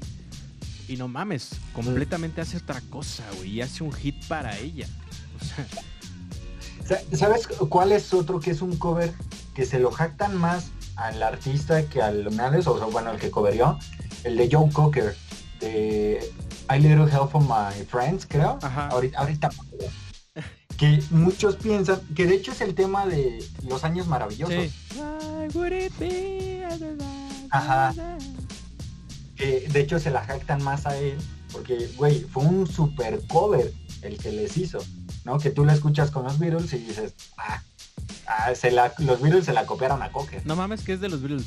Y 0.88 0.98
no 0.98 1.08
mames, 1.08 1.52
completamente 1.74 2.42
hace 2.42 2.58
otra 2.58 2.82
cosa, 2.90 3.24
güey, 3.38 3.52
y 3.52 3.62
hace 3.62 3.84
un 3.84 3.94
hit 3.94 4.16
para 4.28 4.58
ella. 4.58 4.88
O 5.40 6.88
sea, 6.88 7.02
¿Sabes 7.14 7.48
cuál 7.48 7.92
es 7.92 8.14
otro 8.14 8.40
que 8.40 8.52
es 8.52 8.62
un 8.62 8.76
cover 8.78 9.14
que 9.54 9.66
se 9.66 9.80
lo 9.80 9.92
jactan 9.92 10.36
más 10.36 10.72
al 10.96 11.24
artista 11.24 11.84
que 11.84 12.02
al 12.02 12.36
Nales, 12.36 12.68
o 12.68 12.78
sea, 12.78 12.88
bueno, 12.88 13.12
el 13.12 13.20
que 13.20 13.32
coverió? 13.32 13.78
El 14.24 14.36
de 14.36 14.50
Joe 14.52 14.70
Cocker, 14.72 15.16
de 15.60 16.20
I 16.70 16.80
Little 16.80 17.06
Help 17.06 17.32
from 17.32 17.48
My 17.48 17.86
Friends, 17.86 18.26
creo. 18.26 18.60
Ahorita, 18.62 19.20
ahorita 19.20 19.50
que 20.82 21.00
muchos 21.12 21.58
piensan 21.58 22.02
que 22.16 22.26
de 22.26 22.34
hecho 22.34 22.54
es 22.54 22.62
el 22.62 22.74
tema 22.74 23.06
de 23.06 23.48
los 23.70 23.84
años 23.84 24.08
maravillosos. 24.08 24.72
Ajá. 27.52 27.94
Que 29.36 29.68
de 29.72 29.80
hecho 29.80 30.00
se 30.00 30.10
la 30.10 30.24
jactan 30.24 30.64
más 30.64 30.88
a 30.88 30.98
él 30.98 31.20
porque, 31.52 31.88
güey, 31.98 32.22
fue 32.22 32.46
un 32.46 32.66
super 32.66 33.22
cover 33.28 33.72
el 34.02 34.18
que 34.18 34.32
les 34.32 34.58
hizo. 34.58 34.80
¿no? 35.24 35.38
Que 35.38 35.52
tú 35.52 35.66
la 35.66 35.74
escuchas 35.74 36.10
con 36.10 36.24
los 36.24 36.40
Beatles 36.40 36.74
y 36.74 36.80
dices, 36.80 37.14
ah, 37.38 37.62
ah 38.26 38.56
se 38.56 38.72
la, 38.72 38.92
los 38.98 39.22
Beatles 39.22 39.46
se 39.46 39.54
la 39.54 39.68
copiaron 39.68 40.02
a 40.02 40.12
Cocker. 40.12 40.44
No 40.48 40.56
mames, 40.56 40.82
que 40.82 40.94
es 40.94 41.00
de 41.00 41.10
los 41.10 41.22
Beatles. 41.22 41.46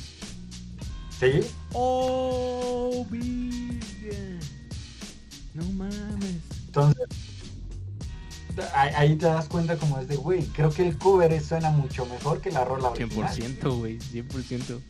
¿Sí? 1.19 1.41
Oh, 1.73 3.05
No 5.55 5.65
mames. 5.73 6.37
Entonces, 6.67 7.09
ahí 8.75 9.17
te 9.17 9.27
das 9.27 9.49
cuenta 9.49 9.77
como 9.77 9.99
es 9.99 10.09
de, 10.09 10.17
güey, 10.17 10.45
creo 10.47 10.71
que 10.71 10.87
el 10.87 10.99
cover 10.99 11.41
suena 11.43 11.71
mucho 11.71 12.07
mejor 12.07 12.41
que 12.41 12.51
la 12.51 12.65
rola 12.65 12.91
original. 12.91 13.31
100%, 13.31 13.79
güey, 13.79 13.99
100%. 13.99 14.81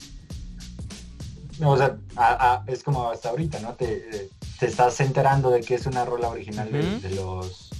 o 1.64 1.76
sea, 1.76 2.64
es 2.66 2.82
como 2.82 3.10
hasta 3.10 3.30
ahorita, 3.30 3.60
¿no? 3.60 3.74
Te, 3.74 4.30
te, 4.58 4.66
estás 4.66 5.00
enterando 5.00 5.50
de 5.50 5.60
que 5.60 5.74
es 5.74 5.86
una 5.86 6.04
rola 6.04 6.28
original 6.28 6.70
de, 6.70 7.10
los 7.10 7.70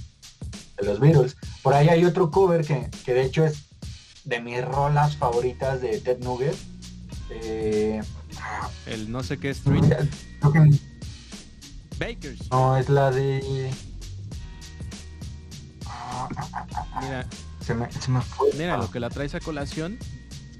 de 0.77 0.85
los 0.85 0.99
Beatles. 0.99 1.35
Por 1.61 1.73
ahí 1.73 1.89
hay 1.89 2.05
otro 2.05 2.31
cover 2.31 2.65
que, 2.65 2.89
que 3.05 3.13
de 3.13 3.23
hecho 3.23 3.45
es 3.45 3.65
de 4.25 4.41
mis 4.41 4.63
rolas 4.63 5.15
favoritas 5.15 5.81
de 5.81 5.99
Ted 5.99 6.19
Nugget. 6.19 6.55
Eh, 7.29 8.01
El 8.85 9.11
no 9.11 9.23
sé 9.23 9.37
qué 9.37 9.51
street. 9.51 9.83
Bakers. 11.97 12.51
no 12.51 12.75
es 12.75 12.89
la 12.89 13.09
de... 13.09 13.71
Mira, 17.01 17.25
se 17.61 17.73
me, 17.73 17.91
se 17.91 18.11
me 18.11 18.21
fue. 18.21 18.49
mira 18.53 18.77
lo 18.77 18.89
que 18.91 18.99
la 18.99 19.09
traes 19.09 19.35
a 19.35 19.39
colación. 19.39 19.97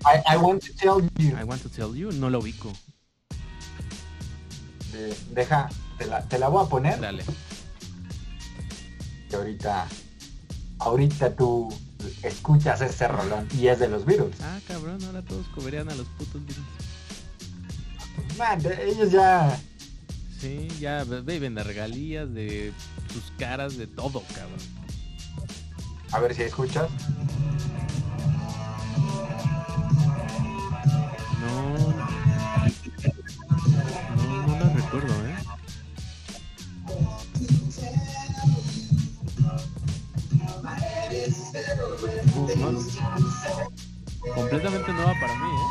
I, 0.06 0.34
I 0.34 0.38
want 0.38 0.64
to 0.66 0.74
tell 0.74 1.02
you. 1.18 1.38
I 1.38 1.44
want 1.44 1.62
to 1.64 1.70
tell 1.70 1.96
you, 1.96 2.12
no 2.12 2.30
lo 2.30 2.40
ubico. 2.40 2.72
De- 4.92 5.16
deja, 5.32 5.70
te 5.98 6.06
la, 6.06 6.22
te 6.24 6.38
la 6.40 6.48
voy 6.48 6.66
a 6.66 6.70
poner. 6.70 7.00
Dale. 7.00 7.24
Que 9.30 9.36
ahorita, 9.36 9.88
ahorita 10.80 11.36
tú 11.36 11.74
escuchas 12.22 12.82
ese 12.82 13.08
rolón 13.08 13.48
y 13.58 13.68
es 13.68 13.80
de 13.80 13.88
los 13.88 14.06
Beatles. 14.06 14.36
Ah, 14.42 14.60
cabrón, 14.68 15.04
ahora 15.06 15.22
todos 15.24 15.48
coberían 15.56 15.90
a 15.90 15.96
los 15.96 16.08
putos 16.10 16.42
Beatles. 16.46 16.66
Man, 18.38 18.62
ellos 18.82 19.12
ya, 19.12 19.58
Sí, 20.40 20.68
ya 20.80 21.04
viven 21.06 21.56
de 21.56 21.64
regalías, 21.64 22.32
de 22.34 22.72
sus 23.12 23.32
caras, 23.40 23.78
de 23.78 23.88
todo, 23.88 24.22
cabrón. 24.36 24.60
A 26.12 26.20
ver 26.20 26.34
si 26.36 26.44
escuchas. 26.44 26.90
No. 31.42 31.78
No, 34.16 34.48
no 34.48 34.60
lo 34.60 34.74
recuerdo, 34.74 35.14
¿eh? 35.28 35.36
No, 42.58 42.72
completamente 44.34 44.94
nueva 44.94 45.14
para 45.20 45.36
mí, 45.36 45.50
¿eh? 45.50 45.66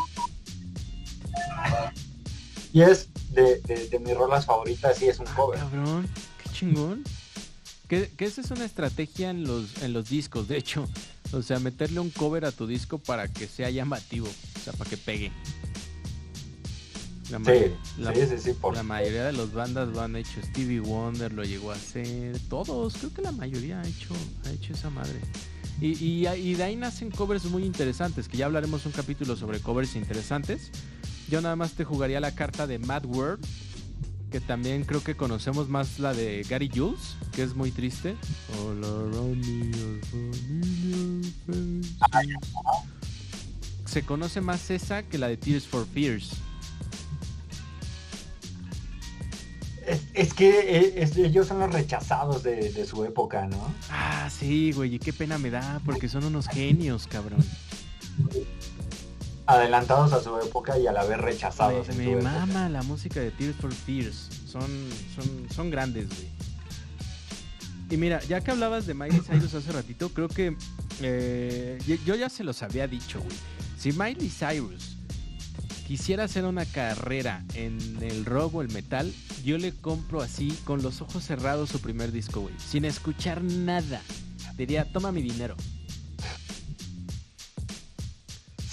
Y 2.72 2.82
es 2.82 3.08
de, 3.30 3.60
de, 3.60 3.88
de 3.88 3.98
mis 4.00 4.16
rolas 4.16 4.46
favoritas 4.46 5.00
y 5.02 5.08
es 5.08 5.18
un 5.20 5.26
cover. 5.26 5.58
Cabrón, 5.60 6.08
qué 6.42 6.50
chingón. 6.50 7.04
Que, 7.88 8.10
que 8.16 8.24
esa 8.24 8.40
es 8.40 8.50
una 8.50 8.64
estrategia 8.64 9.30
en 9.30 9.44
los, 9.44 9.82
en 9.82 9.92
los 9.92 10.08
discos, 10.08 10.48
de 10.48 10.56
hecho. 10.56 10.88
O 11.32 11.42
sea, 11.42 11.58
meterle 11.58 12.00
un 12.00 12.10
cover 12.10 12.44
a 12.44 12.52
tu 12.52 12.66
disco 12.66 12.98
para 12.98 13.28
que 13.28 13.46
sea 13.46 13.68
llamativo. 13.70 14.26
O 14.26 14.58
sea, 14.60 14.72
para 14.72 14.88
que 14.88 14.96
pegue. 14.96 15.32
La, 17.30 17.38
Sí, 17.38 17.72
la- 17.98 18.14
sí, 18.14 18.20
sí, 18.28 18.38
sí, 18.38 18.52
por 18.52 18.74
la 18.74 18.82
mayoría 18.82 19.24
de 19.24 19.32
los 19.32 19.52
bandas 19.52 19.88
lo 19.88 20.00
han 20.02 20.14
hecho. 20.16 20.40
Stevie 20.42 20.80
Wonder 20.80 21.32
lo 21.32 21.42
llegó 21.44 21.72
a 21.72 21.74
hacer. 21.74 22.38
Todos, 22.48 22.94
creo 22.96 23.12
que 23.14 23.22
la 23.22 23.32
mayoría 23.32 23.80
ha 23.80 23.86
hecho, 23.86 24.14
ha 24.46 24.50
hecho 24.50 24.72
esa 24.74 24.90
madre. 24.90 25.18
Y, 25.80 25.92
y, 26.04 26.28
y 26.28 26.54
de 26.54 26.62
ahí 26.62 26.76
nacen 26.76 27.10
covers 27.10 27.44
muy 27.46 27.64
interesantes, 27.64 28.28
que 28.28 28.36
ya 28.36 28.46
hablaremos 28.46 28.84
un 28.86 28.92
capítulo 28.92 29.36
sobre 29.36 29.60
covers 29.60 29.96
interesantes. 29.96 30.70
Yo 31.28 31.40
nada 31.40 31.56
más 31.56 31.72
te 31.72 31.84
jugaría 31.84 32.20
la 32.20 32.34
carta 32.34 32.66
de 32.66 32.78
Mad 32.78 33.06
World, 33.06 33.44
que 34.34 34.40
también 34.40 34.82
creo 34.82 35.00
que 35.00 35.14
conocemos 35.14 35.68
más 35.68 36.00
la 36.00 36.12
de 36.12 36.44
Gary 36.50 36.68
Jules, 36.68 37.14
que 37.36 37.44
es 37.44 37.54
muy 37.54 37.70
triste. 37.70 38.16
Se 43.86 44.02
conoce 44.02 44.40
más 44.40 44.70
esa 44.72 45.04
que 45.04 45.18
la 45.18 45.28
de 45.28 45.36
Tears 45.36 45.68
for 45.68 45.86
Fears. 45.86 46.32
Es, 49.86 50.00
es 50.14 50.34
que 50.34 50.48
eh, 50.78 50.94
es- 50.96 51.16
ellos 51.16 51.46
son 51.46 51.60
los 51.60 51.72
rechazados 51.72 52.42
de, 52.42 52.72
de 52.72 52.86
su 52.86 53.04
época, 53.04 53.46
¿no? 53.46 53.72
Ah, 53.88 54.28
sí, 54.36 54.72
güey, 54.72 54.96
y 54.96 54.98
qué 54.98 55.12
pena 55.12 55.38
me 55.38 55.50
da, 55.50 55.80
porque 55.84 56.08
son 56.08 56.24
unos 56.24 56.48
genios, 56.48 57.06
cabrón. 57.06 57.38
Adelantados 59.46 60.12
a 60.14 60.22
su 60.22 60.38
época 60.40 60.78
y 60.78 60.86
a 60.86 60.92
la 60.92 61.04
vez 61.04 61.18
rechazados. 61.18 61.86
Me, 61.88 61.92
en 61.94 61.98
me 61.98 62.04
su 62.04 62.10
época. 62.18 62.30
mama 62.46 62.68
la 62.68 62.82
música 62.82 63.20
de 63.20 63.30
Tears 63.30 63.56
for 63.56 63.72
Fears. 63.72 64.28
Son, 64.46 64.62
son, 65.14 65.46
son 65.54 65.70
grandes, 65.70 66.08
güey. 66.08 66.28
Y 67.90 67.96
mira, 67.98 68.20
ya 68.22 68.40
que 68.40 68.50
hablabas 68.50 68.86
de 68.86 68.94
Miley 68.94 69.20
Cyrus 69.26 69.52
hace 69.54 69.70
ratito, 69.72 70.08
creo 70.08 70.28
que 70.28 70.56
eh, 71.02 71.78
yo- 71.86 71.96
yo 72.06 72.14
ya 72.14 72.28
se 72.30 72.42
los 72.44 72.62
había 72.62 72.88
dicho, 72.88 73.20
güey. 73.20 73.36
Si 73.78 73.92
Miley 73.92 74.30
Cyrus 74.30 74.96
quisiera 75.86 76.24
hacer 76.24 76.44
una 76.46 76.64
carrera 76.64 77.44
en 77.54 77.78
el 78.00 78.24
rock 78.24 78.54
o 78.54 78.62
el 78.62 78.70
metal, 78.70 79.12
yo 79.44 79.58
le 79.58 79.72
compro 79.74 80.22
así, 80.22 80.56
con 80.64 80.82
los 80.82 81.02
ojos 81.02 81.22
cerrados, 81.24 81.68
su 81.68 81.80
primer 81.80 82.10
disco, 82.10 82.40
güey. 82.40 82.54
Sin 82.58 82.86
escuchar 82.86 83.42
nada. 83.44 84.00
Diría, 84.56 84.90
toma 84.90 85.12
mi 85.12 85.20
dinero. 85.20 85.54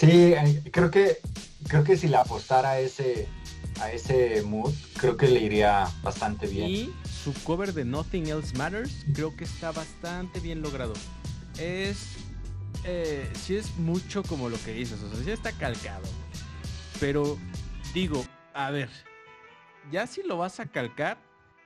Sí, 0.02 0.34
eh, 0.34 0.64
creo 0.72 0.90
que 0.90 1.20
creo 1.68 1.84
que 1.84 1.96
si 1.96 2.08
la 2.08 2.22
apostara 2.22 2.72
a 2.72 2.80
ese 2.80 3.28
a 3.80 3.92
ese 3.92 4.42
mood, 4.42 4.74
creo 4.98 5.16
que 5.16 5.28
le 5.28 5.42
iría 5.42 5.88
bastante 6.02 6.48
bien. 6.48 6.72
Y 6.72 6.94
su 7.24 7.32
cover 7.44 7.72
de 7.72 7.86
Nothing 7.86 8.26
Else 8.26 8.58
Matters 8.58 9.06
creo 9.14 9.36
que 9.38 9.44
está 9.44 9.72
bastante 9.72 10.40
bien 10.40 10.64
logrado. 10.64 10.96
Es. 11.60 12.16
Eh, 12.84 13.30
sí 13.36 13.58
es 13.58 13.78
mucho 13.78 14.24
como 14.24 14.50
lo 14.50 14.58
que 14.66 14.74
dices, 14.74 15.04
o 15.04 15.14
sea, 15.14 15.24
sí 15.24 15.30
está 15.30 15.52
calcado. 15.52 16.08
Pero 17.00 17.38
digo, 17.94 18.26
a 18.56 18.72
ver, 18.72 18.90
ya 19.92 20.08
si 20.08 20.24
lo 20.24 20.36
vas 20.38 20.60
a 20.60 20.66
calcar, 20.66 21.20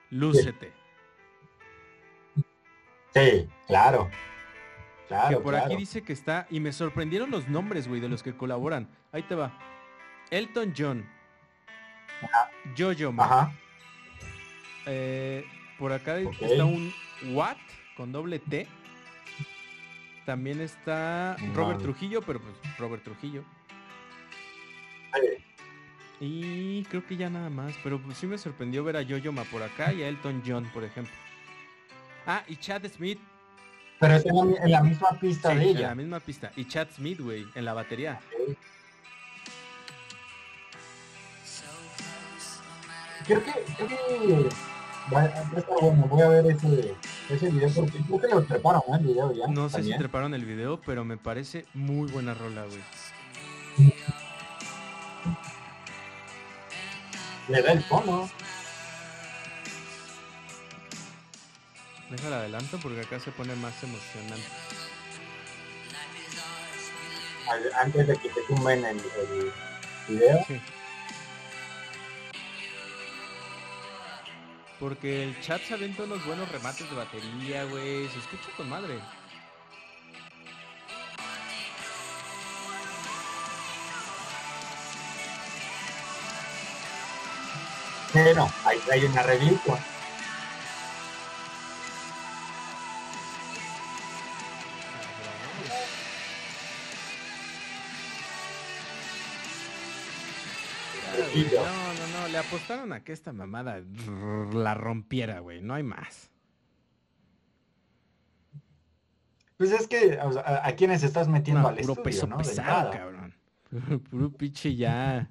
lúcete. 0.10 0.74
Sí, 3.14 3.48
claro. 3.68 4.10
Claro, 5.08 5.30
que 5.30 5.43
por 5.43 5.53
claro. 5.53 5.66
aquí 5.66 5.76
dice 5.76 6.01
que 6.01 6.14
está. 6.14 6.47
Y 6.49 6.60
me 6.60 6.72
sorprendieron 6.72 7.32
los 7.32 7.47
nombres, 7.47 7.88
güey, 7.88 8.01
de 8.01 8.10
los 8.10 8.24
que 8.24 8.36
colaboran. 8.36 8.88
Ahí 9.12 9.24
te 9.24 9.36
va. 9.36 9.58
Elton 10.32 10.74
John. 10.76 11.06
Jojo. 12.78 13.14
Ajá. 13.22 13.51
Eh, 14.86 15.45
por 15.78 15.91
acá 15.91 16.18
está 16.18 16.66
un 16.66 16.93
Watt 17.34 17.58
con 17.97 18.12
doble 18.12 18.39
T. 18.39 18.68
También 20.26 20.62
está 20.62 21.36
Robert. 21.53 21.82
Trujillo, 21.82 22.22
pero 22.22 22.39
pues 22.39 22.56
Robert 22.78 23.03
Trujillo. 23.03 23.43
Y 26.20 26.84
creo 26.86 27.06
que 27.06 27.18
ya 27.18 27.30
nada 27.30 27.49
más, 27.49 27.76
pero 27.84 28.01
pues 28.01 28.18
sí 28.18 28.26
me 28.26 28.38
sorprendió 28.38 28.84
ver 28.84 28.97
a 28.97 29.01
Yo-Yo 29.01 29.32
Ma 29.32 29.43
por 29.43 29.62
acá 29.62 29.93
y 29.93 30.01
a 30.01 30.08
Elton 30.08 30.41
John, 30.45 30.66
por 30.74 30.84
ejemplo. 30.84 31.14
Ah, 32.26 32.43
y 32.47 32.56
Chad 32.56 32.86
Smith. 32.88 33.20
Pero 34.00 34.16
está 34.16 34.30
en 34.30 34.52
la, 34.52 34.58
en 34.66 34.72
la 34.72 34.84
misma 34.84 35.10
pista 35.20 35.52
sí, 35.52 35.56
de 35.58 35.64
en 35.70 35.74
la 35.74 35.80
ella. 35.80 35.96
misma 35.96 36.20
pista. 36.20 36.52
Y 36.56 36.66
Chad 36.68 36.88
Smith, 36.96 37.20
güey, 37.22 37.46
en 37.56 37.66
la 37.66 37.74
batería. 37.74 38.20
Creo 43.26 43.43
que, 43.43 43.52
creo 43.76 43.88
que 43.88 44.50
va, 45.14 45.20
va 45.22 45.24
a 45.24 45.28
estar 45.60 45.64
bueno. 45.82 46.06
Voy 46.08 46.22
a 46.22 46.28
ver 46.30 46.46
ese, 46.48 46.96
ese 47.30 47.50
video 47.50 47.70
porque 47.74 47.98
creo 48.00 48.22
que 48.22 48.28
lo 48.28 48.43
treparon 48.43 48.82
¿eh? 48.88 48.98
el 49.00 49.06
video 49.08 49.34
ya. 49.34 49.48
No 49.48 49.64
sé 49.70 49.78
si 49.78 49.82
también. 49.82 50.00
treparon 50.00 50.34
el 50.34 50.46
video, 50.46 50.80
pero 50.86 51.04
me 51.06 51.18
parece 51.18 51.66
muy 51.74 52.12
buena 52.12 52.34
rola, 52.34 52.66
güey. 52.66 53.93
Le 57.48 57.62
da 57.62 57.72
el 57.72 57.84
tono. 57.88 58.30
Déjala 62.10 62.38
adelanto 62.38 62.78
porque 62.80 63.01
acá 63.01 63.20
se 63.20 63.32
pone 63.32 63.56
más 63.56 63.82
emocionante. 63.84 64.47
Antes 67.80 68.08
de 68.08 68.18
que 68.18 68.30
te 68.30 68.41
tumben 68.43 68.86
el, 68.86 68.99
el 68.99 69.53
video. 70.08 70.45
Sí. 70.47 70.62
Porque 74.80 75.24
el 75.24 75.41
chat 75.41 75.62
se 75.64 75.74
aventa 75.74 76.03
unos 76.03 76.24
buenos 76.26 76.51
remates 76.51 76.89
de 76.89 76.95
batería, 76.95 77.64
güey. 77.66 78.08
Se 78.10 78.20
escucha 78.20 78.49
con 78.56 78.70
madre. 78.70 78.99
Pero 88.14 88.49
hay, 88.64 88.80
hay 88.91 89.06
un 89.06 89.18
arreglito. 89.18 89.80
No, 101.53 101.93
no, 101.93 102.22
no. 102.22 102.28
Le 102.30 102.38
apostaron 102.38 102.93
a 102.93 103.03
que 103.03 103.14
esta 103.14 103.34
mamada 103.34 103.82
la 104.53 104.74
rompiera, 104.74 105.39
güey. 105.39 105.62
No 105.62 105.74
hay 105.74 105.84
más. 105.84 106.32
Pues 109.58 109.72
es 109.72 109.88
que 109.88 110.18
o 110.22 110.34
sea, 110.34 110.41
a, 110.41 110.68
a 110.68 110.76
quienes 110.76 111.03
estás 111.03 111.28
metiendo 111.28 111.62
No, 111.62 111.70
al 111.70 111.76
puro 111.76 111.93
estudio, 111.93 112.03
peso 112.03 112.28
¿no? 112.28 112.38
De 112.38 112.43
pesado, 112.43 112.91
cabrón. 112.91 113.34
Puro 114.10 114.32
pinche 114.32 114.76
ya. 114.76 115.28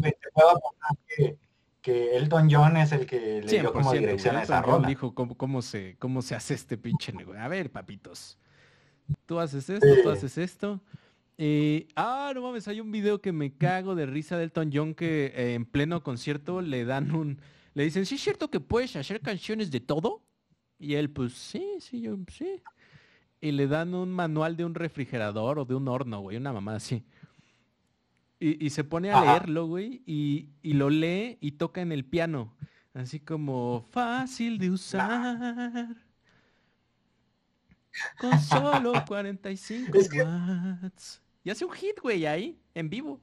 Te 0.00 0.16
puedo 0.32 0.50
apostar 0.50 0.96
que, 1.06 1.38
que 1.80 2.16
Elton 2.16 2.48
John 2.50 2.76
es 2.76 2.92
el 2.92 3.06
que 3.06 3.40
le 3.42 3.60
dio 3.60 3.72
como 3.72 3.92
100%, 3.92 3.98
dirección 3.98 4.36
a 4.36 4.42
esa 4.42 4.58
Elton 4.58 4.70
John 4.70 4.76
rola. 4.80 4.88
dijo 4.88 5.14
cómo, 5.14 5.36
cómo 5.36 5.62
se, 5.62 5.96
cómo 5.98 6.22
se 6.22 6.34
hace 6.34 6.54
este 6.54 6.76
pinche 6.78 7.12
negocio. 7.12 7.40
A 7.40 7.48
ver, 7.48 7.70
papitos. 7.70 8.38
Tú 9.26 9.38
haces 9.38 9.68
esto, 9.68 9.86
tú 10.02 10.10
haces 10.10 10.38
esto. 10.38 10.80
Eh, 11.36 11.88
ah, 11.96 12.30
no 12.34 12.42
mames, 12.42 12.68
hay 12.68 12.80
un 12.80 12.92
video 12.92 13.20
que 13.20 13.32
me 13.32 13.52
cago 13.56 13.94
de 13.94 14.06
risa 14.06 14.36
de 14.38 14.44
Elton 14.44 14.70
John 14.72 14.94
que 14.94 15.26
eh, 15.34 15.54
en 15.54 15.64
pleno 15.66 16.02
concierto 16.02 16.60
le 16.62 16.84
dan 16.84 17.10
un... 17.14 17.40
Le 17.74 17.82
dicen, 17.84 18.06
¿sí 18.06 18.14
es 18.14 18.20
cierto 18.20 18.50
que 18.50 18.60
puedes 18.60 18.94
hacer 18.94 19.20
canciones 19.20 19.70
de 19.72 19.80
todo? 19.80 20.22
Y 20.78 20.94
él, 20.94 21.10
pues, 21.10 21.32
sí, 21.34 21.64
sí, 21.80 22.00
yo, 22.02 22.16
sí. 22.32 22.62
Y 23.40 23.50
le 23.52 23.66
dan 23.66 23.94
un 23.94 24.12
manual 24.12 24.56
de 24.56 24.64
un 24.64 24.74
refrigerador 24.76 25.58
o 25.58 25.64
de 25.64 25.74
un 25.74 25.88
horno, 25.88 26.20
güey, 26.20 26.36
una 26.36 26.52
mamada 26.52 26.76
así. 26.76 27.04
Y, 28.38 28.64
y 28.64 28.70
se 28.70 28.84
pone 28.84 29.10
a 29.10 29.18
Ajá. 29.18 29.32
leerlo, 29.32 29.66
güey, 29.66 30.02
y, 30.06 30.50
y 30.62 30.74
lo 30.74 30.88
lee 30.88 31.36
y 31.40 31.52
toca 31.52 31.80
en 31.80 31.90
el 31.90 32.04
piano. 32.04 32.54
Así 32.92 33.18
como 33.18 33.84
fácil 33.90 34.56
de 34.58 34.70
usar. 34.70 35.96
Con 38.20 38.38
solo 38.40 38.92
45 39.08 39.98
Es 39.98 40.08
que- 40.08 40.22
watts. 40.22 41.20
Y 41.44 41.50
hace 41.50 41.64
un 41.64 41.72
hit, 41.72 42.00
güey, 42.00 42.26
ahí, 42.26 42.58
en 42.74 42.88
vivo. 42.88 43.20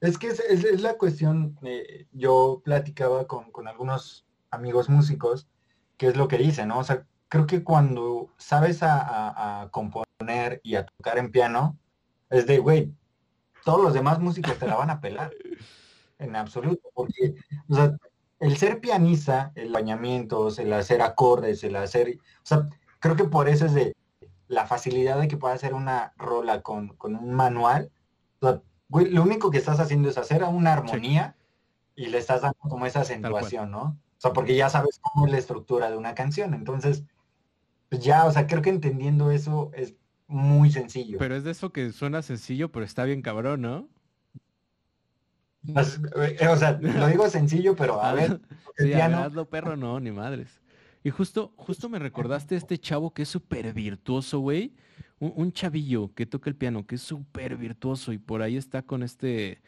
Es 0.00 0.18
que 0.18 0.28
es, 0.28 0.40
es- 0.40 0.64
es 0.64 0.80
la 0.82 0.98
cuestión, 0.98 1.56
eh, 1.62 2.06
yo 2.12 2.60
platicaba 2.64 3.26
con, 3.28 3.50
con 3.52 3.68
algunos 3.68 4.26
amigos 4.50 4.88
músicos, 4.88 5.48
que 5.96 6.08
es 6.08 6.16
lo 6.16 6.26
que 6.28 6.38
dicen, 6.38 6.68
¿no? 6.68 6.78
O 6.80 6.84
sea, 6.84 7.06
creo 7.28 7.46
que 7.46 7.62
cuando 7.62 8.28
sabes 8.36 8.82
a, 8.82 8.98
a- 9.00 9.62
a 9.62 9.70
componer 9.70 10.60
y 10.64 10.74
a 10.74 10.84
tocar 10.86 11.18
en 11.18 11.30
piano, 11.30 11.78
es 12.30 12.46
de, 12.46 12.58
güey, 12.58 12.92
todos 13.64 13.80
los 13.82 13.94
demás 13.94 14.18
músicos 14.18 14.58
te 14.58 14.66
la 14.66 14.74
van 14.76 14.90
a 14.90 15.00
pelar, 15.00 15.30
en 16.18 16.34
absoluto, 16.36 16.90
porque, 16.94 17.36
o 17.68 17.74
sea, 17.76 17.96
el 18.40 18.56
ser 18.56 18.80
pianista, 18.80 19.52
el 19.54 19.70
bañamientos, 19.72 20.58
el 20.58 20.72
hacer 20.72 21.00
acordes, 21.02 21.62
el 21.62 21.76
hacer, 21.76 22.18
o 22.18 22.44
sea, 22.46 22.68
creo 22.98 23.14
que 23.14 23.24
por 23.24 23.48
eso 23.48 23.66
es 23.66 23.74
de 23.74 23.94
la 24.52 24.66
facilidad 24.66 25.18
de 25.20 25.28
que 25.28 25.36
pueda 25.36 25.54
hacer 25.54 25.74
una 25.74 26.12
rola 26.16 26.62
con, 26.62 26.88
con 26.96 27.16
un 27.16 27.32
manual, 27.34 27.90
o 28.40 28.48
sea, 28.48 28.62
Güey, 28.88 29.08
lo 29.10 29.22
único 29.22 29.50
que 29.50 29.56
estás 29.56 29.80
haciendo 29.80 30.10
es 30.10 30.18
hacer 30.18 30.44
una 30.44 30.74
armonía 30.74 31.34
y 31.96 32.08
le 32.08 32.18
estás 32.18 32.42
dando 32.42 32.58
como 32.58 32.84
esa 32.84 33.00
acentuación, 33.00 33.70
¿no? 33.70 33.82
O 33.82 34.20
sea, 34.20 34.34
porque 34.34 34.54
ya 34.54 34.68
sabes 34.68 35.00
cómo 35.00 35.24
es 35.24 35.32
la 35.32 35.38
estructura 35.38 35.90
de 35.90 35.96
una 35.96 36.14
canción. 36.14 36.52
Entonces, 36.52 37.02
pues 37.88 38.04
ya, 38.04 38.26
o 38.26 38.30
sea, 38.32 38.46
creo 38.46 38.60
que 38.60 38.68
entendiendo 38.68 39.30
eso 39.30 39.70
es 39.72 39.94
muy 40.26 40.70
sencillo. 40.70 41.16
Pero 41.18 41.36
es 41.36 41.44
de 41.44 41.52
eso 41.52 41.72
que 41.72 41.90
suena 41.92 42.20
sencillo, 42.20 42.70
pero 42.70 42.84
está 42.84 43.04
bien 43.04 43.22
cabrón, 43.22 43.62
¿no? 43.62 43.88
As- 45.74 46.00
eh, 46.16 46.48
o 46.48 46.56
sea, 46.56 46.72
lo 46.80 47.06
digo 47.06 47.28
sencillo, 47.28 47.74
pero 47.74 48.02
a 48.02 48.12
ver, 48.14 48.40
Sí, 48.76 48.84
a 48.84 48.84
ver, 48.84 48.94
piano, 48.96 49.18
hazlo 49.18 49.48
perro, 49.48 49.76
no, 49.76 50.00
ni 50.00 50.10
madres. 50.10 50.61
Y 51.04 51.10
justo, 51.10 51.52
justo 51.56 51.88
me 51.88 51.98
recordaste 51.98 52.54
este 52.54 52.78
chavo 52.78 53.12
que 53.12 53.22
es 53.22 53.28
súper 53.28 53.72
virtuoso, 53.72 54.38
güey. 54.38 54.72
Un, 55.18 55.52
chavillo 55.52 56.12
que 56.14 56.26
toca 56.26 56.50
el 56.50 56.56
piano, 56.56 56.84
que 56.84 56.96
es 56.96 57.02
súper 57.02 57.56
virtuoso 57.56 58.12
y 58.12 58.18
por 58.18 58.42
ahí 58.42 58.56
está 58.56 58.82
con 58.82 59.04
este 59.04 59.62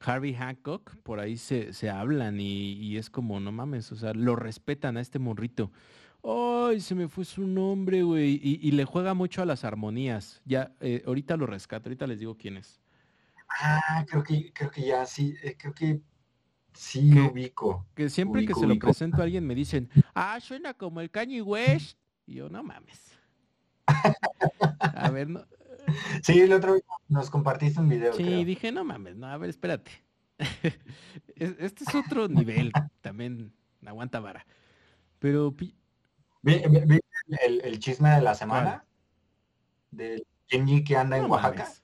Harvey 0.00 0.34
Hancock, 0.34 0.96
por 1.04 1.20
ahí 1.20 1.36
se, 1.36 1.72
se 1.72 1.90
hablan 1.90 2.40
y, 2.40 2.96
es 2.96 3.08
como, 3.08 3.38
no 3.38 3.52
mames, 3.52 3.92
o 3.92 3.96
sea, 3.96 4.14
lo 4.14 4.34
respetan 4.34 4.96
a 4.96 5.00
este 5.00 5.20
morrito. 5.20 5.70
Ay, 6.24 6.80
se 6.80 6.96
me 6.96 7.08
fue 7.08 7.24
su 7.24 7.46
nombre, 7.46 8.02
güey. 8.02 8.40
Y, 8.42 8.58
y 8.60 8.72
le 8.72 8.84
juega 8.84 9.14
mucho 9.14 9.42
a 9.42 9.46
las 9.46 9.64
armonías. 9.64 10.42
Ya, 10.44 10.72
eh, 10.80 11.04
ahorita 11.06 11.36
lo 11.36 11.46
rescato, 11.46 11.88
ahorita 11.88 12.08
les 12.08 12.18
digo 12.18 12.36
quién 12.36 12.56
es. 12.56 12.80
ah, 13.60 14.04
creo 14.08 14.24
que, 14.24 14.52
creo 14.52 14.70
que 14.72 14.86
ya 14.86 15.06
sí, 15.06 15.36
eh, 15.42 15.56
creo 15.56 15.72
que 15.72 16.00
sí 16.76 17.10
¿Qué? 17.12 17.20
ubico. 17.22 17.86
Que 17.94 18.08
siempre 18.10 18.42
que 18.42 18.52
Ubico, 18.52 18.60
se 18.60 18.66
lo 18.66 18.78
presento 18.78 19.18
a 19.20 19.24
alguien 19.24 19.46
me 19.46 19.54
dicen, 19.54 19.88
ah, 20.14 20.38
suena 20.40 20.74
como 20.74 21.00
el 21.00 21.10
Kanye 21.10 21.42
West. 21.42 21.98
Y 22.26 22.34
yo, 22.34 22.48
no 22.48 22.62
mames. 22.62 23.00
A 24.80 25.10
ver, 25.10 25.28
no. 25.28 25.44
Sí, 26.22 26.40
el 26.40 26.52
otro 26.52 26.74
día 26.74 26.82
nos 27.08 27.30
compartiste 27.30 27.80
un 27.80 27.88
video, 27.88 28.12
Sí, 28.14 28.24
creo. 28.24 28.44
dije, 28.44 28.72
no 28.72 28.84
mames, 28.84 29.16
no, 29.16 29.26
a 29.28 29.36
ver, 29.36 29.50
espérate. 29.50 29.90
Es- 31.36 31.54
Este 31.58 31.84
es 31.84 31.94
otro 31.94 32.28
nivel, 32.28 32.72
también 33.00 33.52
aguanta 33.84 34.18
vara. 34.20 34.44
Pero, 35.18 35.52
pi- 35.52 35.74
¿Vi, 36.42 36.54
vi- 36.68 36.80
vi 36.86 37.00
el, 37.46 37.60
el 37.62 37.78
chisme 37.78 38.10
de 38.10 38.20
la 38.20 38.34
semana? 38.34 38.84
Del 39.90 40.26
Kenji 40.48 40.82
que 40.84 40.96
anda 40.96 41.16
en 41.18 41.26
Oaxaca. 41.30 41.62
mames. 41.64 41.82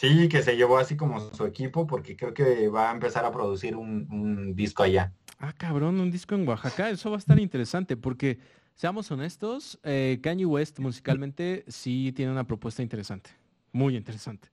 Sí, 0.00 0.30
que 0.30 0.40
se 0.42 0.56
llevó 0.56 0.78
así 0.78 0.96
como 0.96 1.20
su 1.20 1.44
equipo 1.44 1.86
porque 1.86 2.16
creo 2.16 2.32
que 2.32 2.68
va 2.68 2.88
a 2.90 2.94
empezar 2.94 3.26
a 3.26 3.30
producir 3.30 3.76
un, 3.76 4.06
un 4.10 4.54
disco 4.54 4.82
allá. 4.82 5.12
Ah, 5.38 5.52
cabrón, 5.52 6.00
un 6.00 6.10
disco 6.10 6.34
en 6.34 6.48
Oaxaca, 6.48 6.88
eso 6.88 7.10
va 7.10 7.16
a 7.16 7.18
estar 7.18 7.38
interesante 7.38 7.98
porque, 7.98 8.38
seamos 8.74 9.10
honestos, 9.10 9.78
eh, 9.82 10.18
Kanye 10.22 10.46
West 10.46 10.78
musicalmente 10.78 11.66
sí 11.68 12.12
tiene 12.16 12.32
una 12.32 12.46
propuesta 12.46 12.82
interesante, 12.82 13.28
muy 13.72 13.94
interesante. 13.94 14.48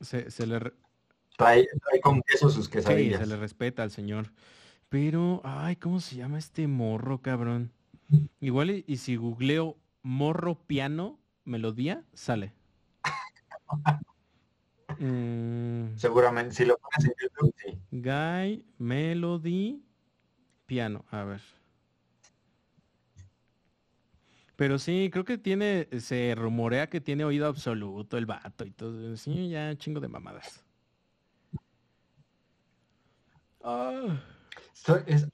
Se, 0.00 0.30
se 0.30 0.46
le, 0.46 0.58
re- 0.58 0.72
Trae, 1.36 1.68
trae 1.84 2.00
con 2.00 2.22
queso 2.22 2.48
sus 2.48 2.64
Sí, 2.64 2.70
quesadillas. 2.72 3.20
se 3.20 3.26
le 3.26 3.36
respeta 3.36 3.82
al 3.82 3.90
señor. 3.90 4.32
Pero, 4.88 5.42
ay, 5.44 5.76
¿cómo 5.76 6.00
se 6.00 6.16
llama 6.16 6.38
este 6.38 6.66
morro, 6.66 7.20
cabrón? 7.20 7.72
Igual 8.40 8.70
y, 8.70 8.84
y 8.86 8.96
si 8.96 9.16
googleo 9.16 9.76
morro 10.02 10.54
piano 10.66 11.20
melodía, 11.44 12.04
sale. 12.14 12.54
Mm, 14.98 15.96
Seguramente, 15.96 16.54
si 16.54 16.64
lo 16.64 16.76
pones 16.78 17.04
en 17.06 17.14
YouTube, 17.20 17.54
sí. 17.58 17.78
Guy 17.90 18.64
Melody 18.78 19.82
Piano. 20.66 21.04
A 21.10 21.24
ver. 21.24 21.40
Pero 24.56 24.78
sí, 24.78 25.08
creo 25.10 25.24
que 25.24 25.38
tiene, 25.38 25.88
se 25.98 26.34
rumorea 26.36 26.88
que 26.88 27.00
tiene 27.00 27.24
oído 27.24 27.46
absoluto 27.46 28.16
el 28.18 28.26
vato 28.26 28.64
y 28.64 28.70
todo. 28.70 29.16
Sí, 29.16 29.48
ya 29.48 29.74
chingo 29.76 29.98
de 30.00 30.08
mamadas. 30.08 30.64
Ah. 33.64 34.20
Estoy- 34.74 35.02
es- 35.06 35.26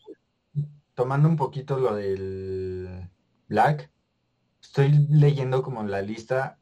tomando 0.95 1.29
un 1.29 1.37
poquito 1.37 1.79
lo 1.79 1.95
del 1.95 3.09
Black, 3.49 3.91
estoy 4.63 4.91
leyendo 5.11 5.63
como 5.63 5.83
la 5.85 6.03
lista. 6.03 6.58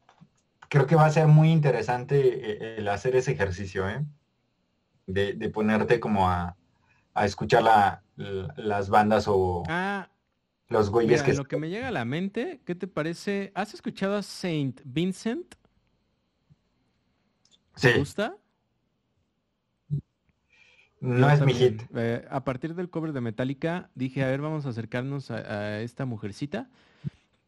Creo 0.69 0.85
que 0.87 0.95
va 0.95 1.05
a 1.05 1.11
ser 1.11 1.27
muy 1.27 1.51
interesante 1.51 2.75
eh, 2.75 2.77
el 2.79 2.87
hacer 2.89 3.15
ese 3.15 3.31
ejercicio, 3.31 3.89
¿eh? 3.89 4.05
De, 5.05 5.33
de 5.33 5.49
ponerte 5.49 5.99
como 5.99 6.29
a, 6.29 6.57
a 7.13 7.25
escuchar 7.25 7.63
la- 7.63 8.03
la- 8.17 8.53
las 8.57 8.89
bandas 8.89 9.25
o 9.27 9.63
Ah, 9.69 10.09
los 10.69 10.89
güeyes 10.89 11.21
Mira, 11.21 11.31
que... 11.31 11.33
lo 11.35 11.45
que 11.45 11.57
me 11.57 11.69
llega 11.69 11.87
a 11.87 11.91
la 11.91 12.05
mente, 12.05 12.61
¿qué 12.65 12.75
te 12.75 12.87
parece? 12.87 13.51
¿Has 13.55 13.73
escuchado 13.73 14.17
a 14.17 14.23
Saint 14.23 14.81
Vincent? 14.85 15.55
¿Te 17.79 17.89
Sí, 17.89 17.99
gusta? 17.99 18.37
no 20.99 21.27
Yo 21.27 21.33
es 21.33 21.41
mi 21.41 21.53
hit. 21.53 21.81
Eh, 21.95 22.25
a 22.29 22.43
partir 22.43 22.75
del 22.75 22.89
cover 22.89 23.13
de 23.13 23.21
Metallica, 23.21 23.89
dije, 23.95 24.23
a 24.23 24.27
ver, 24.27 24.41
vamos 24.41 24.65
a 24.65 24.69
acercarnos 24.69 25.31
a, 25.31 25.35
a 25.37 25.81
esta 25.81 26.05
mujercita 26.05 26.69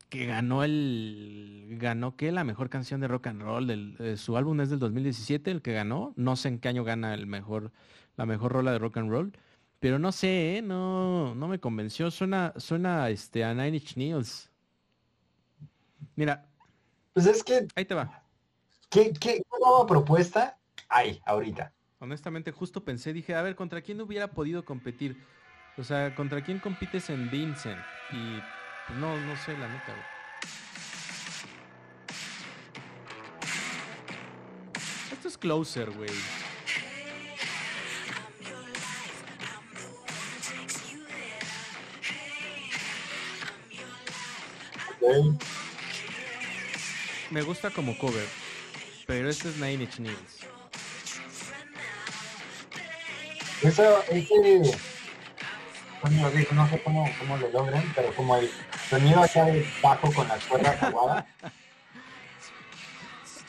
que 0.10 0.26
ganó 0.26 0.64
el... 0.64 1.78
¿Ganó 1.80 2.16
qué? 2.16 2.32
La 2.32 2.44
mejor 2.44 2.70
canción 2.70 3.00
de 3.00 3.08
rock 3.08 3.28
and 3.28 3.42
roll. 3.42 3.68
Del, 3.68 3.96
eh, 4.00 4.18
su 4.18 4.36
álbum 4.36 4.60
es 4.62 4.70
del 4.70 4.80
2017, 4.80 5.52
el 5.52 5.62
que 5.62 5.74
ganó. 5.74 6.14
No 6.16 6.36
sé 6.36 6.50
en 6.50 6.60
qué 6.60 6.68
año 6.68 6.84
gana 6.84 7.14
el 7.14 7.28
mejor, 7.28 7.72
la 8.18 8.26
mejor 8.26 8.52
rola 8.52 8.72
de 8.72 8.80
rock 8.80 8.98
and 8.98 9.12
roll. 9.12 9.32
Pero 9.80 9.98
no 10.00 10.12
sé, 10.12 10.58
¿eh? 10.58 10.62
no, 10.62 11.36
no 11.36 11.48
me 11.48 11.60
convenció. 11.60 12.12
Suena, 12.12 12.54
suena 12.58 13.10
este, 13.10 13.44
a 13.44 13.54
Nine 13.54 13.78
Inch 13.78 13.96
Nails. 13.96 14.52
Mira, 16.16 16.46
Pues 17.14 17.28
es 17.28 17.44
que, 17.44 17.68
ahí 17.76 17.86
te 17.86 17.94
va. 17.94 18.24
¿qué, 18.90 19.14
qué 19.14 19.42
nueva 19.60 19.86
propuesta 19.86 20.58
hay 20.90 21.22
ahorita? 21.26 21.72
Honestamente, 22.00 22.52
justo 22.52 22.84
pensé, 22.84 23.14
dije, 23.14 23.36
a 23.36 23.42
ver, 23.42 23.56
¿contra 23.56 23.82
quién 23.82 24.02
hubiera 24.02 24.32
podido 24.32 24.66
competir? 24.66 25.18
O 25.78 25.84
sea, 25.84 26.16
¿contra 26.16 26.44
quién 26.44 26.60
compites 26.60 27.10
en 27.10 27.30
Vincent? 27.30 27.80
Y 28.12 28.42
no, 28.98 29.18
no 29.18 29.38
sé, 29.38 29.58
la 29.58 29.68
neta, 29.68 29.94
güey. 29.94 30.20
Esto 35.12 35.28
es 35.28 35.38
Closer, 35.38 35.90
güey. 35.92 36.10
¿ok? 45.02 45.40
Me 47.32 47.42
gusta 47.44 47.70
como 47.70 47.98
cover, 47.98 48.28
pero 49.06 49.30
este 49.30 49.50
es 49.50 49.58
Nine 49.58 49.84
Inch 49.84 50.00
Nails. 50.00 50.40
Eso, 53.62 54.04
ese, 54.10 54.80
bueno, 56.02 56.32
no 56.54 56.70
sé 56.70 56.82
cómo, 56.82 57.10
cómo 57.20 57.38
lo 57.38 57.50
logran, 57.50 57.84
pero 57.94 58.14
como 58.16 58.38
el 58.38 58.50
sonido 58.90 59.22
acá 59.22 59.46
de 59.46 59.66
bajo 59.82 60.12
con 60.14 60.28
las 60.28 60.44
cuerdas 60.46 60.84
aguadas, 60.84 61.26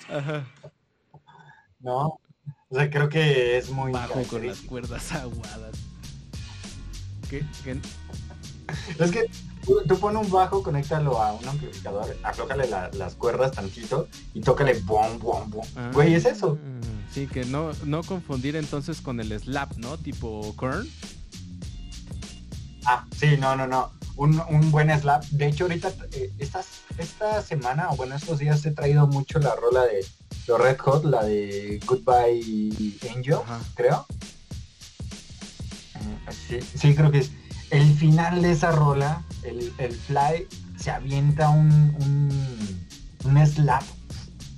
Ajá. 0.09 0.45
¿no? 1.81 2.21
O 2.69 2.75
sea, 2.75 2.91
creo 2.91 3.09
que 3.09 3.57
es 3.57 3.71
muy 3.71 3.93
bajo 3.93 4.23
con 4.25 4.47
las 4.47 4.61
cuerdas 4.61 5.13
aguadas. 5.13 5.77
¿Qué? 7.29 7.45
Es 8.99 9.11
que 9.11 9.31
tú, 9.65 9.99
pones 9.99 10.25
un 10.25 10.31
bajo, 10.31 10.63
conéctalo 10.63 11.21
a 11.21 11.33
un 11.33 11.49
amplificador, 11.49 12.17
aflójale 12.23 12.69
las 12.69 13.15
cuerdas 13.15 13.53
tantito 13.53 14.09
y 14.35 14.41
tócale 14.41 14.75
bom, 14.81 15.19
bom, 15.19 15.51
bom. 15.51 15.67
Ah, 15.77 15.91
Güey, 15.93 16.15
es 16.15 16.27
eso. 16.27 16.59
Sí, 17.13 17.27
que 17.27 17.45
no, 17.45 17.73
no 17.85 18.03
confundir 18.05 18.57
entonces 18.57 19.01
con 19.01 19.19
el 19.21 19.39
slap, 19.39 19.77
¿no? 19.77 19.99
Tipo 19.99 20.55
Kern. 20.57 20.89
Ah, 22.85 23.05
sí, 23.17 23.37
no, 23.37 23.57
no, 23.57 23.67
no. 23.67 24.00
Un, 24.21 24.39
un 24.51 24.71
buen 24.71 24.91
slap. 25.01 25.25
De 25.31 25.47
hecho, 25.47 25.65
ahorita, 25.65 25.95
eh, 26.13 26.31
esta, 26.39 26.63
esta 26.99 27.41
semana, 27.41 27.89
o 27.89 27.97
bueno, 27.97 28.15
estos 28.15 28.39
días 28.39 28.67
he 28.67 28.71
traído 28.71 29.07
mucho 29.07 29.39
la 29.39 29.57
rola 29.57 29.87
de 29.87 30.05
los 30.47 30.61
Red 30.61 30.77
Hot, 30.77 31.05
la 31.07 31.25
de 31.25 31.81
Goodbye 31.87 32.99
Angel, 33.17 33.39
creo. 33.75 34.05
Mm, 35.95 36.31
sí, 36.31 36.61
sí, 36.61 36.95
creo 36.95 37.11
que 37.11 37.21
es 37.21 37.31
el 37.71 37.95
final 37.95 38.43
de 38.43 38.53
esa 38.53 38.73
rola, 38.73 39.25
el, 39.43 39.73
fly 40.07 40.47
se 40.79 40.91
avienta 40.91 41.49
un, 41.49 41.97
un, 43.25 43.47
slap 43.47 43.85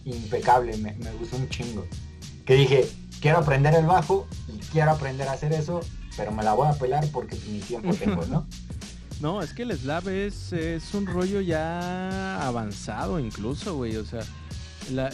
impecable, 0.04 0.76
me, 0.78 0.92
me, 0.94 1.12
gustó 1.12 1.36
un 1.36 1.48
chingo. 1.48 1.86
Que 2.46 2.54
dije, 2.54 2.90
quiero 3.20 3.38
aprender 3.38 3.76
el 3.76 3.86
bajo 3.86 4.26
y 4.48 4.58
quiero 4.72 4.90
aprender 4.90 5.28
a 5.28 5.34
hacer 5.34 5.52
eso, 5.52 5.82
pero 6.16 6.32
me 6.32 6.42
la 6.42 6.54
voy 6.54 6.66
a 6.66 6.72
pelar 6.72 7.06
porque 7.12 7.36
mi 7.46 7.60
tiempo 7.60 7.94
tengo, 7.94 8.26
¿no? 8.28 8.44
No, 9.22 9.40
es 9.40 9.54
que 9.54 9.62
el 9.62 9.78
slap 9.78 10.08
es, 10.08 10.52
es 10.52 10.94
un 10.94 11.06
rollo 11.06 11.40
ya 11.40 12.44
avanzado 12.44 13.20
incluso, 13.20 13.76
güey. 13.76 13.94
O 13.96 14.04
sea, 14.04 14.24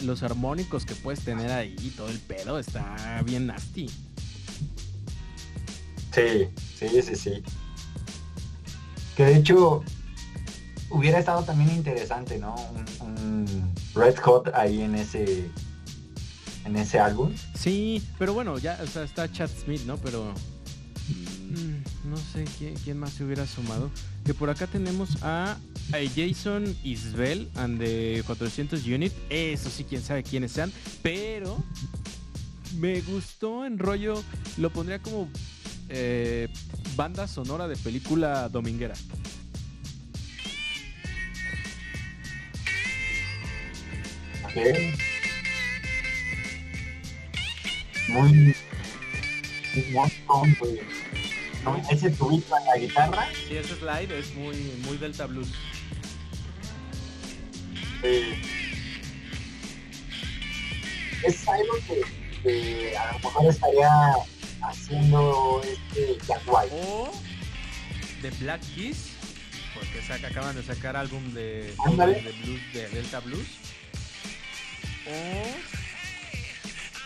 los 0.01 0.23
armónicos 0.23 0.83
que 0.83 0.95
puedes 0.95 1.23
tener 1.23 1.51
ahí, 1.51 1.75
todo 1.95 2.09
el 2.09 2.17
pedo 2.17 2.57
está 2.57 3.21
bien 3.23 3.45
nasty. 3.45 3.87
Sí, 6.11 6.47
sí, 6.75 7.01
sí, 7.03 7.15
sí. 7.15 7.43
Que 9.15 9.25
de 9.25 9.35
hecho 9.35 9.83
hubiera 10.89 11.19
estado 11.19 11.43
también 11.43 11.69
interesante, 11.69 12.39
¿no? 12.39 12.55
Un, 13.01 13.45
Red 13.93 14.17
Hot 14.23 14.49
ahí 14.55 14.81
en 14.81 14.95
ese 14.95 15.51
en 16.65 16.75
ese 16.75 16.99
álbum. 16.99 17.31
Sí, 17.53 18.03
pero 18.17 18.33
bueno, 18.33 18.57
ya 18.57 18.79
o 18.81 18.87
sea, 18.87 19.03
está 19.03 19.31
Chad 19.31 19.51
Smith, 19.63 19.83
¿no? 19.85 19.97
Pero 19.97 20.33
mm, 21.49 21.78
no 22.09 22.17
sé 22.17 22.45
¿quién, 22.83 22.97
más 22.97 23.13
se 23.13 23.23
hubiera 23.23 23.45
sumado. 23.45 23.89
Que 24.25 24.33
por 24.33 24.49
acá 24.49 24.67
tenemos 24.67 25.17
a, 25.21 25.57
Jason 25.91 26.75
Isbel 26.83 27.49
and 27.55 27.79
the 27.79 28.23
400 28.25 28.85
Unit. 28.85 29.13
Eso 29.29 29.69
sí, 29.69 29.83
quién 29.83 30.01
sabe 30.01 30.23
quiénes 30.23 30.51
sean. 30.51 30.71
Pero 31.01 31.63
me 32.77 33.01
gustó 33.01 33.65
en 33.65 33.79
rollo. 33.79 34.23
Lo 34.57 34.71
pondría 34.71 34.99
como 34.99 35.29
eh, 35.89 36.47
banda 36.95 37.27
sonora 37.27 37.67
de 37.67 37.77
película 37.77 38.49
dominguera. 38.49 38.95
Muy, 48.09 48.55
muy. 49.77 50.98
Ese 51.89 52.09
tubito 52.11 52.57
en 52.57 52.65
la 52.65 52.77
guitarra. 52.77 53.27
Sí, 53.47 53.57
ese 53.57 53.75
slide 53.75 54.11
es 54.17 54.33
muy, 54.35 54.55
muy 54.85 54.97
Delta 54.97 55.25
Blues. 55.25 55.49
Es 61.23 61.47
algo 61.47 61.73
que, 61.87 62.01
que 62.43 62.97
a 62.97 63.13
lo 63.13 63.19
mejor 63.19 63.45
estaría 63.47 63.89
haciendo 64.61 65.61
este 65.63 66.17
Jack 66.25 66.41
White. 66.47 66.73
O 66.73 67.11
de 68.21 68.29
Black 68.31 68.61
Keys, 68.75 69.11
porque 69.73 70.01
saca, 70.01 70.27
acaban 70.27 70.55
de 70.55 70.63
sacar 70.63 70.95
álbum 70.95 71.33
de, 71.33 71.73
de, 71.73 72.35
blues, 72.43 72.73
de 72.73 72.89
Delta 72.89 73.19
Blues. 73.21 73.47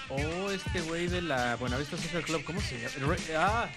O, 0.09 0.15
o 0.15 0.51
este 0.51 0.81
güey 0.81 1.07
de 1.07 1.21
la 1.21 1.55
Buenavista 1.55 1.97
Social 1.97 2.23
Club, 2.23 2.43
¿cómo 2.43 2.61
se 2.61 2.79
llama? 2.79 3.15
Ah. 3.37 3.69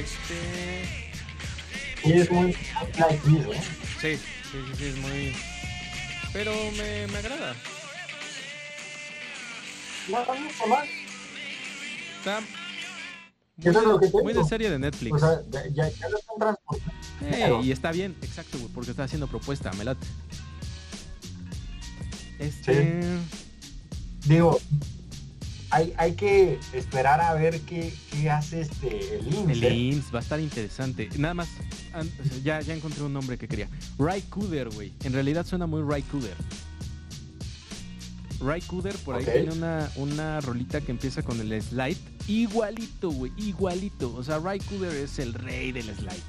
Este. 0.00 1.10
Sí, 2.02 2.12
es 2.12 2.30
muy 2.30 2.50
¿eh? 2.52 2.56
Sí, 4.00 4.16
sí, 4.16 4.58
sí, 4.78 4.84
es 4.84 4.96
muy. 4.96 5.36
Pero 6.32 6.52
me, 6.72 7.06
me 7.08 7.18
agrada. 7.18 7.54
Está 12.18 12.40
muy 14.22 14.32
de 14.32 14.44
serie 14.44 14.70
de 14.70 14.78
Netflix. 14.78 15.14
O 15.14 15.18
sea, 15.18 15.42
ya, 15.50 15.88
ya, 15.88 16.08
lo 16.08 16.18
están 16.18 16.36
transportando. 16.38 17.62
y 17.62 17.70
está 17.70 17.92
bien, 17.92 18.16
exacto, 18.22 18.56
porque 18.74 18.92
está 18.92 19.04
haciendo 19.04 19.26
propuesta, 19.26 19.70
me 19.74 19.84
late. 19.84 20.06
Este. 22.38 23.02
Digo, 24.24 24.58
hay, 25.70 25.94
hay 25.96 26.14
que 26.14 26.58
esperar 26.72 27.20
a 27.20 27.34
ver 27.34 27.60
qué, 27.60 27.92
qué 28.10 28.30
hace 28.30 28.62
este 28.62 29.18
el 29.18 29.34
INS. 29.34 29.62
El 29.62 30.02
va 30.14 30.18
a 30.18 30.22
estar 30.22 30.40
interesante. 30.40 31.08
Nada 31.16 31.34
más, 31.34 31.48
ya, 32.42 32.60
ya 32.60 32.74
encontré 32.74 33.02
un 33.04 33.12
nombre 33.12 33.38
que 33.38 33.46
quería. 33.46 33.68
Ray 33.98 34.22
Cooder, 34.22 34.68
güey. 34.70 34.92
En 35.04 35.12
realidad 35.12 35.46
suena 35.46 35.66
muy 35.66 35.82
Ray 35.82 36.02
Cooder. 36.02 36.36
Ray 38.40 38.62
Cooder 38.62 38.96
por 38.96 39.16
ahí 39.16 39.24
tiene 39.24 39.52
una, 39.52 39.90
una 39.96 40.40
rolita 40.40 40.80
que 40.80 40.90
empieza 40.90 41.22
con 41.22 41.40
el 41.40 41.62
slide. 41.62 41.98
Igualito, 42.26 43.10
güey, 43.10 43.32
igualito. 43.36 44.14
O 44.14 44.24
sea, 44.24 44.38
Ray 44.38 44.60
Cooder 44.60 44.94
es 44.96 45.18
el 45.18 45.34
rey 45.34 45.72
del 45.72 45.94
slide. 45.94 46.22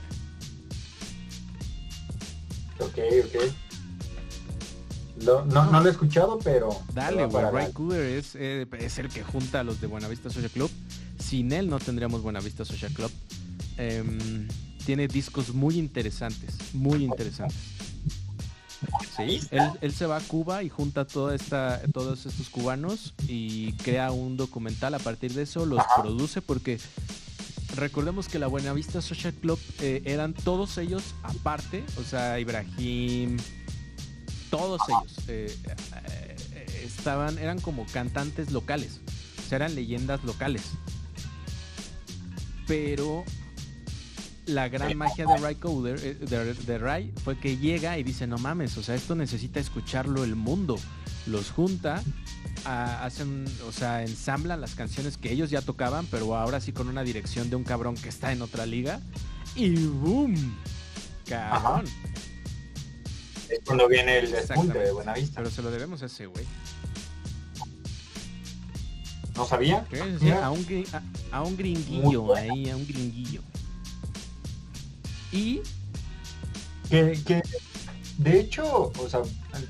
Ok, 2.80 2.98
ok. 3.26 3.71
No, 5.24 5.46
no, 5.46 5.80
lo 5.80 5.88
he 5.88 5.92
escuchado, 5.92 6.40
pero. 6.44 6.76
Dale, 6.94 7.26
güey. 7.26 7.46
Ray 7.52 7.72
Cooder 7.72 8.18
es, 8.18 8.36
eh, 8.36 8.68
es, 8.80 8.98
el 9.00 9.10
que 9.10 9.24
junta 9.24 9.62
a 9.62 9.64
los 9.64 9.80
de 9.82 9.88
Buenavista 9.88 10.30
Social 10.30 10.52
Club. 10.52 10.72
Sin 11.20 11.52
él 11.52 11.70
no 11.70 11.80
tendríamos 11.80 12.22
Buenavista 12.22 12.66
Social 12.66 12.92
Club. 12.94 13.12
Em, 13.78 14.48
tiene 14.86 15.08
discos 15.08 15.54
muy 15.54 15.78
interesantes, 15.78 16.74
muy 16.74 17.04
interesantes. 17.04 17.58
Sí, 19.16 19.40
él, 19.82 19.94
se 19.94 20.08
va 20.08 20.18
a 20.18 20.22
Cuba 20.22 20.64
y 20.64 20.70
junta 20.70 21.06
toda 21.06 21.36
esta, 21.36 21.82
todos 21.94 22.26
estos 22.26 22.50
cubanos 22.50 23.14
y 23.28 23.74
crea 23.74 24.12
un 24.12 24.38
documental. 24.38 24.96
A 24.96 25.00
partir 25.00 25.34
de 25.34 25.44
eso 25.44 25.66
los 25.66 25.84
produce 26.02 26.42
porque 26.42 26.80
recordemos 27.76 28.28
que 28.28 28.40
la 28.40 28.48
Buenavista 28.48 29.02
Social 29.02 29.34
Club 29.34 29.60
eh, 29.82 30.02
eran 30.06 30.34
todos 30.34 30.78
ellos 30.78 31.14
aparte, 31.24 31.84
o 32.00 32.04
sea, 32.04 32.40
Ibrahim, 32.40 33.38
todos 34.52 34.82
ellos 34.88 35.18
eh, 35.30 35.58
eh, 36.06 36.84
estaban, 36.86 37.40
eran 37.40 37.60
como 37.60 37.86
cantantes 37.88 38.52
locales, 38.52 39.00
o 39.40 39.50
sea, 39.50 39.56
eran 39.56 39.74
leyendas 39.74 40.24
locales. 40.24 40.64
Pero 42.68 43.24
la 44.46 44.70
gran 44.70 44.96
magia 44.96 45.26
de 45.26 45.38
Ray 45.38 45.56
Coder, 45.56 46.00
eh, 46.04 46.14
de, 46.16 46.78
Ray, 46.78 47.12
fue 47.24 47.40
que 47.40 47.58
llega 47.58 47.98
y 47.98 48.04
dice, 48.04 48.28
no 48.28 48.38
mames, 48.38 48.78
o 48.78 48.84
sea, 48.84 48.94
esto 48.94 49.16
necesita 49.16 49.60
escucharlo 49.60 50.24
el 50.24 50.36
mundo. 50.36 50.78
Los 51.28 51.52
junta, 51.52 52.04
hacen, 52.66 53.46
o 53.68 53.72
sea, 53.72 54.02
ensamblan 54.02 54.60
las 54.60 54.76
canciones 54.76 55.18
que 55.18 55.32
ellos 55.32 55.50
ya 55.50 55.62
tocaban, 55.62 56.08
pero 56.08 56.36
ahora 56.36 56.60
sí 56.60 56.74
con 56.74 56.88
una 56.88 57.04
dirección 57.04 57.50
de 57.50 57.56
un 57.56 57.64
cabrón 57.64 57.96
que 57.96 58.10
está 58.10 58.32
en 58.32 58.42
otra 58.42 58.66
liga. 58.66 59.00
Y 59.56 59.86
¡boom! 59.86 60.58
Cabrón. 61.28 61.86
Es 63.52 63.60
cuando 63.66 63.88
viene 63.88 64.20
el 64.20 64.32
despunte 64.32 64.80
de 64.80 64.92
Buenavista. 64.92 65.42
Pero 65.42 65.50
se 65.50 65.62
lo 65.62 65.72
debemos 65.72 66.02
a 66.02 66.06
ese 66.06 66.26
güey. 66.26 66.46
¿No 69.36 69.46
sabía? 69.46 69.86
a, 70.44 70.52
un, 70.52 70.66
a, 71.32 71.42
un 71.42 71.58
gringuillo 71.58 72.36
ahí, 72.36 72.70
a 72.70 72.76
un 72.76 72.86
gringuillo. 72.86 73.42
Y 75.32 75.62
que, 76.90 77.42
de 78.18 78.40
hecho, 78.40 78.92
o 78.98 79.10
sea, 79.10 79.22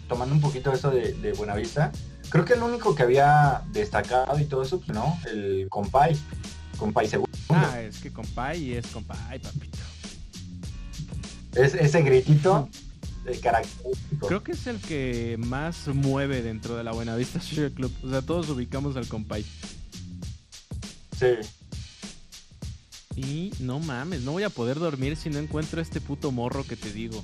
tomando 0.07 0.33
un 0.33 0.41
poquito 0.41 0.73
eso 0.73 0.89
de, 0.89 1.33
Buenavista, 1.37 1.91
creo 2.29 2.43
que 2.43 2.53
el 2.53 2.63
único 2.63 2.95
que 2.95 3.03
había 3.03 3.63
destacado 3.71 4.39
y 4.39 4.45
todo 4.45 4.63
eso, 4.63 4.79
pues 4.79 4.97
no, 4.97 5.19
el 5.31 5.67
Compay, 5.69 6.17
Compay 6.77 7.07
segundo. 7.07 7.31
Ah, 7.49 7.79
es 7.81 7.99
que 7.99 8.11
Compay 8.11 8.73
es 8.73 8.87
Compay, 8.87 9.39
papito. 9.39 9.77
Es 11.53 11.75
ese 11.75 12.01
gritito 12.01 12.67
de 13.23 13.39
característico. 13.39 14.27
Creo 14.27 14.43
que 14.43 14.53
es 14.53 14.67
el 14.67 14.79
que 14.79 15.35
más 15.39 15.87
mueve 15.87 16.41
dentro 16.41 16.75
de 16.75 16.83
la 16.83 16.91
Buenavista 16.91 17.39
Social 17.39 17.71
Club. 17.71 17.91
O 18.03 18.09
sea, 18.09 18.21
todos 18.21 18.49
ubicamos 18.49 18.95
al 18.95 19.07
Compay. 19.07 19.45
Sí. 21.17 21.35
Y 23.15 23.51
no 23.59 23.79
mames, 23.79 24.21
no 24.21 24.31
voy 24.31 24.43
a 24.43 24.49
poder 24.49 24.79
dormir 24.79 25.17
si 25.17 25.29
no 25.29 25.39
encuentro 25.39 25.81
este 25.81 26.01
puto 26.01 26.31
morro 26.31 26.63
que 26.63 26.75
te 26.75 26.91
digo. 26.91 27.23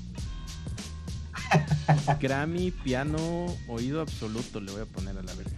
Grammy, 2.20 2.72
piano, 2.72 3.18
oído 3.68 4.02
absoluto, 4.02 4.60
le 4.60 4.72
voy 4.72 4.82
a 4.82 4.86
poner 4.86 5.18
a 5.18 5.24
la 5.24 5.34
verga. 5.34 5.52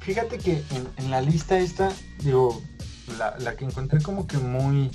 Fíjate 0.00 0.38
que 0.38 0.62
en, 0.96 1.10
la 1.10 1.20
lista 1.20 1.58
esta, 1.58 1.92
digo, 2.22 2.62
la, 3.18 3.36
la, 3.38 3.56
que 3.56 3.64
encontré 3.64 4.02
como 4.02 4.26
que 4.26 4.38
muy 4.38 4.90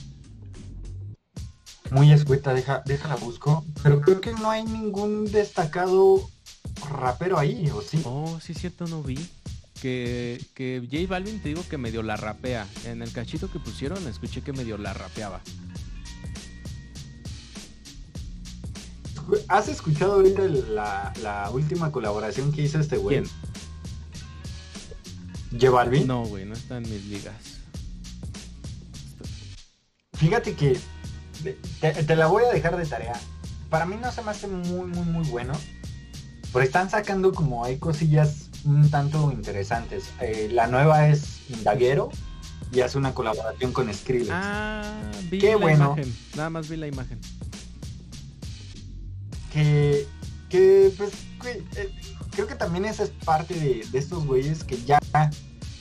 muy 1.92 2.12
escueta, 2.12 2.54
deja, 2.54 2.82
déjala 2.86 3.16
busco, 3.16 3.64
pero 3.84 4.02
creo 4.02 4.22
que 4.22 4.34
no 4.34 4.50
hay 4.50 4.64
ningún 4.64 5.26
destacado 5.32 6.28
rapero 6.90 7.38
ahí, 7.38 7.70
¿o 7.74 7.82
sí? 7.82 8.02
Oh, 8.06 8.40
sí, 8.42 8.54
cierto, 8.54 8.88
no 8.88 9.04
vi. 9.04 9.18
Que, 9.82 10.44
que 10.56 10.82
J 10.90 11.08
Balvin 11.08 11.40
te 11.42 11.50
digo 11.50 11.64
que 11.70 11.78
medio 11.78 12.02
la 12.02 12.16
rapea. 12.16 12.66
En 12.86 13.02
el 13.02 13.12
cachito 13.12 13.52
que 13.52 13.60
pusieron 13.60 14.08
escuché 14.08 14.42
que 14.42 14.52
medio 14.52 14.78
la 14.78 14.94
rapeaba. 14.94 15.42
¿Has 19.48 19.68
escuchado 19.68 20.14
ahorita 20.14 20.44
la, 20.44 21.50
última 21.54 21.92
colaboración 21.92 22.52
que 22.52 22.64
hizo 22.64 22.80
este 22.80 22.98
güey? 22.98 23.24
¿J 25.52 25.70
Balvin? 25.70 26.08
No, 26.08 26.26
güey, 26.26 26.46
no 26.46 26.54
está 26.54 26.78
en 26.78 26.84
mis 26.84 27.06
ligas. 27.06 27.55
Fíjate 30.26 30.56
que 30.56 30.76
te, 31.80 32.16
la 32.16 32.26
voy 32.26 32.44
a 32.46 32.52
dejar 32.52 32.76
de 32.78 32.86
tarea. 32.88 33.14
Para 33.70 33.86
mí 33.86 33.96
no 34.02 34.12
se 34.12 34.24
me 34.24 34.32
hace 34.32 34.48
muy, 34.48 34.88
muy, 34.88 35.06
muy 35.06 35.28
bueno. 35.28 35.54
Pero 36.52 36.66
están 36.66 36.90
sacando 36.90 37.32
como 37.32 37.64
hay 37.64 37.78
cosillas 37.78 38.50
un 38.64 38.90
tanto 38.90 39.32
interesantes. 39.32 40.06
Eh, 40.20 40.50
la 40.52 40.66
nueva 40.66 41.10
es 41.10 41.42
Indaguero 41.50 42.10
y 42.72 42.80
hace 42.80 42.98
una 42.98 43.14
colaboración 43.14 43.72
con 43.72 43.94
Skrillex. 43.94 44.32
Ah, 44.34 44.82
vi 45.30 45.38
Qué 45.38 45.52
la 45.52 45.58
bueno. 45.58 45.94
imagen. 45.94 46.16
Nada 46.36 46.50
más 46.50 46.70
vi 46.70 46.78
la 46.78 46.88
imagen. 46.88 47.20
Que, 49.54 50.08
que 50.50 50.92
pues, 50.98 51.12
eh, 51.46 51.92
creo 52.32 52.48
que 52.48 52.56
también 52.56 52.86
esa 52.86 53.04
es 53.04 53.12
parte 53.12 53.54
de, 53.54 53.86
de 53.92 54.00
estos 54.00 54.26
güeyes 54.26 54.64
que 54.64 54.84
ya 54.86 54.98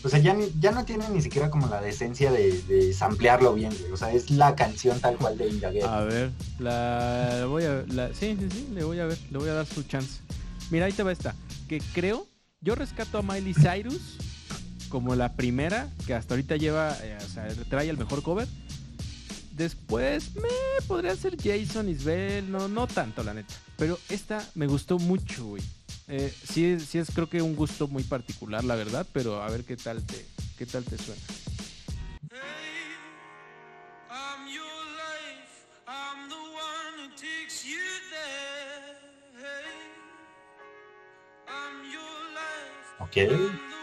o 0.04 0.08
sea, 0.08 0.18
ya, 0.18 0.36
ya 0.60 0.70
no 0.70 0.84
tiene 0.84 1.08
ni 1.08 1.22
siquiera 1.22 1.48
como 1.50 1.66
la 1.66 1.80
decencia 1.80 2.30
de, 2.30 2.60
de 2.62 2.92
samplearlo 2.92 3.54
bien, 3.54 3.72
O 3.90 3.96
sea, 3.96 4.12
es 4.12 4.30
la 4.30 4.54
canción 4.54 5.00
tal 5.00 5.16
cual 5.16 5.38
de 5.38 5.48
Indaguer. 5.48 5.84
A 5.84 6.00
ver, 6.04 6.30
la, 6.58 7.46
voy 7.48 7.64
a 7.64 7.84
la, 7.88 8.08
sí, 8.08 8.36
sí, 8.38 8.48
sí, 8.50 8.68
le 8.74 8.84
voy 8.84 9.00
a 9.00 9.06
ver, 9.06 9.18
le 9.30 9.38
voy 9.38 9.48
a 9.48 9.54
dar 9.54 9.66
su 9.66 9.82
chance. 9.84 10.20
Mira, 10.70 10.86
ahí 10.86 10.92
te 10.92 11.02
va 11.02 11.10
esta. 11.10 11.34
Que 11.68 11.80
creo, 11.94 12.26
yo 12.60 12.74
rescato 12.74 13.16
a 13.16 13.22
Miley 13.22 13.54
Cyrus 13.54 14.18
como 14.90 15.14
la 15.14 15.32
primera, 15.32 15.88
que 16.06 16.14
hasta 16.14 16.34
ahorita 16.34 16.56
lleva, 16.56 16.96
eh, 17.02 17.16
o 17.24 17.28
sea, 17.28 17.48
trae 17.70 17.88
el 17.88 17.96
mejor 17.96 18.22
cover. 18.22 18.46
Después 19.52 20.34
me 20.34 20.48
podría 20.86 21.16
ser 21.16 21.36
Jason 21.40 21.88
Isbel, 21.88 22.50
no, 22.50 22.68
no 22.68 22.86
tanto 22.86 23.22
la 23.22 23.32
neta. 23.32 23.54
Pero 23.76 23.98
esta 24.10 24.46
me 24.54 24.66
gustó 24.66 24.98
mucho, 24.98 25.46
güey. 25.46 25.62
Eh, 26.06 26.32
sí, 26.44 26.78
sí 26.80 26.98
es 26.98 27.10
creo 27.10 27.28
que 27.30 27.40
un 27.40 27.56
gusto 27.56 27.88
muy 27.88 28.02
particular, 28.02 28.62
la 28.62 28.74
verdad, 28.74 29.06
pero 29.12 29.42
a 29.42 29.48
ver 29.48 29.64
qué 29.64 29.76
tal 29.76 30.04
te, 30.04 30.26
qué 30.58 30.66
tal 30.66 30.84
te 30.84 30.98
suena. 30.98 31.20
Okay. 43.00 43.73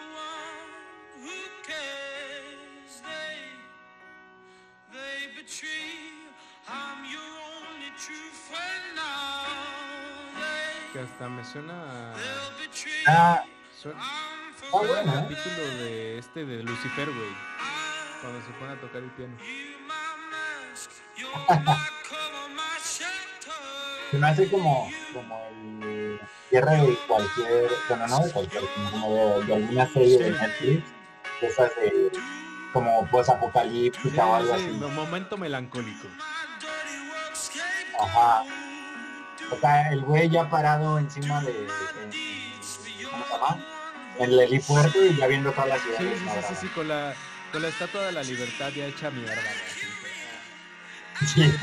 Hasta 11.22 11.30
me 11.30 11.46
suena. 11.46 12.14
Ah, 13.08 13.44
suena, 13.80 14.00
ah 14.02 14.42
bueno, 14.72 15.14
el 15.14 15.22
capítulo 15.22 15.68
de 15.78 16.18
este 16.18 16.46
de 16.46 16.64
Lucifer, 16.64 17.10
güey. 17.10 17.30
Cuando 18.22 18.42
se 18.42 18.52
pone 18.54 18.72
a 18.72 18.82
tocar 18.82 19.04
el 19.04 19.12
piano. 19.12 19.38
se 24.10 24.18
me 24.18 24.28
hace 24.28 24.50
como, 24.50 24.90
como 25.14 25.48
el 25.84 26.20
cierre 26.50 26.78
de 26.78 26.98
cualquier, 27.08 27.70
bueno, 27.88 28.08
no 28.08 28.20
de 28.20 28.32
cualquier, 28.32 28.64
como 28.92 29.16
de, 29.16 29.46
de 29.46 29.56
alguna 29.56 29.88
serie 29.94 30.18
de 30.18 30.32
Netflix, 30.32 30.84
de 31.40 31.48
esas 31.48 31.76
de 31.76 32.12
como 32.74 33.08
pues 33.12 33.30
apocalíptica 33.30 34.26
o 34.26 34.36
algo 34.36 34.54
así. 34.56 34.70
Un 34.70 34.96
momento 34.96 35.38
melancólico. 35.38 36.08
Ajá. 38.00 38.44
O 39.52 39.60
sea, 39.60 39.92
el 39.92 40.02
güey 40.02 40.30
ya 40.30 40.50
parado 40.50 40.98
encima 40.98 41.42
de, 41.42 41.68
¿cómo 43.10 43.26
se 43.26 43.34
llama? 43.34 43.66
En 44.18 44.32
el 44.32 44.40
helipuerto 44.40 45.06
y 45.06 45.16
ya 45.16 45.28
viendo 45.28 45.52
toda 45.52 45.68
la 45.68 45.80
ciudad. 45.80 45.98
Sí, 46.00 46.06
sí, 46.16 46.30
sí, 46.48 46.56
sí, 46.62 46.68
con 46.68 46.88
la, 46.88 47.14
con 47.52 47.62
la 47.62 47.68
estatua 47.68 48.06
de 48.06 48.12
la 48.14 48.24
libertad 48.24 48.70
ya 48.70 48.86
hecha 48.86 49.12
mierda. 49.12 49.36
Sí. 51.26 51.54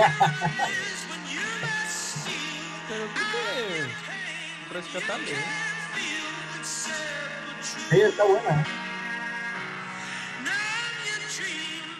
Pero 2.88 3.06
creo 3.14 3.26
que 3.32 4.74
rescatable, 4.74 5.32
¿eh? 5.32 5.44
Sí, 7.90 8.00
está 8.00 8.24
buena. 8.24 8.66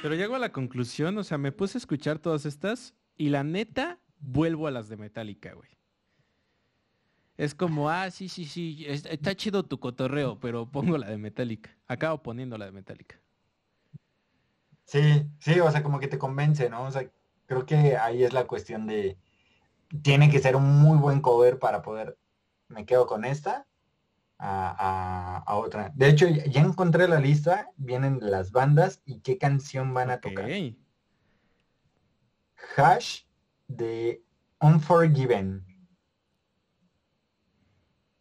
Pero 0.02 0.14
llego 0.14 0.36
a 0.36 0.38
la 0.38 0.52
conclusión, 0.52 1.18
o 1.18 1.24
sea, 1.24 1.38
me 1.38 1.50
puse 1.50 1.78
a 1.78 1.80
escuchar 1.80 2.18
todas 2.18 2.46
estas 2.46 2.94
y 3.16 3.30
la 3.30 3.42
neta 3.42 3.98
vuelvo 4.20 4.66
a 4.66 4.70
las 4.70 4.88
de 4.88 4.96
Metallica, 4.96 5.52
güey. 5.54 5.77
Es 7.38 7.54
como, 7.54 7.88
ah, 7.88 8.10
sí, 8.10 8.28
sí, 8.28 8.44
sí, 8.44 8.84
está 8.88 9.34
chido 9.36 9.62
tu 9.64 9.78
cotorreo, 9.78 10.40
pero 10.40 10.66
pongo 10.70 10.98
la 10.98 11.08
de 11.08 11.18
Metallica. 11.18 11.70
Acabo 11.86 12.20
poniendo 12.20 12.58
la 12.58 12.64
de 12.64 12.72
Metallica. 12.72 13.20
Sí, 14.84 15.24
sí, 15.38 15.60
o 15.60 15.70
sea, 15.70 15.84
como 15.84 16.00
que 16.00 16.08
te 16.08 16.18
convence, 16.18 16.68
¿no? 16.68 16.82
O 16.82 16.90
sea, 16.90 17.08
creo 17.46 17.64
que 17.64 17.96
ahí 17.96 18.24
es 18.24 18.32
la 18.32 18.48
cuestión 18.48 18.88
de, 18.88 19.18
tiene 20.02 20.30
que 20.30 20.40
ser 20.40 20.56
un 20.56 20.80
muy 20.80 20.98
buen 20.98 21.20
cover 21.20 21.60
para 21.60 21.80
poder, 21.80 22.18
me 22.66 22.84
quedo 22.84 23.06
con 23.06 23.24
esta, 23.24 23.68
a, 24.40 25.44
otra. 25.46 25.92
De 25.94 26.08
hecho, 26.08 26.26
ya 26.26 26.60
encontré 26.60 27.06
la 27.06 27.20
lista, 27.20 27.70
vienen 27.76 28.18
las 28.20 28.50
bandas 28.50 29.00
y 29.04 29.20
qué 29.20 29.38
canción 29.38 29.94
van 29.94 30.10
a 30.10 30.20
tocar. 30.20 30.48
Hash 32.76 33.22
de 33.68 34.22
Unforgiven. 34.60 35.67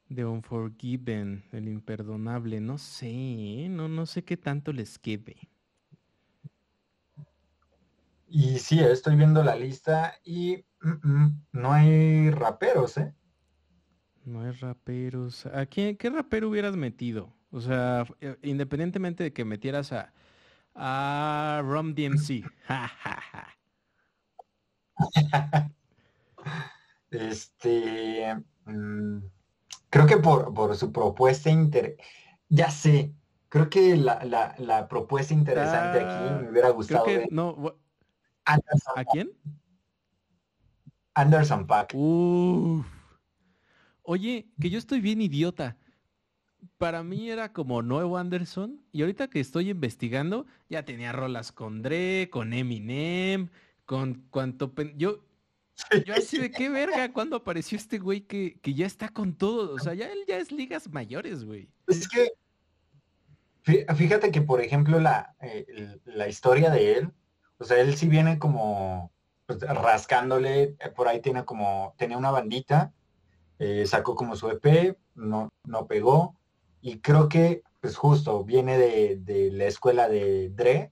De 0.09 0.25
Unforgiven, 0.25 1.43
el 1.51 1.67
imperdonable, 1.67 2.61
no 2.61 2.77
sé, 2.77 3.09
¿eh? 3.09 3.67
no, 3.69 3.89
no 3.89 4.05
sé 4.05 4.23
qué 4.23 4.37
tanto 4.37 4.71
les 4.71 4.97
quede. 4.97 5.35
Y 8.29 8.59
sí, 8.59 8.79
estoy 8.79 9.15
viendo 9.15 9.43
la 9.43 9.55
lista 9.55 10.15
y 10.23 10.65
mm, 10.81 11.09
mm, 11.09 11.45
no 11.53 11.73
hay 11.73 12.29
raperos, 12.31 12.97
¿eh? 12.97 13.13
No 14.25 14.41
hay 14.41 14.51
raperos. 14.51 15.45
¿A 15.45 15.65
quién, 15.65 15.95
qué 15.95 16.09
rapero 16.09 16.49
hubieras 16.49 16.75
metido? 16.75 17.33
O 17.51 17.61
sea, 17.61 18.05
eh, 18.19 18.37
independientemente 18.43 19.23
de 19.23 19.31
que 19.33 19.45
metieras 19.45 19.93
a, 19.93 20.13
a 20.75 21.61
Rom 21.63 21.95
DMC. 21.95 22.43
este... 27.11 28.35
Mm, 28.65 29.19
Creo 29.89 30.05
que 30.05 30.17
por, 30.17 30.75
su 30.75 30.91
propuesta 30.91 31.49
inter... 31.49 31.97
Ya 32.49 32.71
sé, 32.71 33.13
creo 33.49 33.69
que 33.69 33.97
la, 33.97 34.87
propuesta 34.89 35.33
interesante 35.33 35.99
aquí 35.99 36.43
me 36.43 36.49
hubiera 36.49 36.69
gustado. 36.69 37.05
no, 37.29 37.75
¿A 38.95 39.03
quién? 39.03 39.31
Anderson 41.13 41.67
Pack. 41.67 41.93
Oye, 44.03 44.47
que 44.61 44.69
yo 44.69 44.77
estoy 44.77 45.01
bien 45.01 45.21
idiota. 45.21 45.75
Para 46.77 47.03
mí 47.03 47.29
era 47.29 47.51
como 47.51 47.81
nuevo 47.81 48.17
Anderson 48.17 48.81
y 48.91 49.01
ahorita 49.01 49.27
que 49.27 49.39
estoy 49.39 49.69
investigando 49.69 50.45
ya 50.69 50.85
tenía 50.85 51.11
rolas 51.11 51.51
con 51.51 51.81
Dre, 51.81 52.29
con 52.31 52.53
Eminem, 52.53 53.49
con 53.85 54.25
cuanto 54.29 54.71
yo 54.95 55.26
yo 56.05 56.13
así 56.15 56.37
de 56.37 56.51
qué 56.51 56.69
verga 56.69 57.11
cuando 57.13 57.35
apareció 57.35 57.77
este 57.77 57.99
güey 57.99 58.21
que, 58.21 58.59
ya 58.63 58.85
está 58.85 59.09
con 59.09 59.35
todo. 59.35 59.73
O 59.75 59.79
sea, 59.79 59.93
ya 59.93 60.11
él 60.11 60.19
ya 60.27 60.37
es 60.37 60.51
ligas 60.51 60.89
mayores, 60.89 61.45
güey. 61.45 61.69
Es 61.87 62.07
que 62.07 62.33
fíjate 63.95 64.31
que, 64.31 64.41
por 64.41 64.61
ejemplo, 64.61 64.99
la, 64.99 65.35
eh, 65.41 65.99
la 66.05 66.27
historia 66.29 66.69
de 66.69 66.93
él, 66.93 67.11
o 67.57 67.65
sea, 67.65 67.79
él 67.79 67.95
sí 67.95 68.07
viene 68.07 68.39
como 68.39 69.11
pues, 69.45 69.59
rascándole, 69.59 70.75
eh, 70.79 70.89
por 70.95 71.07
ahí 71.07 71.21
tiene 71.21 71.43
como, 71.43 71.93
tenía 71.97 72.17
una 72.17 72.31
bandita, 72.31 72.93
eh, 73.59 73.85
sacó 73.85 74.15
como 74.15 74.37
su 74.37 74.49
EP, 74.49 74.97
no, 75.15 75.49
no 75.65 75.85
pegó, 75.85 76.39
y 76.81 76.99
creo 76.99 77.27
que, 77.27 77.63
pues 77.81 77.97
justo, 77.97 78.45
viene 78.45 78.77
de, 78.77 79.17
de 79.17 79.51
la 79.51 79.65
escuela 79.65 80.07
de 80.07 80.49
Dre. 80.49 80.91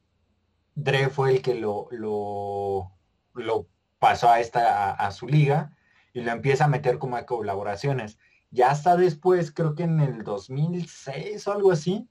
Dre 0.76 1.10
fue 1.10 1.32
el 1.32 1.42
que 1.42 1.56
lo, 1.56 1.88
lo 1.92 2.92
lo 3.36 3.68
pasó 4.00 4.30
a 4.30 4.40
esta, 4.40 4.92
a, 4.92 5.12
su 5.12 5.28
liga 5.28 5.76
y 6.14 6.22
lo 6.22 6.32
empieza 6.32 6.66
a 6.66 6.70
meter 6.70 6.98
como 6.98 7.18
a 7.18 7.26
colaboraciones. 7.26 8.18
Ya 8.52 8.72
hasta 8.72 8.96
después, 8.96 9.52
creo 9.52 9.76
que 9.76 9.84
en 9.84 10.00
el 10.00 10.24
2006 10.24 11.48
o 11.48 11.52
algo 11.52 11.72
así, 11.72 12.08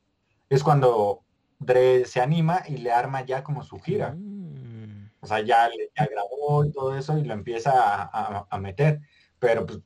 es 0.48 0.62
cuando 0.62 1.22
Dre 1.58 2.04
se 2.04 2.20
anima 2.20 2.62
y 2.68 2.78
le 2.78 2.92
arma 2.92 3.24
ya 3.24 3.42
como 3.42 3.62
su 3.62 3.78
gira. 3.78 4.14
Mm. 4.16 5.10
O 5.20 5.26
sea, 5.26 5.40
ya, 5.40 5.70
ya 5.96 6.06
grabó 6.06 6.64
y 6.66 6.72
todo 6.72 6.96
eso 6.96 7.16
y 7.16 7.24
lo 7.24 7.32
empieza 7.32 7.72
a, 7.72 8.58
meter. 8.58 9.00
Pero 9.38 9.64
pues, 9.64 9.80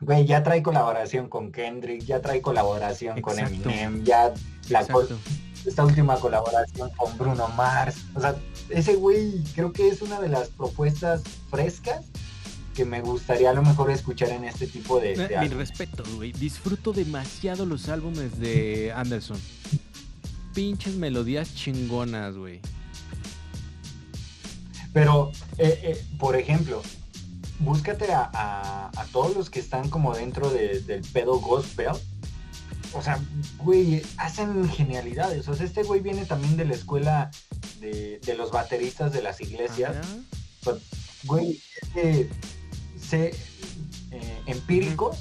güey, 0.00 0.26
ya 0.26 0.42
trae 0.42 0.62
colaboración 0.62 1.28
con 1.28 1.50
Kendrick, 1.50 2.02
ya 2.02 2.20
trae 2.20 2.42
colaboración 2.42 3.22
con 3.22 3.38
Eminem, 3.38 4.04
ya 4.04 4.34
la 4.68 4.84
esta 5.68 5.84
última 5.84 6.16
colaboración 6.16 6.90
con 6.96 7.16
Bruno 7.16 7.48
Mars. 7.48 7.96
O 8.14 8.20
sea, 8.20 8.36
ese 8.70 8.94
güey 8.94 9.42
creo 9.54 9.72
que 9.72 9.88
es 9.88 10.02
una 10.02 10.20
de 10.20 10.28
las 10.28 10.48
propuestas 10.48 11.22
frescas 11.50 12.06
que 12.74 12.84
me 12.84 13.00
gustaría 13.00 13.50
a 13.50 13.54
lo 13.54 13.62
mejor 13.62 13.90
escuchar 13.90 14.30
en 14.30 14.44
este 14.44 14.66
tipo 14.66 15.00
de... 15.00 15.16
de 15.16 15.38
Mi 15.40 15.48
respeto, 15.48 16.04
güey. 16.14 16.32
Disfruto 16.32 16.92
demasiado 16.92 17.66
los 17.66 17.88
álbumes 17.88 18.38
de 18.38 18.92
Anderson. 18.94 19.38
Pinches 20.54 20.94
melodías 20.94 21.54
chingonas, 21.54 22.36
güey. 22.36 22.60
Pero, 24.92 25.32
eh, 25.58 25.80
eh, 25.82 26.04
por 26.18 26.36
ejemplo, 26.36 26.82
búscate 27.58 28.06
a, 28.12 28.90
todos 29.12 29.34
los 29.36 29.50
que 29.50 29.60
están 29.60 29.88
como 29.88 30.14
dentro 30.14 30.50
del 30.50 31.02
pedo 31.12 31.40
gospel 31.40 31.88
o 32.92 33.02
sea, 33.02 33.18
güey, 33.58 34.02
hacen 34.16 34.68
genialidades. 34.68 35.48
O 35.48 35.54
sea, 35.54 35.66
este 35.66 35.82
güey 35.82 36.00
viene 36.00 36.24
también 36.24 36.56
de 36.56 36.64
la 36.64 36.74
escuela 36.74 37.30
de, 37.80 38.20
los 38.36 38.50
bateristas 38.50 39.12
de 39.12 39.22
las 39.22 39.40
iglesias. 39.40 39.96
Güey, 41.24 41.60
este, 41.82 42.30
se, 43.00 43.34
eh, 44.10 44.42
empíricos, 44.46 45.18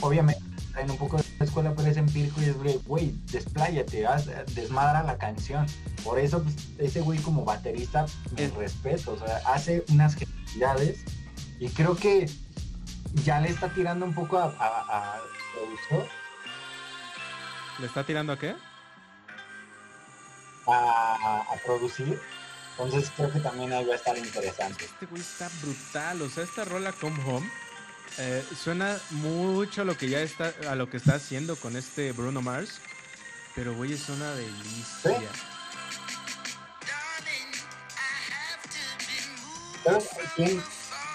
obviamente 0.00 0.42
en 0.76 0.90
un 0.90 0.96
poco 0.96 1.18
de 1.18 1.24
la 1.38 1.44
escuela, 1.44 1.72
pero 1.76 1.88
es 1.88 1.96
empírico 1.96 2.40
y 2.42 2.46
es, 2.46 2.84
güey, 2.84 3.14
despláyate, 3.30 4.04
desmadra 4.54 5.04
la 5.04 5.16
canción. 5.18 5.66
Por 6.02 6.18
eso, 6.18 6.42
pues, 6.42 6.56
ese 6.78 7.00
güey 7.00 7.20
como 7.20 7.44
baterista, 7.44 8.06
me 8.36 8.48
respeto, 8.48 9.12
o 9.12 9.18
sea, 9.18 9.40
hace 9.46 9.84
unas 9.90 10.16
genialidades 10.16 11.04
y 11.60 11.68
creo 11.68 11.94
que 11.94 12.28
ya 13.24 13.40
le 13.40 13.50
está 13.50 13.68
tirando 13.72 14.04
un 14.04 14.14
poco 14.14 14.36
a, 14.38 14.46
a, 14.58 15.16
a 15.16 15.20
productor 15.54 16.08
¿Le 17.78 17.86
está 17.86 18.04
tirando 18.04 18.32
a 18.32 18.38
qué? 18.38 18.54
A, 20.66 21.44
producir. 21.64 22.20
Entonces 22.72 23.10
creo 23.16 23.32
que 23.32 23.40
también 23.40 23.72
ahí 23.72 23.84
va 23.84 23.94
a 23.94 23.96
estar 23.96 24.16
interesante. 24.16 24.84
Este 24.84 25.06
güey 25.06 25.22
está 25.22 25.48
brutal. 25.62 26.22
O 26.22 26.28
sea, 26.28 26.44
esta 26.44 26.64
rola 26.64 26.92
Come 26.92 27.22
Home 27.24 27.50
eh, 28.18 28.44
suena 28.56 28.98
mucho 29.10 29.82
a 29.82 29.84
lo 29.84 29.96
que 29.96 30.08
ya 30.08 30.20
está, 30.20 30.52
a 30.68 30.74
lo 30.74 30.88
que 30.88 30.96
está 30.96 31.14
haciendo 31.14 31.56
con 31.56 31.76
este 31.76 32.12
Bruno 32.12 32.42
Mars. 32.42 32.80
Pero 33.54 33.74
güey, 33.74 33.92
es 33.92 34.08
una 34.08 34.34
delicia. 34.34 35.30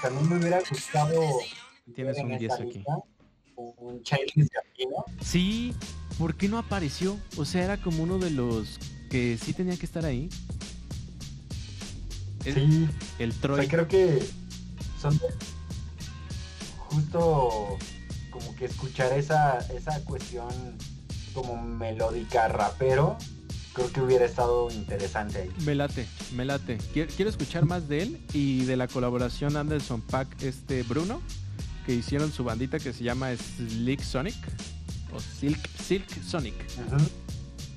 También 0.02 0.30
me 0.30 0.36
hubiera 0.38 0.62
gustado. 0.70 1.40
Tienes 1.96 2.18
un 2.20 2.38
10 2.38 2.54
aquí. 2.54 2.84
un 3.56 4.04
Childish 4.04 4.48
Sí, 5.22 5.76
¿por 6.20 6.36
qué 6.36 6.50
no 6.50 6.60
apareció? 6.60 7.18
O 7.38 7.46
sea, 7.46 7.64
era 7.64 7.78
como 7.78 8.04
uno 8.04 8.20
de 8.20 8.30
los 8.30 8.78
que 9.10 9.40
sí 9.42 9.54
tenía 9.54 9.76
que 9.78 9.86
estar 9.86 10.06
ahí. 10.06 10.30
sí. 12.44 12.88
El 13.18 13.34
Troy. 13.34 13.68
creo 13.68 13.88
que 13.88 14.22
son 15.02 15.20
justo 16.78 17.78
como 18.30 18.56
que 18.56 18.66
escuchar 18.66 19.14
esa, 19.14 19.60
esa 19.74 20.04
cuestión 20.04 20.50
como 21.34 21.62
melódica 21.62 22.48
rapero, 22.48 23.18
creo 23.74 23.92
que 23.92 24.02
hubiera 24.02 24.26
estado 24.26 24.70
interesante 24.72 25.40
ahí. 25.40 25.52
Me 25.64 25.76
late, 25.76 26.06
me 26.36 26.44
late. 26.44 26.78
Quiero, 26.94 27.30
escuchar 27.30 27.66
más 27.66 27.88
de 27.88 28.02
él 28.04 28.22
y 28.34 28.66
de 28.66 28.76
la 28.76 28.88
colaboración 28.88 29.56
Anderson 29.56 30.02
Pack 30.02 30.42
este 30.44 30.84
Bruno, 30.84 31.22
que 31.86 31.94
hicieron 31.94 32.32
su 32.32 32.44
bandita 32.44 32.80
que 32.80 32.92
se 32.92 33.04
llama 33.04 33.30
Slick 33.36 34.02
Sonic 34.02 34.36
o 35.14 35.20
Silk, 35.20 35.60
Silk 35.82 36.24
Sonic. 36.24 36.56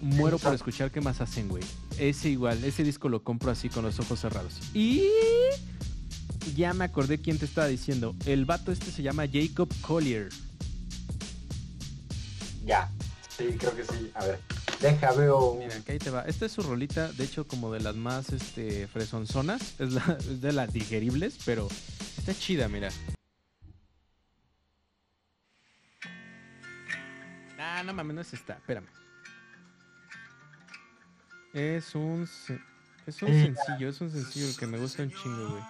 Muero 0.00 0.38
por 0.38 0.52
escuchar 0.52 0.90
qué 0.90 1.00
más 1.00 1.20
hacen, 1.20 1.48
güey. 1.48 1.62
Ese 1.98 2.28
igual, 2.28 2.62
ese 2.64 2.82
disco 2.82 3.08
lo 3.08 3.22
compro 3.22 3.50
así 3.50 3.68
con 3.68 3.84
los 3.84 4.00
ojos 4.00 4.20
cerrados. 4.20 4.54
Y 4.74 5.04
ya 6.56 6.74
me 6.74 6.84
acordé 6.84 7.20
quién 7.20 7.38
te 7.38 7.44
estaba 7.44 7.68
diciendo. 7.68 8.14
El 8.26 8.44
vato 8.44 8.72
este 8.72 8.90
se 8.90 9.02
llama 9.02 9.24
Jacob 9.32 9.68
Collier. 9.80 10.28
Ya, 12.64 12.90
sí, 13.36 13.44
creo 13.58 13.76
que 13.76 13.84
sí. 13.84 14.10
A 14.14 14.24
ver, 14.24 14.40
deja, 14.80 15.12
veo. 15.12 15.56
Mira, 15.58 15.78
que 15.80 15.92
ahí 15.92 15.98
te 15.98 16.10
va. 16.10 16.22
Esta 16.22 16.46
es 16.46 16.52
su 16.52 16.62
rolita, 16.62 17.12
de 17.12 17.24
hecho, 17.24 17.46
como 17.46 17.72
de 17.72 17.80
las 17.80 17.94
más 17.94 18.30
este, 18.30 18.88
fresonzonas. 18.88 19.74
Es, 19.78 19.94
es 20.28 20.40
de 20.40 20.52
las 20.52 20.72
digeribles, 20.72 21.38
pero 21.44 21.68
está 22.18 22.34
chida, 22.34 22.68
mira. 22.68 22.90
Ah, 27.82 27.84
no 27.84 27.94
mames, 27.94 28.14
no 28.14 28.20
es 28.20 28.32
esta. 28.32 28.52
Espérame. 28.52 28.86
Es 31.52 31.96
un. 31.96 32.28
Es 33.08 33.22
un 33.22 33.28
sencillo, 33.28 33.88
es 33.88 34.00
un 34.00 34.08
sencillo 34.08 34.56
que 34.56 34.68
me 34.68 34.78
gusta 34.78 35.02
un 35.02 35.10
chingo, 35.10 35.50
güey. 35.50 35.62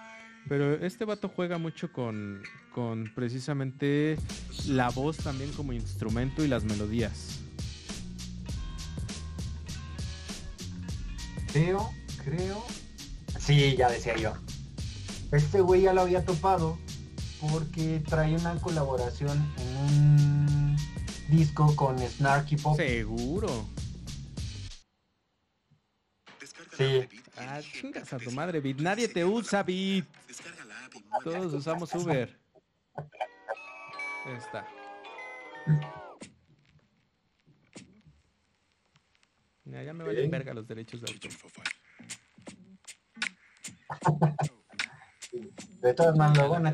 Pero 0.47 0.73
este 0.85 1.05
vato 1.05 1.27
juega 1.27 1.57
mucho 1.57 1.91
con, 1.91 2.43
con 2.71 3.11
precisamente 3.15 4.19
la 4.67 4.91
voz 4.91 5.17
también 5.17 5.51
como 5.53 5.73
instrumento 5.73 6.45
y 6.45 6.47
las 6.47 6.63
melodías. 6.65 7.39
Creo, 11.51 11.89
creo. 12.23 12.63
Sí, 13.39 13.75
ya 13.75 13.89
decía 13.89 14.15
yo. 14.17 14.33
Este 15.31 15.61
güey 15.61 15.81
ya 15.81 15.93
lo 15.93 16.01
había 16.01 16.23
topado 16.23 16.77
porque 17.41 18.03
trae 18.07 18.35
una 18.35 18.55
colaboración 18.57 19.51
en 19.57 19.77
un 19.77 20.32
disco 21.29 21.75
con 21.75 21.97
Snarky 21.99 22.57
Pop. 22.57 22.75
Seguro. 22.75 23.67
Sí. 26.77 27.07
Ah, 27.37 27.61
chingas 27.61 28.11
a 28.13 28.17
tu 28.17 28.31
madre, 28.31 28.59
Bit. 28.59 28.79
Nadie 28.79 29.07
te 29.07 29.23
usa, 29.23 29.63
Bit. 29.63 30.05
Todos 31.23 31.53
usamos 31.53 31.93
Uber. 31.93 32.39
Ahí 34.25 34.35
está. 34.37 34.67
Ya, 39.65 39.93
me 39.93 40.03
valen 40.03 40.29
verga 40.29 40.53
los 40.53 40.67
derechos 40.67 41.01
de 41.01 41.11
autor. 41.11 41.31
De 45.81 45.93
todas 45.93 46.15
maneras, 46.15 46.47
buena 46.47 46.73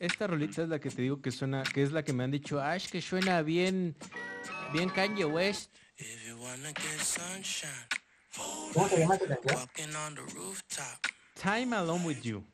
esta 0.00 0.26
rolita 0.26 0.62
es 0.62 0.68
la 0.68 0.80
que 0.80 0.90
te 0.90 1.02
digo 1.02 1.20
que 1.20 1.30
suena, 1.30 1.62
que 1.62 1.82
es 1.82 1.92
la 1.92 2.02
que 2.02 2.12
me 2.12 2.24
han 2.24 2.30
dicho, 2.30 2.60
ah, 2.60 2.74
es 2.74 2.88
que 2.88 3.02
suena 3.02 3.42
bien, 3.42 3.94
bien 4.72 4.88
Kanye 4.88 5.26
West. 5.26 5.72
¿Cómo 8.72 8.88
se 8.88 8.98
llama 8.98 9.18
Time 11.34 11.76
Alone 11.76 12.04
With 12.06 12.22
You. 12.22 12.44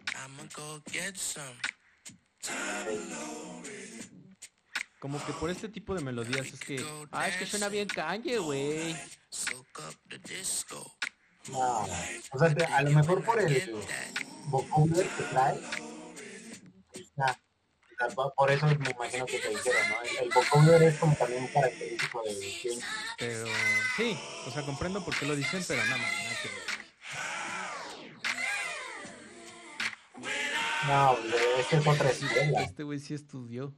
Como 4.99 5.24
que 5.24 5.32
por 5.34 5.51
este 5.51 5.68
tipo 5.68 5.94
de 5.94 6.03
melodías 6.03 6.47
es 6.47 6.59
que, 6.61 6.84
ah, 7.12 7.28
es 7.28 7.36
que 7.36 7.47
suena 7.47 7.68
bien 7.68 7.86
Kanye, 7.86 8.38
güey. 8.38 8.97
No, 11.49 11.86
o 12.32 12.38
sea, 12.38 12.76
a 12.76 12.82
lo 12.82 12.90
mejor 12.90 13.24
por 13.24 13.40
el 13.40 13.72
vocabulario 14.47 15.16
que 15.16 15.22
trae, 15.24 15.61
por 18.36 18.51
eso 18.51 18.66
me 18.66 18.90
imagino 18.90 19.26
que 19.26 19.38
te 19.38 19.49
dijeron, 19.49 19.80
¿no? 19.88 19.97
El, 20.22 20.30
vocabulario 20.30 20.88
es 20.88 20.99
como 20.99 21.14
también 21.14 21.42
un 21.42 21.49
característico 21.49 22.22
de 22.22 22.34
King. 22.34 22.80
Pero 23.18 23.47
sí, 23.97 24.18
o 24.47 24.51
sea, 24.51 24.62
comprendo 24.64 25.05
por 25.05 25.18
qué 25.18 25.26
lo 25.26 25.34
dicen, 25.34 25.64
pero 25.66 25.82
nada 25.84 25.97
más, 25.97 26.12
nada 26.12 26.36
que 26.42 26.49
ver. 26.49 26.76
No, 30.86 31.16
este 31.59 31.76
es 31.76 31.86
otra 31.86 32.11
escuela. 32.11 32.62
Este 32.62 32.82
güey 32.82 33.01
sí 33.01 33.14
estudió. 33.14 33.74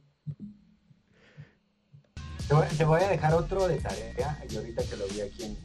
Te 2.77 2.83
voy, 2.83 3.01
a 3.01 3.07
dejar 3.07 3.35
otro 3.35 3.67
de 3.67 3.77
tarea, 3.77 4.43
y 4.49 4.55
ahorita 4.55 4.83
que 4.83 4.97
lo 4.97 5.07
vi 5.07 5.21
aquí 5.21 5.43
en, 5.43 5.57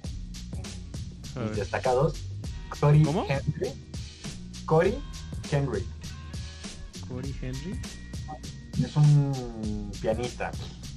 en 1.42 1.54
destacados. 1.54 2.20
Cory. 2.78 3.02
Henry. 3.28 3.72
Cory 4.66 5.02
Henry. 5.50 5.86
Cory 7.08 7.34
Henry 7.40 7.80
es 8.82 8.96
un 8.96 9.92
pianista. 10.00 10.50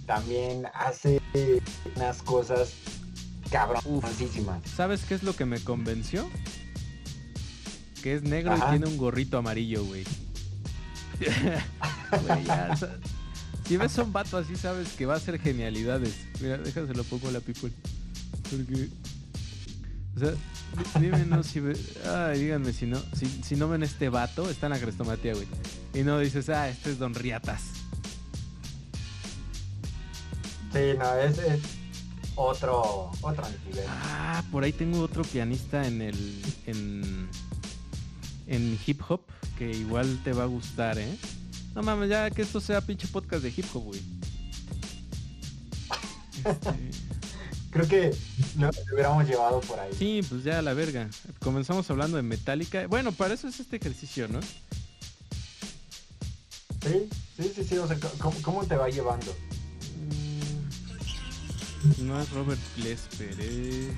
También 0.06 0.68
hace 0.74 1.22
unas 1.96 2.22
cosas 2.22 2.74
cabroncísimas. 3.52 4.62
¿Sabes 4.70 5.04
qué 5.04 5.16
es 5.16 5.24
lo 5.24 5.36
que 5.36 5.46
me 5.46 5.60
convenció? 5.60 6.30
que 8.02 8.16
es 8.16 8.24
negro 8.24 8.56
y 8.56 8.70
tiene 8.70 8.88
un 8.88 8.98
gorrito 8.98 9.38
amarillo, 9.38 9.84
güey. 9.84 10.04
si 13.68 13.78
ves 13.78 13.98
a 13.98 14.04
un 14.04 14.14
vato 14.14 14.38
así, 14.38 14.56
sabes 14.56 14.94
que 14.94 15.06
va 15.06 15.16
a 15.16 15.20
ser 15.20 15.40
genialidades. 15.40 16.16
Mira, 16.40 16.58
déjaselo 16.58 17.04
pongo 17.04 17.30
a 17.30 17.32
la 17.32 17.40
people. 17.40 17.72
Porque. 18.50 18.90
O 20.16 20.20
sea, 20.20 20.34
dime 21.00 21.26
no 21.26 21.44
si 21.44 21.62
Ay, 22.06 22.40
díganme 22.40 22.74
si 22.74 22.86
no. 22.86 23.00
Si, 23.14 23.26
si 23.44 23.56
no 23.56 23.70
ven 23.70 23.84
este 23.84 24.10
vato, 24.10 24.50
está 24.50 24.68
en 24.68 24.74
la 24.74 24.80
crestomatía, 24.80 25.34
güey. 25.34 25.48
Y 25.94 26.04
no 26.04 26.20
dices, 26.20 26.50
ah, 26.50 26.70
este 26.70 26.92
es 26.92 27.00
Don 27.00 27.14
Riatas. 27.14 27.64
Sí, 30.74 30.80
no, 30.98 31.16
es, 31.16 31.38
es 31.40 31.62
otro, 32.36 33.12
otro 33.22 33.46
nivel. 33.66 33.86
Ah, 33.88 34.44
por 34.52 34.64
ahí 34.64 34.74
tengo 34.74 35.02
otro 35.02 35.24
pianista 35.24 35.88
en 35.88 36.02
el. 36.02 36.44
en. 36.66 37.30
en 38.48 38.80
hip 38.86 39.02
hop 39.08 39.22
que 39.58 39.72
igual 39.72 40.20
te 40.24 40.34
va 40.34 40.44
a 40.44 40.48
gustar, 40.48 41.00
¿eh? 41.00 41.18
No 41.74 41.82
mames, 41.82 42.10
ya 42.10 42.30
que 42.30 42.44
esto 42.44 42.62
sea 42.62 42.82
pinche 42.82 43.08
podcast 43.08 43.44
de 43.44 43.50
hip 43.50 43.66
hop, 43.74 43.84
güey. 43.84 44.02
Este... 46.46 47.17
Creo 47.78 47.88
que 47.88 48.12
lo, 48.58 48.72
hubiéramos 48.92 49.28
llevado 49.28 49.62
por 49.62 49.80
ahí. 49.80 49.92
Sí, 49.96 50.26
pues 50.28 50.44
ya 50.44 50.64
la 50.64 50.74
verga. 50.74 51.08
Comenzamos 51.40 51.88
hablando 51.92 52.18
de 52.18 52.24
Metallica. 52.24 52.88
Bueno, 52.88 53.12
para 53.12 53.36
eso 53.36 53.48
es 53.48 53.60
este 53.60 53.76
ejercicio, 53.76 54.28
¿no? 54.28 54.42
Sí, 56.82 57.08
sí, 57.38 57.52
sí, 57.56 57.64
sí. 57.64 57.78
O 57.78 57.88
sea, 57.88 57.96
¿cómo, 58.42 58.66
te 58.66 58.76
va 58.76 58.90
llevando? 58.90 59.32
Mm, 62.00 62.08
no 62.08 62.20
es 62.20 62.32
Robert 62.32 62.60
Glesper, 62.78 63.40
es... 63.42 63.90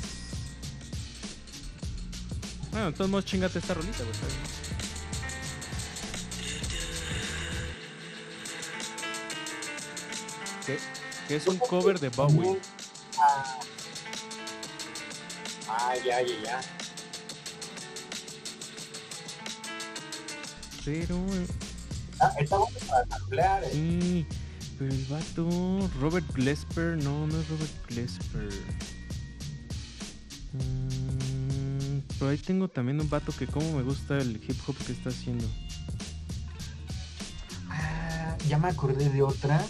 Bueno, 2.71 2.87
de 2.87 2.97
todos 2.97 3.09
modos 3.09 3.23
chingate 3.23 3.59
esta 3.59 3.75
rolita, 3.75 3.99
güey. 4.03 4.13
Que, 11.29 11.35
es 11.35 11.47
un 11.47 11.57
cover 11.59 11.97
de 11.97 12.09
Bowie. 12.09 12.59
Ah, 13.17 13.59
ya, 16.05 16.21
ya, 16.21 16.35
ya. 16.43 16.61
Pero. 20.85 21.17
Ah, 22.19 22.33
estamos 22.37 22.69
para 22.87 23.05
samplear, 23.07 23.63
eh. 23.63 23.69
Sí, 23.71 24.27
pero 24.77 24.91
el 24.91 25.05
vato. 25.05 25.89
Robert 25.99 26.25
Glesper. 26.33 26.97
No, 26.97 27.27
no 27.27 27.39
es 27.39 27.49
Robert 27.49 27.87
Glesper. 27.87 28.49
Mm, 30.53 31.99
pero 32.17 32.31
ahí 32.31 32.37
tengo 32.37 32.67
también 32.67 32.99
un 32.99 33.09
vato 33.09 33.31
que 33.37 33.45
como 33.45 33.71
me 33.73 33.83
gusta 33.83 34.17
el 34.17 34.37
hip 34.37 34.57
hop 34.67 34.75
que 34.85 34.93
está 34.93 35.09
haciendo. 35.09 35.45
Ah, 37.69 38.35
ya 38.47 38.57
me 38.57 38.69
acordé 38.69 39.09
de 39.09 39.21
otra. 39.21 39.63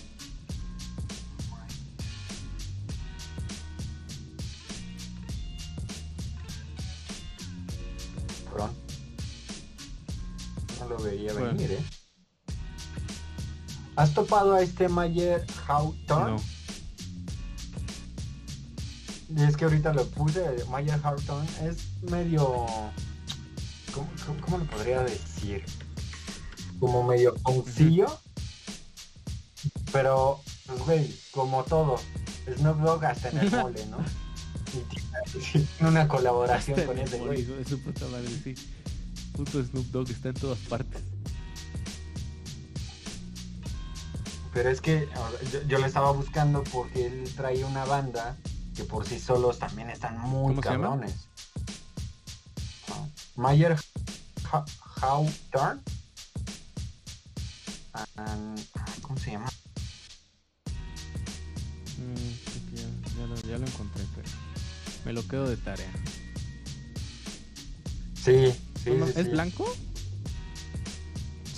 ¿Has 14.00 14.14
topado 14.14 14.54
a 14.54 14.62
este 14.62 14.88
Mayer 14.88 15.46
Hawthorne? 15.68 16.42
No. 19.28 19.44
es 19.46 19.58
que 19.58 19.66
ahorita 19.66 19.94
lo 19.94 20.08
puse, 20.08 20.42
Mayer 20.70 20.98
Hawthorne 21.04 21.50
es 21.68 22.02
medio... 22.10 22.66
¿Cómo, 23.94 24.58
lo 24.58 24.64
podría 24.68 25.04
decir? 25.04 25.66
Como 26.80 27.04
medio 27.04 27.36
oncillo. 27.44 28.08
Pero, 29.92 30.40
pues 30.66 30.80
güey, 30.80 31.20
como 31.32 31.66
todo, 31.66 32.00
Snoop 32.56 32.78
Dogg 32.80 33.04
hasta 33.04 33.32
en 33.32 33.40
el 33.40 33.52
mole, 33.58 33.86
¿no? 33.88 33.98
Y 35.36 35.60
tiene 35.60 35.68
una 35.82 36.08
colaboración 36.08 36.86
con 36.86 36.98
ese 37.00 37.20
güey. 37.20 37.42
Es 37.42 37.76
puta 37.76 38.06
madre, 38.06 38.30
sí. 38.46 38.56
Puto 39.34 39.62
Snoop 39.62 39.88
Dogg 39.88 40.10
está 40.10 40.30
en 40.30 40.36
todas 40.36 40.60
partes. 40.60 41.19
Pero 44.54 44.70
es 44.70 44.82
que 44.82 45.08
yo, 45.68 45.78
lo 45.78 45.86
estaba 45.86 46.12
buscando 46.12 46.64
porque 46.64 47.06
él 47.06 47.32
trae 47.36 47.64
una 47.64 47.86
banda 47.86 48.36
que 48.76 48.84
por 48.84 49.06
sí 49.06 49.20
solos 49.20 49.60
también 49.60 49.90
están 49.90 50.20
muy 50.20 50.56
cabrones. 50.58 51.14
Mayer 53.36 53.78
Hawthorne. 55.02 55.82
¿Cómo 59.02 59.20
se 59.20 59.32
llama? 59.32 59.50
Mm, 61.98 63.48
ya, 63.48 63.58
lo, 63.58 63.66
encontré, 63.66 64.04
pero 64.16 64.30
me 65.06 65.14
lo 65.14 65.28
quedo 65.28 65.50
de 65.50 65.58
tarea. 65.58 65.92
Sí, 68.16 68.54
sí, 68.84 68.92
¿Es 69.16 69.32
blanco? 69.32 69.66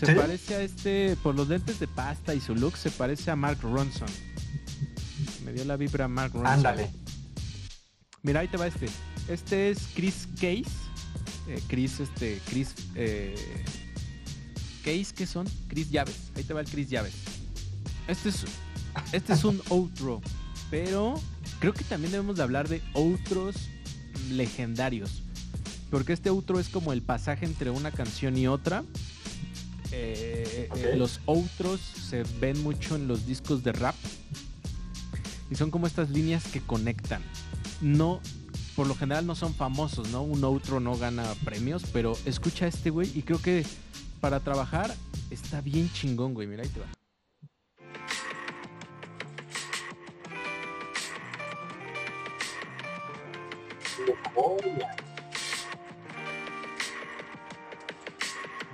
Se 0.05 0.15
parece 0.15 0.55
a 0.55 0.61
este, 0.61 1.15
por 1.21 1.35
los 1.35 1.47
lentes 1.47 1.79
de 1.79 1.87
pasta 1.87 2.33
y 2.33 2.41
su 2.41 2.55
look, 2.55 2.75
se 2.75 2.89
parece 2.89 3.29
a 3.29 3.35
Mark 3.35 3.59
Ronson. 3.61 4.09
Me 5.45 5.53
dio 5.53 5.63
la 5.65 5.77
vibra 5.77 6.07
Mark 6.07 6.33
Ronson. 6.33 6.51
Ándale. 6.51 6.89
Mira, 8.23 8.39
ahí 8.41 8.47
te 8.47 8.57
va 8.57 8.67
este. 8.67 8.87
Este 9.27 9.69
es 9.69 9.79
Chris 9.95 10.27
Case. 10.35 10.65
Eh, 11.47 11.61
Chris, 11.67 11.99
este, 11.99 12.39
Chris. 12.49 12.73
Eh, 12.95 13.35
Case, 14.83 15.13
¿qué 15.15 15.25
son? 15.25 15.47
Chris 15.67 15.91
Llaves. 15.91 16.31
Ahí 16.35 16.43
te 16.43 16.53
va 16.53 16.61
el 16.61 16.67
Chris 16.67 16.89
Llaves. 16.89 17.13
Este 18.07 18.29
es, 18.29 18.45
este 19.11 19.33
es 19.33 19.43
un 19.43 19.61
outro. 19.69 20.21
Pero 20.71 21.21
creo 21.59 21.73
que 21.73 21.83
también 21.83 22.11
debemos 22.11 22.37
de 22.37 22.43
hablar 22.43 22.67
de 22.67 22.81
otros 22.93 23.55
legendarios. 24.31 25.21
Porque 25.91 26.13
este 26.13 26.29
outro 26.29 26.59
es 26.59 26.69
como 26.69 26.93
el 26.93 27.01
pasaje 27.01 27.45
entre 27.45 27.69
una 27.69 27.91
canción 27.91 28.37
y 28.37 28.47
otra. 28.47 28.83
Eh, 29.91 30.69
eh, 30.73 30.95
los 30.95 31.19
outros 31.25 31.81
se 31.81 32.23
ven 32.39 32.61
mucho 32.63 32.95
en 32.95 33.07
los 33.07 33.25
discos 33.25 33.63
de 33.63 33.71
rap. 33.71 33.95
Y 35.49 35.55
son 35.55 35.69
como 35.69 35.87
estas 35.87 36.09
líneas 36.09 36.45
que 36.47 36.61
conectan. 36.61 37.21
No, 37.81 38.21
por 38.75 38.87
lo 38.87 38.95
general 38.95 39.25
no 39.25 39.35
son 39.35 39.53
famosos, 39.53 40.09
¿no? 40.09 40.21
Un 40.23 40.43
outro 40.43 40.79
no 40.79 40.95
gana 40.97 41.25
premios, 41.43 41.83
pero 41.91 42.17
escucha 42.25 42.65
a 42.65 42.67
este 42.69 42.89
güey 42.89 43.11
y 43.13 43.21
creo 43.23 43.41
que 43.41 43.65
para 44.21 44.39
trabajar 44.39 44.95
está 45.29 45.59
bien 45.59 45.91
chingón, 45.91 46.33
güey. 46.33 46.47
Mira, 46.47 46.63
ahí 46.63 46.69
te 46.69 46.79
va. 46.79 46.87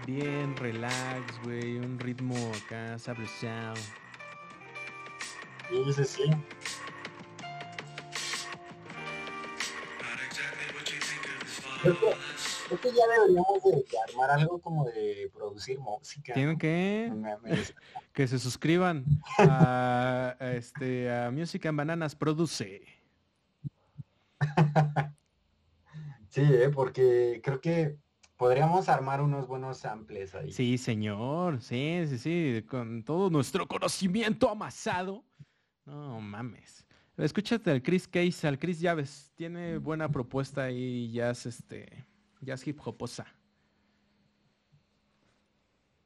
Bien, 0.08 0.56
relax, 0.56 1.44
güey. 1.44 1.80
Un 1.80 2.00
ritmo 2.00 2.34
acá, 2.64 2.98
sabrosao. 2.98 3.76
Sí, 5.70 5.94
sí, 5.94 6.06
sí. 6.06 6.24
Creo 11.82 12.80
que, 12.82 12.88
ya 12.88 13.06
deberíamos 13.06 13.64
de, 13.66 13.86
armar 14.08 14.32
algo 14.32 14.62
como 14.62 14.86
de 14.86 15.30
producir 15.34 15.78
música. 15.78 16.34
Tienen 16.34 16.58
que 16.58 17.12
que 18.14 18.28
se 18.30 18.40
suscriban 18.40 19.04
a, 19.40 20.38
este 20.40 21.14
a 21.14 21.32
Music 21.32 21.66
and 21.66 21.78
Bananas 21.78 22.16
Produce. 22.16 22.82
sí, 26.30 26.44
¿eh? 26.44 26.70
porque 26.74 27.42
creo 27.44 27.60
que 27.60 27.98
podríamos 28.38 28.88
armar 28.88 29.22
unos 29.22 29.48
buenos 29.48 29.80
samples 29.80 30.34
ahí. 30.36 30.52
Sí, 30.52 30.78
señor. 30.78 31.62
Sí, 31.62 32.04
sí, 32.08 32.18
sí. 32.18 32.66
Con 32.68 33.04
todo 33.04 33.30
nuestro 33.30 33.68
conocimiento 33.68 34.50
amasado. 34.50 35.26
No 35.86 36.22
mames. 36.22 36.86
Escúchate 37.18 37.72
al 37.72 37.82
Chris 37.82 38.08
Case, 38.08 38.48
al 38.48 38.60
Chris 38.60 38.80
Llaves. 38.80 39.32
Tiene 39.36 39.80
buena 39.80 40.10
propuesta 40.10 40.66
ahí, 40.66 41.12
jazz, 41.12 41.48
este, 41.48 42.06
jazz 42.42 42.66
hip 42.68 42.80
hoposa. 42.86 43.26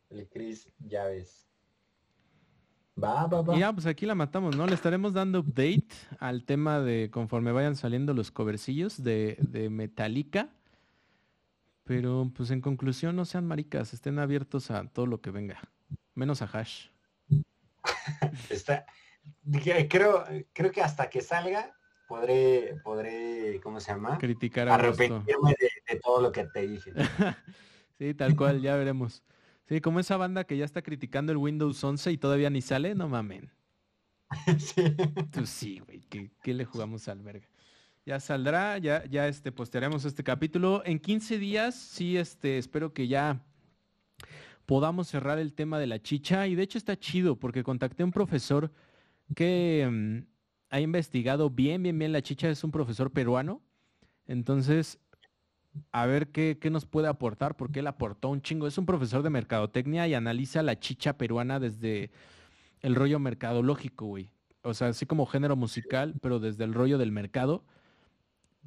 El 0.09 0.27
Chris 0.29 0.71
Llaves. 0.79 1.49
Va, 3.01 3.25
va, 3.27 3.41
va. 3.41 3.55
Y 3.55 3.59
ya, 3.59 3.73
pues 3.73 3.85
aquí 3.85 4.05
la 4.05 4.15
matamos, 4.15 4.55
¿no? 4.55 4.67
Le 4.67 4.73
estaremos 4.73 5.13
dando 5.13 5.39
update 5.39 5.87
al 6.19 6.45
tema 6.45 6.79
de 6.79 7.09
conforme 7.11 7.51
vayan 7.51 7.75
saliendo 7.75 8.13
los 8.13 8.31
covercillos 8.31 9.01
de, 9.01 9.37
de 9.41 9.69
Metallica. 9.69 10.49
Pero 11.91 12.31
pues 12.33 12.51
en 12.51 12.61
conclusión 12.61 13.17
no 13.17 13.25
sean 13.25 13.45
maricas, 13.45 13.93
estén 13.93 14.17
abiertos 14.17 14.71
a 14.71 14.85
todo 14.85 15.07
lo 15.07 15.19
que 15.19 15.29
venga, 15.29 15.59
menos 16.15 16.41
a 16.41 16.45
hash. 16.45 16.87
Está, 18.49 18.85
creo, 19.89 20.23
creo 20.53 20.71
que 20.71 20.81
hasta 20.81 21.09
que 21.09 21.19
salga 21.19 21.75
podré, 22.07 22.77
podré, 22.81 23.59
¿cómo 23.61 23.81
se 23.81 23.91
llama? 23.91 24.17
Criticar 24.19 24.69
a 24.69 24.75
Arrepentirme 24.75 25.53
de, 25.59 25.99
todo 25.99 26.21
lo 26.21 26.31
que 26.31 26.45
te 26.45 26.65
dije. 26.65 26.93
Sí, 27.97 28.13
tal 28.13 28.37
cual, 28.37 28.61
ya 28.61 28.77
veremos. 28.77 29.21
Sí, 29.67 29.81
como 29.81 29.99
esa 29.99 30.15
banda 30.15 30.45
que 30.45 30.55
ya 30.55 30.63
está 30.63 30.81
criticando 30.81 31.33
el 31.33 31.37
Windows 31.39 31.83
11 31.83 32.13
y 32.13 32.17
todavía 32.17 32.49
ni 32.49 32.61
sale, 32.61 32.95
no 32.95 33.09
mamen. 33.09 33.51
sí. 34.59 34.95
Pues 35.33 35.49
sí, 35.49 35.79
güey, 35.79 35.99
¿qué, 36.09 36.31
qué 36.41 36.53
le 36.53 36.63
jugamos 36.63 37.09
al 37.09 37.21
verga? 37.21 37.50
Ya 38.03 38.19
saldrá, 38.19 38.79
ya, 38.79 39.05
ya 39.05 39.27
este, 39.27 39.51
postearemos 39.51 40.05
este 40.05 40.23
capítulo. 40.23 40.81
En 40.85 40.99
15 40.99 41.37
días, 41.37 41.75
sí, 41.75 42.17
este, 42.17 42.57
espero 42.57 42.93
que 42.93 43.07
ya 43.07 43.43
podamos 44.65 45.07
cerrar 45.07 45.37
el 45.37 45.53
tema 45.53 45.77
de 45.77 45.85
la 45.85 46.01
chicha. 46.01 46.47
Y 46.47 46.55
de 46.55 46.63
hecho 46.63 46.79
está 46.79 46.97
chido 46.97 47.35
porque 47.35 47.63
contacté 47.63 48.01
a 48.01 48.07
un 48.07 48.11
profesor 48.11 48.71
que 49.35 49.87
mm, 49.89 50.17
ha 50.71 50.79
investigado 50.79 51.51
bien, 51.51 51.83
bien, 51.83 51.99
bien 51.99 52.11
la 52.11 52.23
chicha. 52.23 52.49
Es 52.49 52.63
un 52.63 52.71
profesor 52.71 53.11
peruano. 53.11 53.61
Entonces, 54.25 54.97
a 55.91 56.07
ver 56.07 56.29
qué, 56.29 56.57
qué 56.59 56.71
nos 56.71 56.87
puede 56.87 57.07
aportar, 57.07 57.55
porque 57.55 57.81
él 57.81 57.87
aportó 57.87 58.29
un 58.29 58.41
chingo. 58.41 58.65
Es 58.65 58.79
un 58.79 58.87
profesor 58.87 59.21
de 59.21 59.29
mercadotecnia 59.29 60.07
y 60.07 60.15
analiza 60.15 60.63
la 60.63 60.79
chicha 60.79 61.19
peruana 61.19 61.59
desde 61.59 62.09
el 62.79 62.95
rollo 62.95 63.19
mercadológico, 63.19 64.07
güey. 64.07 64.31
O 64.63 64.73
sea, 64.73 64.87
así 64.87 65.05
como 65.05 65.27
género 65.27 65.55
musical, 65.55 66.15
pero 66.19 66.39
desde 66.39 66.63
el 66.63 66.73
rollo 66.73 66.97
del 66.97 67.11
mercado. 67.11 67.63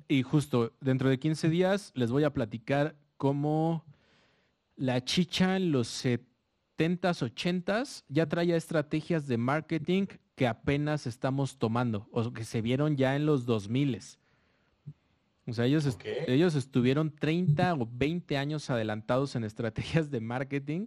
Y 0.09 0.23
justo 0.23 0.73
dentro 0.81 1.09
de 1.09 1.19
15 1.19 1.49
días 1.49 1.93
les 1.95 2.11
voy 2.11 2.25
a 2.25 2.33
platicar 2.33 2.95
cómo 3.17 3.85
la 4.77 5.05
chicha 5.05 5.57
en 5.57 5.73
los 5.73 6.05
70s, 6.05 7.23
80s 7.23 8.05
ya 8.09 8.27
traía 8.29 8.57
estrategias 8.57 9.27
de 9.27 9.39
marketing 9.39 10.07
que 10.35 10.47
apenas 10.49 11.07
estamos 11.07 11.59
tomando 11.59 12.09
o 12.11 12.33
que 12.33 12.45
se 12.45 12.61
vieron 12.61 12.97
ya 12.97 13.15
en 13.17 13.25
los 13.25 13.47
2000s. 13.47 14.19
O 15.47 15.53
sea, 15.53 15.67
ellos, 15.67 15.85
est- 15.87 16.01
ellos 16.27 16.55
estuvieron 16.55 17.11
30 17.15 17.75
o 17.75 17.89
20 17.91 18.37
años 18.37 18.69
adelantados 18.71 19.37
en 19.37 19.45
estrategias 19.45 20.11
de 20.11 20.21
marketing. 20.21 20.87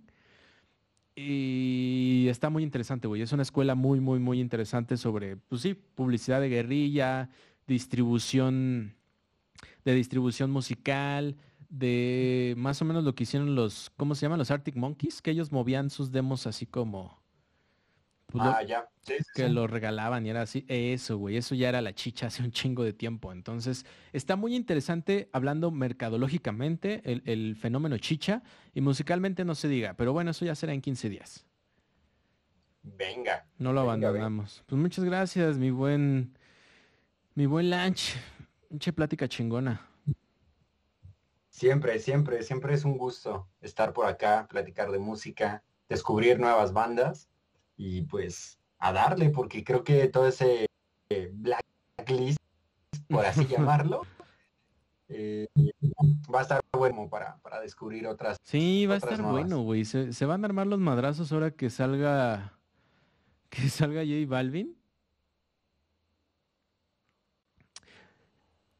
Y 1.15 2.27
está 2.29 2.49
muy 2.49 2.61
interesante, 2.63 3.07
güey. 3.07 3.21
Es 3.21 3.31
una 3.31 3.41
escuela 3.43 3.73
muy, 3.73 3.99
muy, 3.99 4.19
muy 4.19 4.39
interesante 4.39 4.97
sobre, 4.97 5.37
pues 5.37 5.61
sí, 5.61 5.73
publicidad 5.73 6.41
de 6.41 6.49
guerrilla, 6.49 7.29
distribución, 7.65 8.93
de 9.91 9.95
distribución 9.95 10.51
musical, 10.51 11.37
de 11.69 12.53
más 12.57 12.81
o 12.81 12.85
menos 12.85 13.03
lo 13.05 13.15
que 13.15 13.23
hicieron 13.23 13.55
los, 13.55 13.89
¿cómo 13.95 14.15
se 14.15 14.23
llaman? 14.25 14.37
Los 14.39 14.51
Arctic 14.51 14.75
Monkeys, 14.75 15.21
que 15.21 15.31
ellos 15.31 15.51
movían 15.53 15.89
sus 15.89 16.11
demos 16.11 16.45
así 16.45 16.65
como, 16.65 17.21
pues, 18.25 18.43
lo- 18.43 18.49
Ah, 18.51 18.63
ya. 18.63 18.89
Sí, 19.01 19.13
sí, 19.19 19.23
que 19.33 19.47
sí. 19.47 19.53
lo 19.53 19.65
regalaban 19.67 20.25
y 20.25 20.29
era 20.29 20.41
así. 20.41 20.65
Eso, 20.67 21.17
güey, 21.17 21.37
eso 21.37 21.55
ya 21.55 21.69
era 21.69 21.81
la 21.81 21.93
chicha 21.95 22.27
hace 22.27 22.43
un 22.43 22.51
chingo 22.51 22.83
de 22.83 22.91
tiempo. 22.91 23.31
Entonces, 23.31 23.85
está 24.11 24.35
muy 24.35 24.55
interesante 24.57 25.29
hablando 25.31 25.71
mercadológicamente 25.71 27.01
el, 27.09 27.21
el 27.25 27.55
fenómeno 27.55 27.97
chicha 27.97 28.43
y 28.73 28.81
musicalmente 28.81 29.45
no 29.45 29.55
se 29.55 29.69
diga, 29.69 29.93
pero 29.93 30.11
bueno, 30.11 30.31
eso 30.31 30.43
ya 30.43 30.55
será 30.55 30.73
en 30.73 30.81
15 30.81 31.09
días. 31.09 31.45
Venga. 32.83 33.45
No 33.57 33.71
lo 33.71 33.81
Venga, 33.81 33.93
venga. 33.93 34.07
abandonamos. 34.07 34.63
Pues 34.65 34.81
muchas 34.81 35.05
gracias, 35.05 35.57
mi 35.57 35.71
buen, 35.71 36.37
mi 37.35 37.45
buen 37.45 37.69
lunch. 37.69 38.15
Pinche 38.69 38.91
plática 38.93 39.27
chingona. 39.27 39.81
Siempre, 41.49 41.99
siempre, 41.99 42.43
siempre 42.43 42.73
es 42.73 42.85
un 42.85 42.97
gusto 42.97 43.47
estar 43.61 43.93
por 43.93 44.05
acá, 44.05 44.47
platicar 44.49 44.91
de 44.91 44.99
música, 44.99 45.63
descubrir 45.89 46.39
nuevas 46.39 46.73
bandas 46.73 47.29
y 47.75 48.03
pues 48.03 48.59
a 48.79 48.91
darle, 48.91 49.29
porque 49.29 49.63
creo 49.63 49.83
que 49.83 50.07
todo 50.07 50.27
ese 50.27 50.67
eh, 51.09 51.31
blacklist, 51.33 52.39
por 53.09 53.25
así 53.25 53.45
llamarlo, 53.47 54.01
eh, 55.09 55.47
va 56.33 56.39
a 56.39 56.41
estar 56.41 56.61
bueno 56.73 57.09
para, 57.09 57.37
para 57.37 57.61
descubrir 57.61 58.05
otras. 58.07 58.37
Sí, 58.43 58.85
va 58.85 58.95
a 58.95 58.97
estar 58.97 59.17
nuevas. 59.17 59.31
bueno, 59.31 59.61
güey. 59.61 59.85
Se, 59.85 60.13
se 60.13 60.25
van 60.25 60.43
a 60.43 60.47
armar 60.47 60.67
los 60.67 60.79
madrazos 60.79 61.31
ahora 61.31 61.51
que 61.51 61.69
salga, 61.69 62.59
que 63.49 63.69
salga 63.69 64.01
J 64.01 64.27
Balvin. 64.27 64.77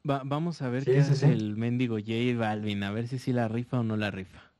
Va- 0.09 0.23
vamos 0.25 0.61
a 0.63 0.69
ver 0.69 0.83
Sí, 0.85 0.91
qué 0.91 1.01
sí, 1.01 1.11
hace 1.11 1.15
sí. 1.15 1.25
el 1.33 1.55
mendigo 1.57 1.97
J 1.99 2.35
Balvin, 2.37 2.81
a 2.83 2.91
ver 2.91 3.07
si 3.07 3.19
sí 3.19 3.31
la 3.33 3.47
rifa 3.47 3.79
o 3.79 3.83
no 3.83 3.95
la 3.97 4.09
rifa. 4.11 4.53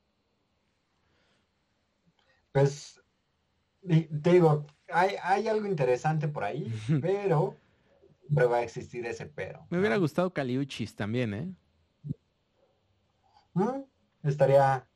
Pues, 2.52 3.00
te 3.82 4.32
digo, 4.32 4.66
hay, 4.92 5.16
hay 5.22 5.48
algo 5.48 5.66
interesante 5.66 6.28
por 6.28 6.44
ahí, 6.44 6.72
pero 7.00 7.56
siempre 8.20 8.46
va 8.46 8.58
a 8.58 8.62
existir 8.62 9.06
ese 9.06 9.26
pero. 9.26 9.66
Me 9.70 9.78
hubiera 9.78 9.96
¿no? 9.96 10.02
gustado 10.02 10.32
Caliuchis 10.34 10.94
también, 10.94 11.32
¿eh? 11.34 11.54
Mm, 13.54 13.84
Estaría. 14.22 14.88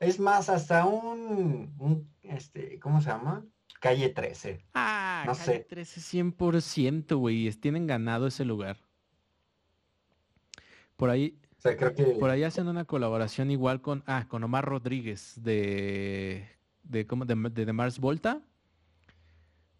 Es 0.00 0.20
más, 0.20 0.48
hasta 0.50 0.86
un, 0.86 1.74
un, 1.78 2.16
este, 2.22 2.78
¿cómo 2.80 3.00
se 3.02 3.10
llama? 3.10 3.46
Calle 3.80 4.10
13. 4.10 4.66
Ah, 4.74 5.24
No 5.26 5.34
Calle 5.34 5.60
sé. 5.60 5.64
13 5.68 6.00
100%, 6.00 7.18
güey. 7.18 7.50
Tienen 7.54 7.86
ganado 7.86 8.26
ese 8.28 8.44
lugar. 8.44 8.87
Por 10.98 11.10
ahí, 11.10 11.38
O 11.56 11.60
sea, 11.60 11.76
creo 11.76 11.94
que 11.94 12.02
por 12.18 12.28
ahí 12.28 12.42
hacen 12.42 12.66
una 12.66 12.84
colaboración 12.84 13.52
igual 13.52 13.80
con, 13.80 14.02
ah, 14.06 14.26
con 14.28 14.42
Omar 14.42 14.64
Rodríguez 14.64 15.34
de, 15.40 16.44
de, 16.82 17.06
¿cómo? 17.06 17.24
de, 17.24 17.36
de, 17.36 17.64
de 17.64 17.72
Mars 17.72 18.00
Volta. 18.00 18.42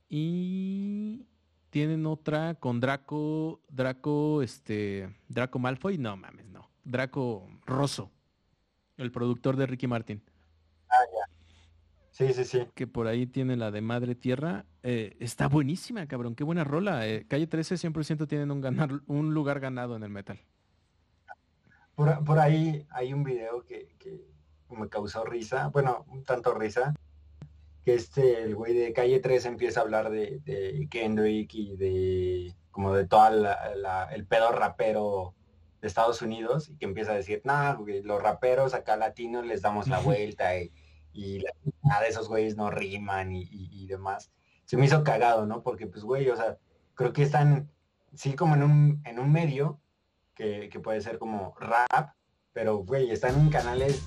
Y 0.08 1.26
tienen 1.70 2.06
otra 2.06 2.54
con 2.54 2.78
Draco, 2.78 3.60
Draco, 3.68 4.42
este, 4.42 5.12
Draco 5.28 5.58
Malfoy, 5.58 5.98
no 5.98 6.16
mames, 6.16 6.46
no. 6.46 6.70
Draco 6.84 7.48
Rosso, 7.66 8.12
el 8.96 9.10
productor 9.10 9.56
de 9.56 9.66
Ricky 9.66 9.88
Martin. 9.88 10.22
sí, 12.10 12.32
sí, 12.32 12.44
sí. 12.44 12.60
que 12.76 12.86
por 12.86 13.08
ahí 13.08 13.26
tiene 13.26 13.56
la 13.56 13.72
de 13.72 13.80
Madre 13.80 14.14
Tierra. 14.14 14.66
eh, 14.84 15.16
está 15.18 15.48
buenísima, 15.48 16.06
cabrón. 16.06 16.36
Qué 16.36 16.44
buena 16.44 16.62
rola. 16.64 17.06
eh, 17.08 17.26
Calle 17.28 17.48
13 17.48 17.74
100% 17.74 18.28
tienen 18.28 18.50
un, 18.52 18.60
ganar, 18.60 19.00
un 19.06 19.34
lugar 19.34 19.58
ganado 19.60 19.96
en 19.96 20.04
el 20.04 20.10
metal. 20.10 20.38
Por, 21.98 22.22
por 22.22 22.38
ahí 22.38 22.86
hay 22.90 23.12
un 23.12 23.24
video 23.24 23.64
que, 23.64 23.88
que 23.98 24.20
me 24.70 24.88
causó 24.88 25.24
risa, 25.24 25.66
bueno, 25.66 26.06
un 26.08 26.22
tanto 26.22 26.54
risa, 26.54 26.94
que 27.84 27.94
este, 27.94 28.40
el 28.44 28.54
güey 28.54 28.72
de 28.72 28.92
Calle 28.92 29.18
3 29.18 29.46
empieza 29.46 29.80
a 29.80 29.82
hablar 29.82 30.08
de, 30.08 30.38
de 30.44 30.86
Kendrick 30.88 31.52
y 31.54 31.74
de 31.76 32.54
como 32.70 32.94
de 32.94 33.08
la, 33.10 33.74
la- 33.74 34.08
el 34.12 34.24
pedo 34.26 34.52
rapero 34.52 35.34
de 35.80 35.88
Estados 35.88 36.22
Unidos 36.22 36.68
y 36.68 36.76
que 36.76 36.84
empieza 36.84 37.10
a 37.10 37.16
decir, 37.16 37.40
nah, 37.42 37.72
güey, 37.74 38.00
los 38.04 38.22
raperos 38.22 38.74
acá 38.74 38.96
latinos 38.96 39.44
les 39.44 39.60
damos 39.60 39.88
la 39.88 39.98
vuelta 39.98 40.56
y, 40.56 40.70
y 41.12 41.40
la- 41.40 41.50
nada 41.82 42.02
de 42.02 42.10
esos 42.10 42.28
güeyes 42.28 42.56
no 42.56 42.70
riman 42.70 43.32
y, 43.32 43.42
y- 43.42 43.70
y 43.72 43.88
demás. 43.88 44.30
Se 44.66 44.76
me 44.76 44.84
hizo 44.84 45.02
cagado, 45.02 45.46
¿no? 45.46 45.64
Porque 45.64 45.88
pues, 45.88 46.04
güey, 46.04 46.28
o 46.30 46.36
sea, 46.36 46.58
creo 46.94 47.12
que 47.12 47.24
están, 47.24 47.72
sí, 48.14 48.34
como 48.34 48.54
en 48.54 48.62
un, 48.62 49.02
en 49.04 49.18
un 49.18 49.32
medio 49.32 49.80
que, 50.38 50.80
puede 50.82 51.00
ser 51.00 51.18
como 51.18 51.54
rap, 51.58 52.14
pero, 52.52 52.78
güey, 52.78 53.10
están 53.10 53.38
en 53.38 53.50
canales 53.50 54.00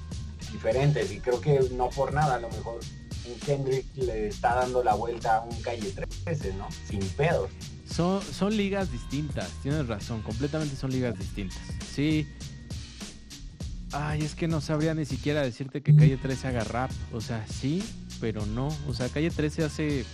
diferentes 0.51 1.11
y 1.11 1.19
creo 1.19 1.41
que 1.41 1.59
no 1.73 1.89
por 1.89 2.13
nada, 2.13 2.35
a 2.35 2.39
lo 2.39 2.49
mejor 2.49 2.79
un 3.25 3.39
Kendrick 3.39 3.85
le 3.95 4.27
está 4.27 4.55
dando 4.55 4.83
la 4.83 4.95
vuelta 4.95 5.37
a 5.37 5.41
un 5.41 5.61
Calle 5.61 5.93
13, 6.25 6.53
¿no? 6.55 6.67
Sin 6.87 7.01
pedos. 7.09 7.51
Son, 7.85 8.21
son 8.21 8.55
ligas 8.55 8.91
distintas, 8.91 9.49
tienes 9.61 9.87
razón, 9.87 10.21
completamente 10.21 10.75
son 10.75 10.91
ligas 10.91 11.17
distintas. 11.19 11.59
Sí. 11.93 12.27
Ay, 13.91 14.21
es 14.23 14.35
que 14.35 14.47
no 14.47 14.61
sabría 14.61 14.93
ni 14.93 15.03
siquiera 15.03 15.41
decirte 15.41 15.81
que 15.81 15.93
Calle 15.93 16.15
13 16.15 16.47
haga 16.47 16.63
rap. 16.63 16.91
O 17.11 17.19
sea, 17.19 17.45
sí, 17.45 17.83
pero 18.21 18.45
no. 18.45 18.69
O 18.87 18.93
sea, 18.93 19.09
Calle 19.09 19.29
13 19.29 19.65
hace 19.65 20.05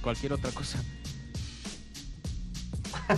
cualquier 0.00 0.32
otra 0.32 0.50
cosa. 0.50 0.82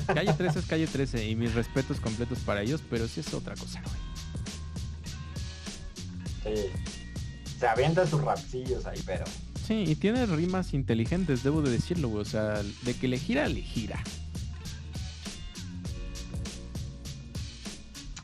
Calle 0.06 0.32
13 0.32 0.58
es 0.58 0.66
Calle 0.66 0.86
13 0.86 1.28
y 1.28 1.36
mis 1.36 1.54
respetos 1.54 2.00
completos 2.00 2.38
para 2.40 2.62
ellos, 2.62 2.82
pero 2.90 3.06
sí 3.08 3.20
es 3.20 3.32
otra 3.34 3.54
cosa, 3.56 3.80
güey. 6.44 6.56
Sí. 6.56 6.62
Se 7.58 7.66
avienta 7.66 8.06
sus 8.06 8.20
rapcillos 8.22 8.86
ahí, 8.86 9.02
pero... 9.04 9.24
Sí, 9.66 9.84
y 9.86 9.94
tiene 9.96 10.24
rimas 10.26 10.72
inteligentes, 10.74 11.42
debo 11.42 11.60
de 11.62 11.70
decirlo, 11.70 12.08
güey. 12.08 12.22
O 12.22 12.24
sea, 12.24 12.62
de 12.82 12.94
que 12.94 13.06
le 13.08 13.18
gira, 13.18 13.48
le 13.48 13.60
gira. 13.60 14.02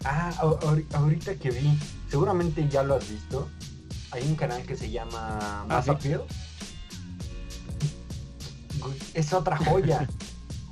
Ah, 0.05 0.33
ahor- 0.39 0.59
ahor- 0.63 0.85
ahorita 0.95 1.35
que 1.37 1.51
vi, 1.51 1.79
seguramente 2.11 2.67
ya 2.69 2.83
lo 2.83 2.95
has 2.97 3.09
visto, 3.09 3.49
hay 4.11 4.23
un 4.27 4.35
canal 4.37 4.63
que 4.63 4.77
se 4.77 4.91
llama 4.91 5.67
sí. 5.85 5.91
Appeal. 5.91 6.23
Güey, 8.81 8.99
Es 9.15 9.33
otra 9.33 9.57
joya. 9.57 10.07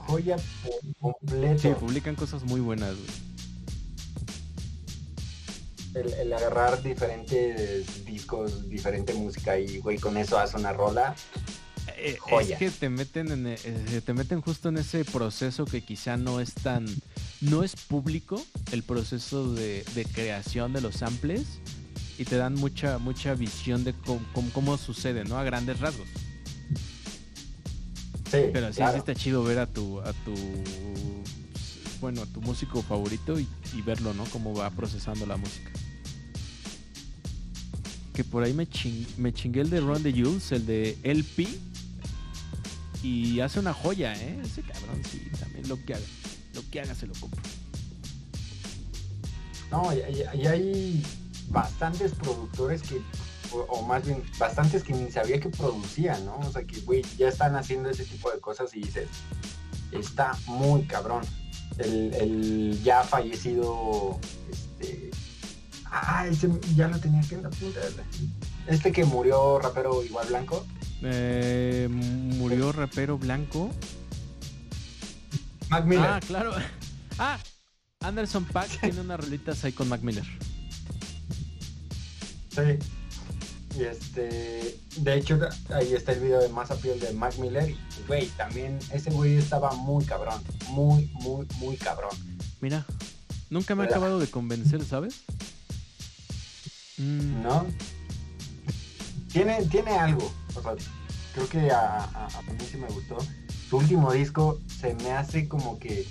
joya 0.06 0.36
por 0.62 1.14
completo. 1.18 1.58
Sí, 1.62 1.68
publican 1.78 2.14
cosas 2.14 2.42
muy 2.44 2.60
buenas, 2.60 2.94
güey. 2.96 3.32
el, 5.94 6.12
el 6.14 6.32
agarrar 6.32 6.82
diferentes 6.82 8.04
discos, 8.06 8.68
diferente 8.68 9.12
música 9.14 9.58
y, 9.58 9.78
güey, 9.78 9.98
con 9.98 10.16
eso 10.16 10.38
hace 10.38 10.56
una 10.56 10.72
rola. 10.72 11.14
Eh, 11.96 12.16
Joya. 12.18 12.54
Es 12.54 12.58
que 12.58 12.70
te 12.70 12.88
meten 12.88 13.30
en, 13.30 13.46
e- 13.46 13.58
eh, 13.64 14.00
te 14.04 14.14
meten 14.14 14.40
justo 14.40 14.70
en 14.70 14.78
ese 14.78 15.04
proceso 15.04 15.64
que 15.66 15.82
quizá 15.82 16.16
no 16.16 16.40
es 16.40 16.54
tan, 16.54 16.86
no 17.40 17.62
es 17.62 17.76
público 17.76 18.42
el 18.72 18.82
proceso 18.82 19.52
de, 19.52 19.84
de 19.94 20.04
creación 20.06 20.72
de 20.72 20.80
los 20.80 20.96
samples, 20.96 21.42
y 22.18 22.24
te 22.24 22.36
dan 22.36 22.54
mucha, 22.54 22.98
mucha 22.98 23.34
visión 23.34 23.84
de 23.84 23.92
cómo, 23.94 24.20
cómo- 24.32 24.50
cómo 24.52 24.78
sucede, 24.78 25.24
¿no? 25.24 25.38
A 25.38 25.44
grandes 25.44 25.78
rasgos. 25.80 26.08
Sí, 28.32 28.48
Pero 28.52 28.68
sí, 28.70 28.76
claro. 28.76 28.92
sí 28.94 28.98
está 28.98 29.14
chido 29.14 29.44
ver 29.44 29.58
a 29.58 29.66
tu, 29.66 30.00
a 30.00 30.12
tu, 30.12 30.32
bueno, 32.00 32.22
a 32.22 32.26
tu 32.26 32.40
músico 32.40 32.82
favorito 32.82 33.38
y, 33.38 33.46
y 33.76 33.82
verlo, 33.82 34.14
¿no? 34.14 34.24
Cómo 34.26 34.54
va 34.54 34.70
procesando 34.70 35.26
la 35.26 35.36
música. 35.36 35.70
Que 38.14 38.24
por 38.24 38.42
ahí 38.42 38.52
me, 38.52 38.68
ching- 38.68 39.06
me 39.16 39.32
chingué 39.32 39.60
el 39.62 39.70
de 39.70 39.80
Ron 39.80 40.02
the 40.02 40.12
Jules, 40.12 40.50
el 40.52 40.66
de 40.66 40.98
LP. 41.02 41.46
Y 43.02 43.40
hace 43.40 43.58
una 43.58 43.72
joya, 43.74 44.14
¿eh? 44.14 44.40
Ese 44.44 44.62
cabrón, 44.62 45.02
sí, 45.10 45.20
también 45.38 45.68
lo 45.68 45.76
que 45.84 45.94
haga. 45.94 46.04
Lo 46.54 46.62
que 46.70 46.80
haga 46.80 46.94
se 46.94 47.06
lo 47.06 47.14
compro. 47.14 47.40
No, 49.70 49.90
y, 49.92 49.96
y- 49.98 50.40
y 50.42 50.46
hay 50.46 51.02
bastantes 51.50 52.12
productores 52.12 52.82
que, 52.82 53.00
o, 53.54 53.82
más 53.86 54.04
bien, 54.06 54.22
bastantes 54.38 54.82
que 54.82 54.92
ni 54.92 55.10
sabía 55.10 55.40
que 55.40 55.48
producían, 55.48 56.24
¿no? 56.24 56.36
O 56.38 56.50
sea, 56.52 56.64
que, 56.64 56.80
güey, 56.80 57.02
ya 57.18 57.28
están 57.28 57.54
haciendo 57.56 57.90
ese 57.90 58.04
tipo 58.04 58.30
de 58.30 58.40
cosas 58.40 58.74
y 58.74 58.80
dices, 58.82 59.08
está 59.92 60.36
muy 60.46 60.82
cabrón. 60.84 61.22
El, 61.78 62.12
el 62.14 62.82
ya 62.82 63.02
fallecido, 63.02 64.18
este... 64.50 65.10
Ay, 65.90 66.34
se 66.34 66.48
me- 66.48 66.58
ya 66.74 66.88
lo 66.88 66.98
tenía 66.98 67.20
aquí 67.20 67.34
en 67.34 67.42
la 67.42 67.50
punta. 67.50 67.80
Este 68.66 68.92
que 68.92 69.04
murió, 69.04 69.58
rapero 69.58 70.02
igual 70.02 70.28
blanco. 70.28 70.66
Eh, 71.02 71.88
murió 71.90 72.72
rapero 72.72 73.18
blanco. 73.18 73.70
Mac 75.68 75.84
Miller. 75.84 76.04
Ah, 76.06 76.20
claro. 76.26 76.52
Ah, 77.18 77.38
Anderson 78.00 78.44
Paak 78.46 78.80
tiene 78.80 79.00
unas 79.02 79.20
rolitas 79.20 79.62
ahí 79.64 79.72
con 79.72 79.86
Mac 79.88 80.00
Miller. 80.00 80.24
Sí. 82.50 82.78
Y 83.78 83.84
este, 83.84 84.78
de 84.96 85.14
hecho, 85.14 85.38
ahí 85.74 85.94
está 85.94 86.12
el 86.12 86.20
video 86.20 86.40
de 86.40 86.48
Masa 86.50 86.76
Piel 86.76 87.00
de 87.00 87.12
Mac 87.12 87.36
Miller. 87.38 87.70
Y, 87.70 87.78
güey, 88.06 88.26
también 88.36 88.78
ese 88.92 89.10
güey 89.10 89.36
estaba 89.36 89.72
muy 89.74 90.04
cabrón. 90.04 90.42
Muy, 90.68 91.10
muy, 91.14 91.46
muy 91.58 91.76
cabrón. 91.76 92.10
Mira, 92.60 92.84
nunca 93.50 93.74
me 93.74 93.82
ha 93.82 93.86
Hola. 93.86 93.96
acabado 93.96 94.18
de 94.18 94.26
convencer, 94.28 94.84
¿sabes? 94.84 95.22
Mm, 96.98 97.42
¿No? 97.42 97.66
Tiene, 99.32 99.64
tiene 99.66 99.92
algo. 99.92 100.30
O 100.54 100.62
sea, 100.62 100.74
creo 101.34 101.48
que 101.48 101.70
a, 101.70 102.04
a, 102.04 102.26
a 102.26 102.42
mí 102.42 102.58
sí 102.70 102.76
me 102.76 102.88
gustó. 102.88 103.16
Su 103.70 103.78
último 103.78 104.12
disco 104.12 104.60
se 104.80 104.94
me 104.96 105.12
hace 105.12 105.48
como 105.48 105.78
que 105.78 106.06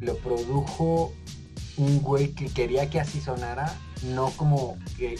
lo 0.00 0.16
produjo 0.18 1.14
un 1.80 2.00
güey 2.02 2.32
que 2.32 2.46
quería 2.48 2.88
que 2.90 3.00
así 3.00 3.20
sonara, 3.20 3.74
no 4.02 4.30
como 4.32 4.78
que 4.96 5.16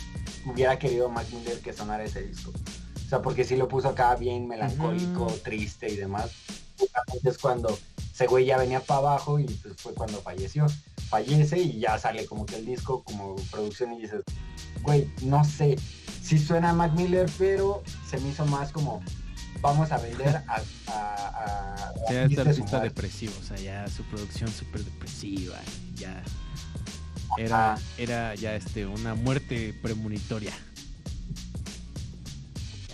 hubiera 0.47 0.79
querido 0.79 1.09
Mac 1.09 1.27
Miller 1.33 1.59
que 1.61 1.73
sonara 1.73 2.05
ese 2.05 2.23
disco. 2.23 2.51
O 2.95 3.09
sea, 3.09 3.23
porque 3.23 3.45
sí 3.45 3.57
lo 3.57 3.67
puso 3.69 3.89
acá 3.89 4.15
bien 4.15 4.47
melancólico, 4.47 5.27
triste 5.43 5.91
y 5.91 5.97
demás. 5.97 6.31
Es 7.25 7.39
cuando 7.39 7.77
ese 8.15 8.27
güey 8.27 8.47
ya 8.47 8.57
venía 8.59 8.81
para 8.81 8.99
abajo 9.01 9.39
y 9.39 9.45
pues 9.45 9.75
fue 9.79 9.95
cuando 9.95 10.21
falleció. 10.23 10.67
Fallece 11.09 11.59
y 11.59 11.81
ya 11.81 11.99
sale 11.99 12.25
como 12.27 12.47
que 12.47 12.57
el 12.57 12.67
disco 12.67 13.03
como 13.03 13.35
producción 13.51 13.93
y 13.95 14.03
dices, 14.03 14.23
güey, 14.83 15.11
no 15.23 15.45
sé, 15.45 15.77
sí 16.23 16.39
suena 16.39 16.71
a 16.71 16.73
Mac 16.73 16.93
Miller, 16.93 17.29
pero 17.37 17.83
se 18.09 18.19
me 18.21 18.29
hizo 18.29 18.47
más 18.47 18.71
como 18.71 19.03
vamos 19.61 19.91
a 19.93 19.99
vender 19.99 20.37
a, 20.37 20.63
a, 20.87 20.95
a- 20.95 21.93
a 22.09 22.13
este 22.25 22.41
artista 22.41 22.65
igual. 22.77 22.83
depresivo, 22.83 23.33
o 23.41 23.45
sea, 23.45 23.57
ya 23.59 23.89
su 23.89 24.05
producción 24.05 24.51
súper 24.53 24.85
depresiva, 24.85 25.59
ya 25.97 26.23
era, 27.39 27.79
era 27.99 28.35
ya 28.35 28.55
este 28.57 28.87
una 28.87 29.15
muerte 29.15 29.75
premonitoria. 29.83 30.53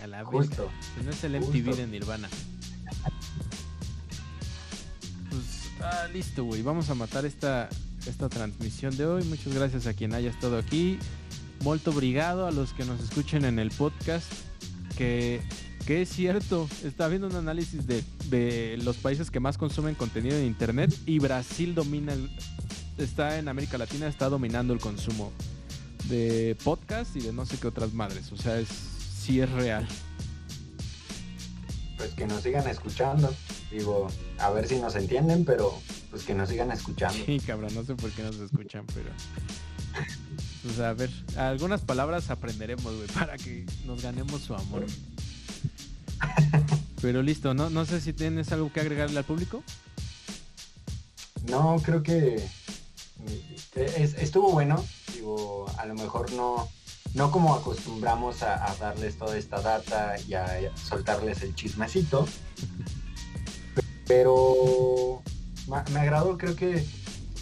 A 0.03 0.07
la. 0.07 0.25
Justo. 0.25 0.71
Pues 0.95 1.05
no 1.07 1.11
es 1.13 1.25
el 1.25 1.41
MTV 1.41 1.65
Justo. 1.67 1.77
de 1.77 1.87
Nirvana. 1.87 2.29
Pues, 5.31 5.71
ah, 5.83 6.07
listo, 6.13 6.45
güey. 6.45 6.63
Vamos 6.63 6.89
a 6.91 6.95
matar 6.95 7.25
esta, 7.27 7.69
esta 8.07 8.29
transmisión 8.29 8.97
de 8.97 9.07
hoy. 9.07 9.25
Muchas 9.25 9.53
gracias 9.55 9.87
a 9.87 9.95
quien 9.95 10.15
haya 10.15 10.31
estado 10.31 10.59
aquí. 10.59 10.99
Molto 11.63 11.91
obrigado 11.91 12.47
a 12.47 12.51
los 12.53 12.73
que 12.73 12.85
nos 12.85 13.01
escuchen 13.01 13.45
en 13.45 13.59
el 13.59 13.71
podcast. 13.71 14.27
Que, 14.97 15.41
que 15.87 16.03
es 16.03 16.09
cierto, 16.09 16.69
está 16.85 17.07
viendo 17.09 17.27
un 17.27 17.37
análisis 17.37 17.87
de, 17.87 18.03
de 18.31 18.79
los 18.83 18.97
países 18.97 19.31
que 19.31 19.41
más 19.41 19.59
consumen 19.59 19.95
contenido 19.95 20.37
en 20.37 20.47
internet 20.47 20.95
y 21.05 21.19
Brasil 21.19 21.75
domina, 21.75 22.15
el- 22.15 22.31
está 22.99 23.39
en 23.39 23.49
América 23.49 23.79
Latina, 23.79 24.09
está 24.09 24.29
dominando 24.29 24.73
el 24.73 24.81
consumo 24.81 25.33
de 26.09 26.57
podcast 26.63 27.15
y 27.17 27.21
de 27.21 27.33
no 27.33 27.47
sé 27.47 27.59
qué 27.59 27.67
otras 27.67 27.93
madres. 27.93 28.33
O 28.33 28.37
sea, 28.37 28.59
es, 28.59 28.69
sí 28.69 29.41
es 29.41 29.51
real. 29.51 29.87
Pues 31.97 32.11
que 32.15 32.27
nos 32.27 32.43
sigan 32.43 32.67
escuchando. 32.69 33.35
Digo, 33.71 34.09
a 34.39 34.51
ver 34.51 34.69
si 34.69 34.77
nos 34.77 34.95
entienden, 34.97 35.45
pero 35.45 35.81
pues 36.11 36.25
que 36.25 36.35
nos 36.35 36.49
sigan 36.49 36.71
escuchando. 36.71 37.19
Sí, 37.25 37.41
cabrón, 37.41 37.75
no 37.75 37.85
sé 37.85 37.95
por 37.95 38.11
qué 38.11 38.23
nos 38.23 38.37
escuchan, 38.37 38.85
pero. 38.95 39.11
Pues 40.63 40.79
a 40.81 40.93
ver, 40.93 41.11
algunas 41.37 41.81
palabras 41.81 42.31
aprenderemos, 42.31 42.95
güey, 42.95 43.09
para 43.09 43.37
que 43.37 43.67
nos 43.87 44.03
ganemos 44.03 44.43
su 44.43 44.55
amor. 44.55 44.85
Pero 47.01 47.23
listo, 47.23 47.55
no, 47.55 47.71
no 47.71 47.85
sé 47.85 48.01
si 48.01 48.13
tienes 48.13 48.51
algo 48.53 48.73
que 48.73 48.81
agregarle 48.81 49.19
al 49.19 49.25
público. 49.25 49.63
No, 51.49 51.81
creo 51.85 52.03
que 52.03 52.45
es- 53.75 54.15
estuvo 54.15 54.51
bueno. 54.53 54.85
Digo, 55.13 55.67
a 55.79 55.87
lo 55.87 55.95
mejor 55.95 56.33
no, 56.33 56.69
no 57.15 57.31
como 57.31 57.55
acostumbramos 57.55 58.43
a, 58.43 58.75
darles 58.79 59.17
toda 59.17 59.37
esta 59.39 59.61
data 59.61 60.17
y 60.27 60.35
a, 60.35 60.47
soltarles 60.77 61.43
el 61.43 61.55
chismecito. 61.55 62.27
Pero 64.07 65.23
me 65.91 65.99
agradó, 65.99 66.39
creo 66.39 66.55
que 66.55 66.85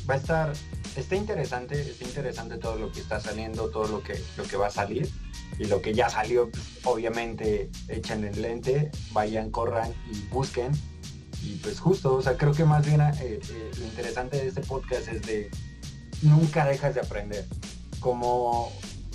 va 0.09 0.15
a 0.15 0.17
estar, 0.17 0.53
está 0.97 1.17
interesante, 1.17 1.81
está 1.81 2.05
interesante 2.05 2.57
todo 2.57 2.77
lo 2.77 2.91
que 2.93 3.01
está 3.01 3.21
saliendo, 3.21 3.69
todo 3.69 3.89
lo 3.89 4.03
que, 4.03 4.23
lo 4.37 4.45
que 4.45 4.57
va 4.57 4.69
a 4.69 4.71
salir. 4.71 5.11
Y 5.59 5.67
lo 5.67 5.81
que 5.83 5.95
ya 5.95 6.09
salió, 6.09 6.51
pues, 6.51 6.65
obviamente, 6.85 7.71
échenle 7.89 8.29
en 8.29 8.43
lente, 8.43 8.91
vayan, 9.13 9.51
corran 9.51 9.93
y 10.11 10.21
busquen. 10.29 10.73
Y 11.43 11.57
pues 11.57 11.79
justo, 11.79 12.15
o 12.15 12.23
sea, 12.23 12.37
creo 12.37 12.53
que 12.53 12.65
más 12.65 12.87
bien 12.87 13.01
eh, 13.03 13.15
eh, 13.21 13.71
lo 13.79 13.85
interesante 13.85 14.39
de 14.39 14.49
este 14.49 14.63
podcast 14.63 15.09
es 15.09 15.23
de 15.23 15.51
nunca 16.23 16.65
dejas 16.65 16.95
de 16.95 17.01
aprender. 17.01 17.47
Como 18.01 18.71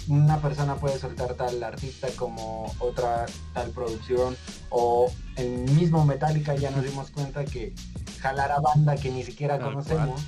una 0.08 0.42
persona 0.42 0.76
puede 0.76 0.98
soltar 0.98 1.36
tal 1.36 1.62
artista 1.64 2.08
como 2.16 2.74
otra 2.80 3.28
tal 3.54 3.70
producción 3.70 4.36
o 4.70 5.12
el 5.36 5.50
mismo 5.72 6.04
Metallica 6.04 6.56
ya 6.56 6.72
nos 6.72 6.84
dimos 6.84 7.12
cuenta 7.12 7.46
que 7.46 7.74
jalar 8.20 8.52
a 8.52 8.60
banda 8.60 8.96
que 8.96 9.12
ni 9.12 9.24
siquiera 9.24 9.60
conocemos, 9.60 10.22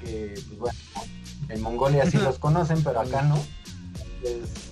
que 0.00 0.34
pues 0.48 0.58
bueno, 0.58 0.78
en 1.48 1.62
Mongolia 1.62 2.10
sí 2.10 2.18
los 2.18 2.38
conocen, 2.40 2.82
pero 2.82 3.00
acá 3.00 3.22
no. 3.22 3.38
Pues, 4.20 4.68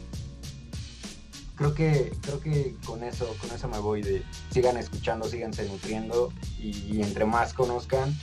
creo 1.55 1.75
que 1.75 2.13
creo 2.21 2.41
que 2.41 2.77
con 2.85 3.03
eso 3.03 3.35
con 3.41 3.51
eso 3.53 3.69
me 3.69 3.79
voy 3.79 4.03
de 4.03 4.23
sigan 4.51 4.77
escuchando 4.77 5.27
síganse 5.27 5.67
nutriendo 5.67 6.33
y, 6.59 7.01
entre 7.01 7.25
más 7.25 7.55
conozcan 7.55 8.15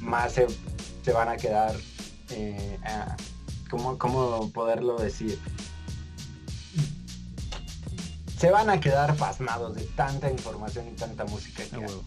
más 0.00 0.32
se, 0.32 0.46
se 1.02 1.12
van 1.12 1.28
a 1.28 1.36
quedar 1.36 1.74
eh, 2.30 2.78
a- 2.84 3.16
¿cómo, 3.70 3.98
cómo 3.98 4.50
poderlo 4.52 4.96
decir 4.98 5.38
se 8.38 8.50
van 8.50 8.70
a 8.70 8.80
quedar 8.80 9.14
pasmados 9.16 9.74
de 9.76 9.82
tanta 9.94 10.28
información 10.30 10.88
y 10.88 10.96
tanta 10.96 11.24
música 11.24 11.62
que 11.64 11.76
A 11.76 11.78
hay. 11.78 11.84
huevo. 11.84 12.02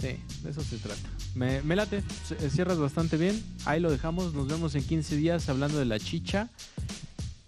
Sí, 0.00 0.16
de 0.44 0.50
eso 0.50 0.62
se 0.62 0.76
trata. 0.78 1.08
Me, 1.34 1.60
me 1.62 1.74
late, 1.74 2.04
cierras 2.52 2.78
bastante 2.78 3.16
bien. 3.16 3.42
Ahí 3.64 3.80
lo 3.80 3.90
dejamos. 3.90 4.32
Nos 4.32 4.46
vemos 4.46 4.76
en 4.76 4.84
15 4.84 5.16
días 5.16 5.48
hablando 5.48 5.76
de 5.78 5.86
la 5.86 5.98
chicha. 5.98 6.50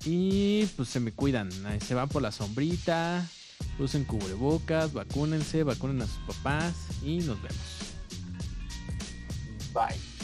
Y 0.04 0.64
pues 0.76 0.88
se 0.88 0.98
me 0.98 1.12
cuidan. 1.12 1.48
Se 1.80 1.94
van 1.94 2.08
por 2.08 2.22
la 2.22 2.32
sombrita. 2.32 3.24
Usen 3.78 4.02
cubrebocas. 4.04 4.92
Vacúnense. 4.92 5.62
Vacunen 5.62 6.02
a 6.02 6.06
sus 6.06 6.34
papás. 6.36 6.74
Y 7.04 7.18
nos 7.18 7.40
vemos. 7.40 7.56
bye 9.72 10.15